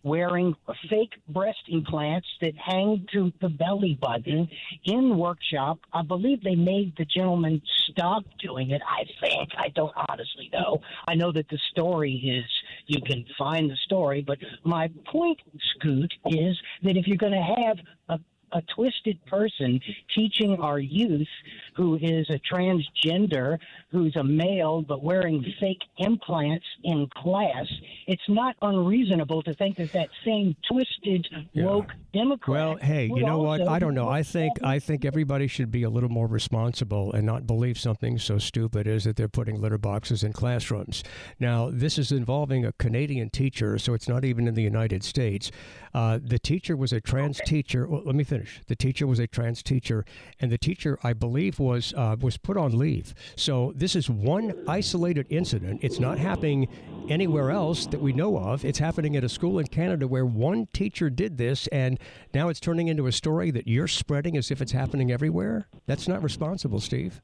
wearing 0.03 0.55
fake 0.89 1.13
breast 1.29 1.59
implants 1.67 2.27
that 2.41 2.53
hang 2.57 3.05
to 3.13 3.31
the 3.41 3.49
belly 3.49 3.97
button 4.01 4.49
in 4.85 5.17
workshop. 5.17 5.79
I 5.93 6.01
believe 6.01 6.43
they 6.43 6.55
made 6.55 6.93
the 6.97 7.05
gentleman 7.05 7.61
stop 7.89 8.23
doing 8.39 8.71
it. 8.71 8.81
I 8.87 9.03
think. 9.19 9.49
I 9.57 9.69
don't 9.69 9.93
honestly 10.09 10.49
know. 10.51 10.81
I 11.07 11.15
know 11.15 11.31
that 11.31 11.49
the 11.49 11.59
story 11.71 12.13
is 12.13 12.45
you 12.87 13.01
can 13.01 13.25
find 13.37 13.69
the 13.69 13.77
story, 13.85 14.21
but 14.21 14.37
my 14.63 14.89
point, 15.05 15.39
Scoot, 15.75 16.13
is 16.27 16.57
that 16.83 16.97
if 16.97 17.07
you're 17.07 17.17
going 17.17 17.33
to 17.33 17.63
have 17.63 17.77
a 18.09 18.19
a 18.53 18.61
twisted 18.75 19.23
person 19.25 19.79
teaching 20.15 20.57
our 20.59 20.79
youth 20.79 21.27
who 21.75 21.95
is 22.01 22.29
a 22.29 22.39
transgender, 22.53 23.57
who's 23.91 24.15
a 24.15 24.23
male, 24.23 24.81
but 24.81 25.03
wearing 25.03 25.43
fake 25.59 25.81
implants 25.97 26.65
in 26.83 27.07
class, 27.15 27.65
it's 28.07 28.21
not 28.27 28.55
unreasonable 28.61 29.41
to 29.43 29.53
think 29.55 29.77
that 29.77 29.91
that 29.93 30.09
same 30.25 30.55
twisted 30.69 31.27
Yeah. 31.53 31.65
woke 31.65 31.91
Democrat. 32.13 32.49
Well, 32.49 32.77
hey, 32.77 33.05
you 33.05 33.23
know 33.25 33.39
what? 33.39 33.67
I 33.67 33.79
don't 33.79 33.93
know. 33.93 34.09
I 34.09 34.23
think 34.23 34.51
I 34.63 34.79
think 34.79 35.05
everybody 35.05 35.47
should 35.47 35.71
be 35.71 35.83
a 35.83 35.89
little 35.89 36.09
more 36.09 36.27
responsible 36.27 37.13
and 37.13 37.25
not 37.25 37.47
believe 37.47 37.79
something 37.79 38.17
so 38.17 38.37
stupid 38.37 38.87
as 38.87 39.05
that 39.05 39.15
they're 39.15 39.29
putting 39.29 39.61
litter 39.61 39.77
boxes 39.77 40.23
in 40.23 40.33
classrooms. 40.33 41.03
Now, 41.39 41.69
this 41.71 41.97
is 41.97 42.11
involving 42.11 42.65
a 42.65 42.73
Canadian 42.73 43.29
teacher, 43.29 43.77
so 43.77 43.93
it's 43.93 44.09
not 44.09 44.25
even 44.25 44.47
in 44.47 44.55
the 44.55 44.61
United 44.61 45.03
States. 45.03 45.51
Uh, 45.93 46.19
the 46.21 46.39
teacher 46.39 46.75
was 46.75 46.91
a 46.91 46.99
trans 47.01 47.39
teacher. 47.45 47.87
Well, 47.87 48.01
let 48.05 48.15
me 48.15 48.23
finish. 48.23 48.40
The 48.67 48.75
teacher 48.75 49.07
was 49.07 49.19
a 49.19 49.27
trans 49.27 49.63
teacher, 49.63 50.05
and 50.39 50.51
the 50.51 50.57
teacher, 50.57 50.99
I 51.03 51.13
believe, 51.13 51.59
was 51.59 51.93
uh, 51.95 52.15
was 52.19 52.37
put 52.37 52.57
on 52.57 52.77
leave. 52.77 53.13
So 53.35 53.73
this 53.75 53.95
is 53.95 54.09
one 54.09 54.53
isolated 54.67 55.27
incident. 55.29 55.79
It's 55.83 55.99
not 55.99 56.17
happening 56.17 56.67
anywhere 57.09 57.51
else 57.51 57.85
that 57.87 58.01
we 58.01 58.13
know 58.13 58.37
of. 58.37 58.63
It's 58.63 58.79
happening 58.79 59.15
at 59.15 59.23
a 59.23 59.29
school 59.29 59.59
in 59.59 59.67
Canada 59.67 60.07
where 60.07 60.25
one 60.25 60.67
teacher 60.73 61.09
did 61.09 61.37
this, 61.37 61.67
and 61.67 61.99
now 62.33 62.49
it's 62.49 62.59
turning 62.59 62.87
into 62.87 63.07
a 63.07 63.11
story 63.11 63.51
that 63.51 63.67
you're 63.67 63.87
spreading 63.87 64.37
as 64.37 64.51
if 64.51 64.61
it's 64.61 64.71
happening 64.71 65.11
everywhere. 65.11 65.67
That's 65.87 66.07
not 66.07 66.23
responsible, 66.23 66.79
Steve. 66.79 67.21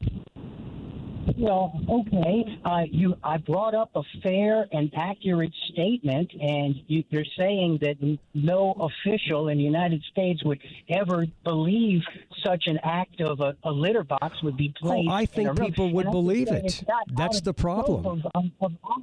Well, 1.36 1.80
okay. 1.90 2.60
Uh, 2.64 2.84
you, 2.90 3.16
I 3.24 3.38
brought 3.38 3.76
up 3.76 3.92
a 3.96 4.02
fair 4.24 4.66
and 4.72 4.92
accurate 4.96 5.54
statement, 5.72 6.32
and 6.40 6.76
you, 6.88 7.04
you're 7.10 7.26
saying 7.38 7.80
that 7.82 8.18
no 8.34 8.74
official 8.80 9.50
in 9.50 9.58
the 9.58 9.64
United 9.64 10.04
States 10.12 10.44
would 10.44 10.60
ever 10.90 11.26
believe 11.44 12.02
such 12.46 12.64
an 12.68 12.80
act 12.84 13.22
of 13.22 13.40
a, 13.42 13.56
a 13.64 13.72
litter 13.72 14.04
box 14.04 14.42
would 14.44 14.58
be 14.58 14.74
placed. 14.80 15.08
Oh, 15.10 15.12
I 15.12 15.22
in 15.22 15.28
think 15.28 15.60
people 15.60 15.92
would 15.94 16.12
believe 16.12 16.48
it. 16.50 16.66
it's 16.66 16.88
not 16.88 16.98
out 17.10 17.16
That's 17.16 17.42
the 17.42 17.54
problem. 17.54 18.06
Of, 18.06 18.46
of, 18.62 18.72
of, 18.84 19.02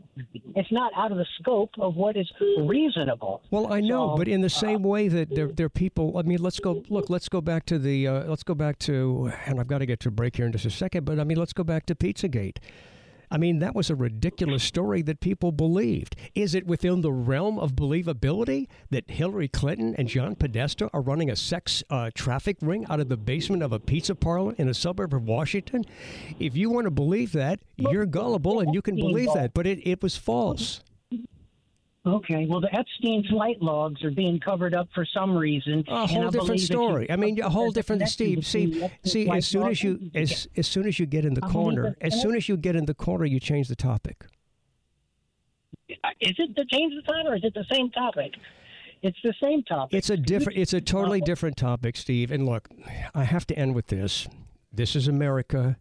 it's 0.56 0.72
not 0.72 0.92
out 0.96 1.12
of 1.12 1.18
the 1.18 1.26
scope 1.40 1.70
of 1.78 1.96
what 1.96 2.16
is 2.16 2.30
reasonable. 2.58 3.42
Well, 3.50 3.72
I 3.72 3.80
know, 3.80 4.12
So, 4.12 4.16
but 4.18 4.28
in 4.28 4.40
the 4.40 4.46
uh, 4.46 4.50
same 4.50 4.82
way 4.82 5.08
that 5.08 5.34
there, 5.34 5.48
there 5.48 5.66
are 5.66 5.70
people. 5.70 6.16
I 6.16 6.22
mean, 6.22 6.42
let's 6.42 6.60
go 6.60 6.82
look. 6.88 7.10
Let's 7.10 7.28
go 7.28 7.40
back 7.40 7.66
to 7.66 7.78
the. 7.78 8.08
Uh, 8.08 8.24
let's 8.24 8.42
go 8.42 8.54
back 8.54 8.78
to. 8.80 9.32
And 9.46 9.60
I've 9.60 9.68
got 9.68 9.78
to 9.78 9.86
get 9.86 10.00
to 10.00 10.08
a 10.08 10.12
break 10.12 10.36
here 10.36 10.46
in 10.46 10.52
just 10.52 10.64
a 10.64 10.70
second. 10.70 11.04
But 11.04 11.18
I 11.18 11.24
mean, 11.24 11.38
let's 11.38 11.52
go 11.52 11.64
back 11.64 11.86
to 11.86 11.94
PizzaGate. 12.14 12.58
I 13.30 13.38
mean, 13.38 13.58
that 13.58 13.74
was 13.74 13.90
a 13.90 13.96
ridiculous 13.96 14.62
story 14.62 15.02
that 15.02 15.18
people 15.18 15.50
believed. 15.50 16.14
Is 16.34 16.54
it 16.54 16.66
within 16.66 17.00
the 17.00 17.10
realm 17.10 17.58
of 17.58 17.72
believability 17.72 18.68
that 18.90 19.10
Hillary 19.10 19.48
Clinton 19.48 19.94
and 19.96 20.08
John 20.08 20.36
Podesta 20.36 20.88
are 20.92 21.00
running 21.00 21.30
a 21.30 21.36
sex 21.36 21.82
uh, 21.90 22.10
traffic 22.14 22.58
ring 22.60 22.86
out 22.88 23.00
of 23.00 23.08
the 23.08 23.16
basement 23.16 23.62
of 23.62 23.72
a 23.72 23.80
pizza 23.80 24.14
parlor 24.14 24.54
in 24.56 24.68
a 24.68 24.74
suburb 24.74 25.12
of 25.14 25.24
Washington? 25.24 25.84
If 26.38 26.56
you 26.56 26.70
want 26.70 26.84
to 26.84 26.92
believe 26.92 27.32
that, 27.32 27.60
you're 27.76 28.06
gullible 28.06 28.60
and 28.60 28.72
you 28.72 28.82
can 28.82 28.94
believe 28.94 29.30
that. 29.34 29.52
But 29.52 29.66
it, 29.66 29.84
it 29.84 30.02
was 30.02 30.16
false. 30.16 30.82
Okay, 32.06 32.46
well, 32.46 32.60
the 32.60 32.74
Epstein 32.74 33.24
flight 33.30 33.62
logs 33.62 34.04
are 34.04 34.10
being 34.10 34.38
covered 34.38 34.74
up 34.74 34.88
for 34.94 35.06
some 35.06 35.34
reason. 35.34 35.82
A 35.88 36.06
whole 36.06 36.24
different 36.24 36.32
believe 36.32 36.50
if 36.50 36.60
you- 36.60 36.66
story. 36.66 37.10
I 37.10 37.16
mean, 37.16 37.40
a 37.40 37.48
whole 37.48 37.70
different. 37.70 38.06
Steve, 38.08 38.40
between 38.40 38.42
Steve, 38.42 38.74
the 38.74 38.84
Epstein 38.84 39.10
see, 39.10 39.30
as 39.30 39.46
soon 39.46 39.68
as 39.68 39.82
you 39.82 40.10
as 40.14 40.48
as 40.56 40.66
soon 40.66 40.86
as 40.86 40.98
you 40.98 41.06
get 41.06 41.24
in 41.24 41.32
the 41.32 41.40
corner, 41.40 41.96
as 42.02 42.20
soon 42.20 42.36
as 42.36 42.46
you 42.48 42.58
get 42.58 42.76
in 42.76 42.84
the 42.84 42.94
corner, 42.94 43.24
you 43.24 43.40
change 43.40 43.68
the 43.68 43.76
topic. 43.76 44.26
Is 45.88 46.34
it 46.38 46.54
the 46.56 46.64
change 46.70 46.94
the 46.94 47.02
time 47.10 47.26
or 47.26 47.36
is 47.36 47.44
it 47.44 47.54
the 47.54 47.64
same 47.72 47.90
topic? 47.90 48.32
It's 49.02 49.18
the 49.22 49.34
same 49.42 49.62
topic. 49.62 49.96
It's 49.96 50.10
a 50.10 50.16
different. 50.16 50.58
It's 50.58 50.72
a 50.74 50.80
totally 50.80 51.20
different 51.22 51.56
topic, 51.56 51.96
Steve. 51.96 52.30
And 52.30 52.44
look, 52.44 52.68
I 53.14 53.24
have 53.24 53.46
to 53.46 53.58
end 53.58 53.74
with 53.74 53.86
this. 53.86 54.28
This 54.72 54.94
is 54.94 55.08
America. 55.08 55.78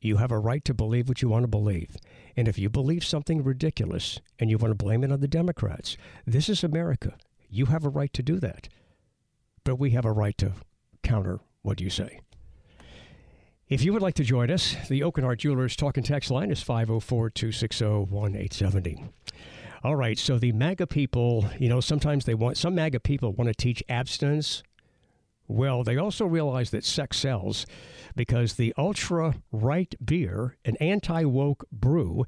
You 0.00 0.16
have 0.16 0.32
a 0.32 0.38
right 0.38 0.64
to 0.64 0.74
believe 0.74 1.08
what 1.08 1.22
you 1.22 1.28
want 1.28 1.44
to 1.44 1.48
believe. 1.48 1.96
And 2.36 2.48
if 2.48 2.58
you 2.58 2.68
believe 2.68 3.04
something 3.04 3.42
ridiculous 3.42 4.20
and 4.38 4.50
you 4.50 4.58
want 4.58 4.70
to 4.70 4.84
blame 4.84 5.04
it 5.04 5.12
on 5.12 5.20
the 5.20 5.28
Democrats, 5.28 5.96
this 6.26 6.48
is 6.48 6.64
America. 6.64 7.14
You 7.50 7.66
have 7.66 7.84
a 7.84 7.90
right 7.90 8.12
to 8.14 8.22
do 8.22 8.38
that. 8.40 8.68
But 9.64 9.76
we 9.76 9.90
have 9.90 10.04
a 10.04 10.12
right 10.12 10.36
to 10.38 10.52
counter 11.02 11.40
what 11.62 11.80
you 11.80 11.90
say. 11.90 12.20
If 13.68 13.82
you 13.82 13.92
would 13.92 14.02
like 14.02 14.14
to 14.14 14.24
join 14.24 14.50
us, 14.50 14.76
the 14.88 15.00
Aucoin 15.00 15.22
Hart 15.22 15.38
Jewelers 15.38 15.76
talk 15.76 15.96
and 15.96 16.04
text 16.04 16.30
line 16.30 16.50
is 16.50 16.62
504 16.62 17.30
260 17.30 17.84
1870. 17.84 19.04
All 19.84 19.96
right, 19.96 20.18
so 20.18 20.38
the 20.38 20.52
MAGA 20.52 20.86
people, 20.86 21.46
you 21.58 21.68
know, 21.68 21.80
sometimes 21.80 22.24
they 22.24 22.34
want, 22.34 22.56
some 22.56 22.74
MAGA 22.74 23.00
people 23.00 23.32
want 23.32 23.48
to 23.48 23.54
teach 23.54 23.82
abstinence. 23.88 24.62
Well, 25.48 25.84
they 25.84 25.96
also 25.96 26.24
realize 26.24 26.70
that 26.70 26.84
sex 26.84 27.18
sells 27.18 27.66
because 28.16 28.54
the 28.54 28.74
ultra 28.78 29.34
right 29.50 29.94
beer, 30.04 30.56
an 30.64 30.76
anti 30.76 31.24
woke 31.24 31.66
brew, 31.70 32.24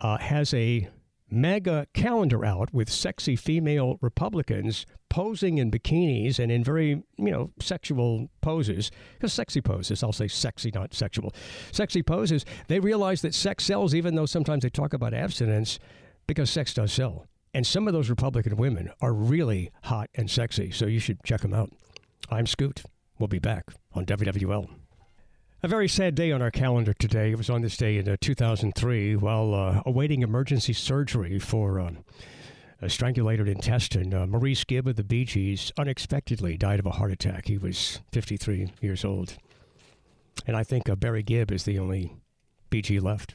uh, 0.00 0.18
has 0.18 0.54
a 0.54 0.88
mega 1.28 1.86
calendar 1.92 2.44
out 2.44 2.72
with 2.72 2.90
sexy 2.90 3.34
female 3.34 3.98
Republicans 4.00 4.86
posing 5.08 5.58
in 5.58 5.70
bikinis 5.70 6.38
and 6.38 6.52
in 6.52 6.62
very, 6.62 7.02
you 7.16 7.30
know, 7.30 7.50
sexual 7.60 8.28
poses. 8.40 8.90
Because 9.14 9.32
sexy 9.32 9.60
poses, 9.60 10.02
I'll 10.02 10.12
say 10.12 10.28
sexy, 10.28 10.70
not 10.72 10.94
sexual. 10.94 11.34
Sexy 11.72 12.02
poses. 12.02 12.44
They 12.68 12.80
realize 12.80 13.22
that 13.22 13.34
sex 13.34 13.64
sells, 13.64 13.94
even 13.94 14.14
though 14.14 14.26
sometimes 14.26 14.62
they 14.62 14.70
talk 14.70 14.92
about 14.94 15.14
abstinence, 15.14 15.78
because 16.26 16.50
sex 16.50 16.74
does 16.74 16.92
sell. 16.92 17.26
And 17.54 17.66
some 17.66 17.88
of 17.88 17.94
those 17.94 18.10
Republican 18.10 18.56
women 18.56 18.90
are 19.00 19.14
really 19.14 19.70
hot 19.84 20.10
and 20.14 20.30
sexy, 20.30 20.70
so 20.70 20.86
you 20.86 21.00
should 21.00 21.22
check 21.24 21.40
them 21.40 21.54
out. 21.54 21.70
I'm 22.30 22.46
Scoot. 22.46 22.82
We'll 23.18 23.28
be 23.28 23.38
back 23.38 23.66
on 23.92 24.04
WWL. 24.04 24.68
A 25.62 25.68
very 25.68 25.88
sad 25.88 26.14
day 26.14 26.32
on 26.32 26.42
our 26.42 26.50
calendar 26.50 26.92
today. 26.92 27.30
It 27.30 27.38
was 27.38 27.48
on 27.48 27.62
this 27.62 27.76
day 27.76 27.98
in 27.98 28.08
uh, 28.08 28.16
2003 28.20 29.16
while 29.16 29.54
uh, 29.54 29.82
awaiting 29.86 30.22
emergency 30.22 30.72
surgery 30.72 31.38
for 31.38 31.80
um, 31.80 31.98
a 32.82 32.86
strangulated 32.86 33.48
intestine. 33.48 34.12
Uh, 34.12 34.26
Maurice 34.26 34.64
Gibb 34.64 34.86
of 34.86 34.96
the 34.96 35.04
Bee 35.04 35.24
Gees 35.24 35.72
unexpectedly 35.78 36.56
died 36.56 36.78
of 36.78 36.86
a 36.86 36.90
heart 36.90 37.12
attack. 37.12 37.46
He 37.46 37.58
was 37.58 38.00
53 38.12 38.72
years 38.80 39.04
old. 39.04 39.36
And 40.46 40.56
I 40.56 40.64
think 40.64 40.88
uh, 40.88 40.96
Barry 40.96 41.22
Gibb 41.22 41.50
is 41.50 41.64
the 41.64 41.78
only 41.78 42.16
Bee 42.70 42.82
Gee 42.82 43.00
left. 43.00 43.34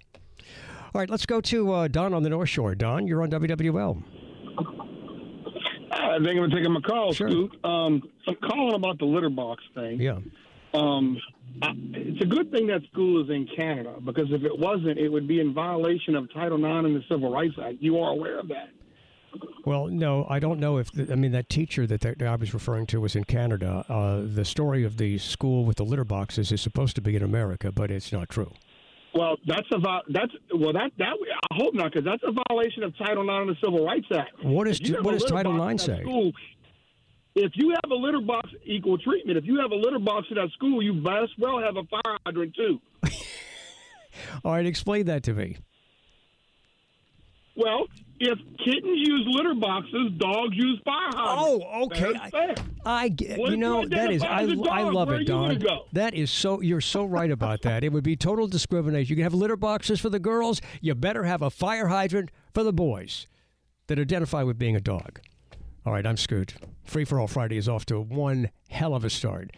All 0.94 1.00
right, 1.00 1.10
let's 1.10 1.26
go 1.26 1.39
to 1.42 1.72
uh, 1.72 1.88
Don 1.88 2.14
on 2.14 2.24
the 2.24 2.30
North 2.30 2.50
Shore. 2.50 2.76
Don, 2.76 3.08
you're 3.08 3.24
on 3.24 3.32
WWL. 3.32 4.04
I 6.02 6.18
think 6.24 6.39
I'm 6.39 6.49
taking 6.49 6.72
my 6.72 6.82
call, 6.82 7.14
Sure. 7.14 7.30
Scoot. 7.30 7.60
Um, 7.64 8.02
I'm 8.28 8.36
calling 8.36 8.76
about 8.76 8.99
the 8.99 9.06
litter 9.06 9.30
box 9.30 9.64
thing. 9.76 9.99
Yeah. 9.99 10.20
Um, 10.74 11.18
I, 11.62 11.72
it's 11.93 12.22
a 12.22 12.26
good 12.26 12.52
thing 12.52 12.68
that 12.68 12.82
school 12.91 13.22
is 13.24 13.30
in 13.30 13.47
Canada 13.56 13.95
because 14.04 14.32
if 14.32 14.43
it 14.43 14.58
wasn't, 14.58 14.97
it 14.97 15.10
would 15.10 15.28
be 15.28 15.39
in 15.39 15.54
violation 15.54 16.16
of 16.16 16.32
Title 16.34 16.58
IX 16.58 16.86
and 16.86 16.95
the 16.95 17.04
Civil 17.10 17.32
Rights 17.32 17.56
Act. 17.62 17.76
You 17.80 17.99
are 17.99 18.12
aware 18.12 18.39
of 18.39 18.47
that. 18.49 18.70
Well, 19.66 19.88
no, 19.88 20.26
I 20.30 20.39
don't 20.39 20.60
know 20.60 20.78
if 20.78 20.91
the, 20.91 21.12
I 21.12 21.16
mean 21.16 21.32
that 21.34 21.49
teacher 21.49 21.86
that, 21.88 22.02
that 22.02 22.22
I 22.22 22.36
was 22.36 22.54
referring 22.54 22.86
to 22.88 22.99
was 22.99 23.16
in 23.16 23.24
Canada. 23.26 23.86
Uh, 23.88 24.22
the 24.26 24.43
story 24.45 24.84
of 24.84 24.97
the 24.97 25.18
school 25.20 25.66
with 25.66 25.78
the 25.78 25.86
litter 25.86 26.04
boxes 26.04 26.52
is 26.52 26.62
supposed 26.62 26.95
to 26.95 27.02
be 27.02 27.16
in 27.16 27.24
America, 27.24 27.72
but 27.72 27.91
it's 27.91 28.12
not 28.12 28.30
true. 28.30 28.52
Well, 29.14 29.36
that's 29.45 29.68
a 29.72 29.80
that's 30.09 30.32
well 30.53 30.74
that 30.74 30.91
that 30.97 31.14
I 31.51 31.55
hope 31.55 31.74
not 31.74 31.91
because 31.91 32.05
that's 32.05 32.24
a 32.24 32.32
violation 32.47 32.84
of 32.84 32.97
Title 32.97 33.24
IX 33.24 33.41
and 33.41 33.49
the 33.49 33.55
Civil 33.62 33.86
Rights 33.86 34.07
Act. 34.14 34.43
What 34.43 34.68
is 34.68 34.80
what 35.01 35.12
does 35.12 35.26
Title 35.26 35.62
IX 35.68 35.82
say? 35.84 36.01
School, 36.01 36.32
if 37.36 37.51
you 37.55 37.70
have 37.70 37.91
a 37.91 37.95
litter 37.95 38.22
box, 38.22 38.49
equal 38.66 38.97
treatment. 38.97 39.38
If 39.38 39.45
you 39.45 39.59
have 39.59 39.72
a 39.72 39.76
litter 39.76 39.99
box 39.99 40.28
in 40.30 40.36
that 40.36 40.49
school, 40.53 40.82
you 40.82 40.93
best 40.93 41.34
well 41.38 41.59
have 41.59 41.76
a 41.76 41.84
fire 41.84 42.18
hydrant 42.26 42.55
too. 42.55 42.80
All 44.45 44.53
right, 44.53 44.66
explain 44.66 45.05
that 45.05 45.24
to 45.24 45.34
me. 45.34 45.57
Well, 47.55 47.88
if 48.22 48.38
kittens 48.63 48.99
use 48.99 49.28
litter 49.32 49.55
boxes, 49.55 50.11
dogs 50.17 50.55
use 50.55 50.80
fire 50.86 51.09
hydrants. 51.11 51.65
Oh, 51.67 51.84
okay. 51.86 52.13
Fair. 52.30 52.55
I 52.86 53.09
get, 53.09 53.39
you 53.39 53.57
know 53.57 53.86
that 53.88 54.11
is 54.11 54.22
I, 54.22 54.41
identify 54.41 54.43
as 54.43 54.51
a 54.51 54.72
I 54.72 54.82
love 54.84 55.07
Where 55.07 55.17
it, 55.17 55.19
are 55.19 55.22
you 55.22 55.28
gonna 55.28 55.55
Don. 55.55 55.80
That 55.93 56.13
is 56.13 56.30
so 56.30 56.61
you're 56.61 56.82
so 56.82 57.03
right 57.05 57.32
about 57.32 57.63
that. 57.63 57.84
It 57.84 57.91
would 57.91 58.03
be 58.03 58.15
total 58.15 58.47
discrimination. 58.47 59.09
You 59.09 59.15
can 59.15 59.24
have 59.24 59.34
litter 59.34 59.57
boxes 59.57 59.99
for 59.99 60.09
the 60.09 60.19
girls. 60.19 60.61
You 60.82 60.93
better 60.93 61.24
have 61.24 61.41
a 61.41 61.49
fire 61.49 61.88
hydrant 61.88 62.30
for 62.53 62.63
the 62.63 62.74
boys 62.74 63.26
that 63.88 63.97
identify 63.97 64.43
with 64.43 64.59
being 64.59 64.76
a 64.76 64.82
dog. 64.82 65.19
All 65.84 65.93
right, 65.93 66.05
I'm 66.05 66.17
Scoot. 66.17 66.53
Free 66.84 67.05
for 67.05 67.19
All 67.19 67.28
Friday 67.28 67.57
is 67.57 67.67
off 67.67 67.86
to 67.88 67.99
one 67.99 68.51
hell 68.69 68.93
of 68.93 69.03
a 69.03 69.09
start. 69.09 69.51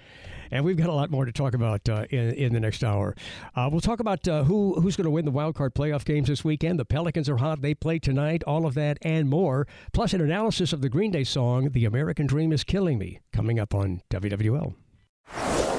And 0.54 0.64
we've 0.64 0.78
got 0.78 0.88
a 0.88 0.93
lot 0.93 1.10
more 1.10 1.26
to 1.26 1.32
talk 1.32 1.56
about 1.56 1.89
uh, 1.89 2.06
in, 2.12 2.32
in 2.36 2.54
the 2.54 2.60
next 2.60 2.84
hour. 2.84 3.16
Uh, 3.56 3.70
we'll 3.72 3.82
talk 3.82 3.99
about 3.99 4.28
uh, 4.28 4.43
who 4.43 4.80
who's 4.80 4.95
going 4.95 5.06
to 5.06 5.10
win 5.10 5.26
the 5.26 5.32
wild 5.32 5.56
card 5.56 5.74
playoff 5.74 6.06
games 6.06 6.28
this 6.28 6.45
weekend. 6.45 6.80
The 6.80 6.86
Pelicans 6.86 7.28
are 7.28 7.38
hot; 7.38 7.64
they 7.64 7.74
play 7.74 7.97
tonight. 7.97 8.43
All 8.45 8.68
of 8.68 8.76
that 8.76 8.99
and 9.01 9.28
more, 9.28 9.68
plus 9.93 10.14
an 10.14 10.22
analysis 10.22 10.72
of 10.72 10.82
the 10.82 10.89
Green 10.89 11.10
Day 11.10 11.24
song 11.24 11.72
"The 11.72 11.86
American 11.86 12.28
Dream 12.28 12.54
Is 12.54 12.64
Killing 12.64 12.99
Me," 12.99 13.20
coming 13.32 13.60
up 13.60 13.74
on 13.74 14.04
WWL. 14.12 14.76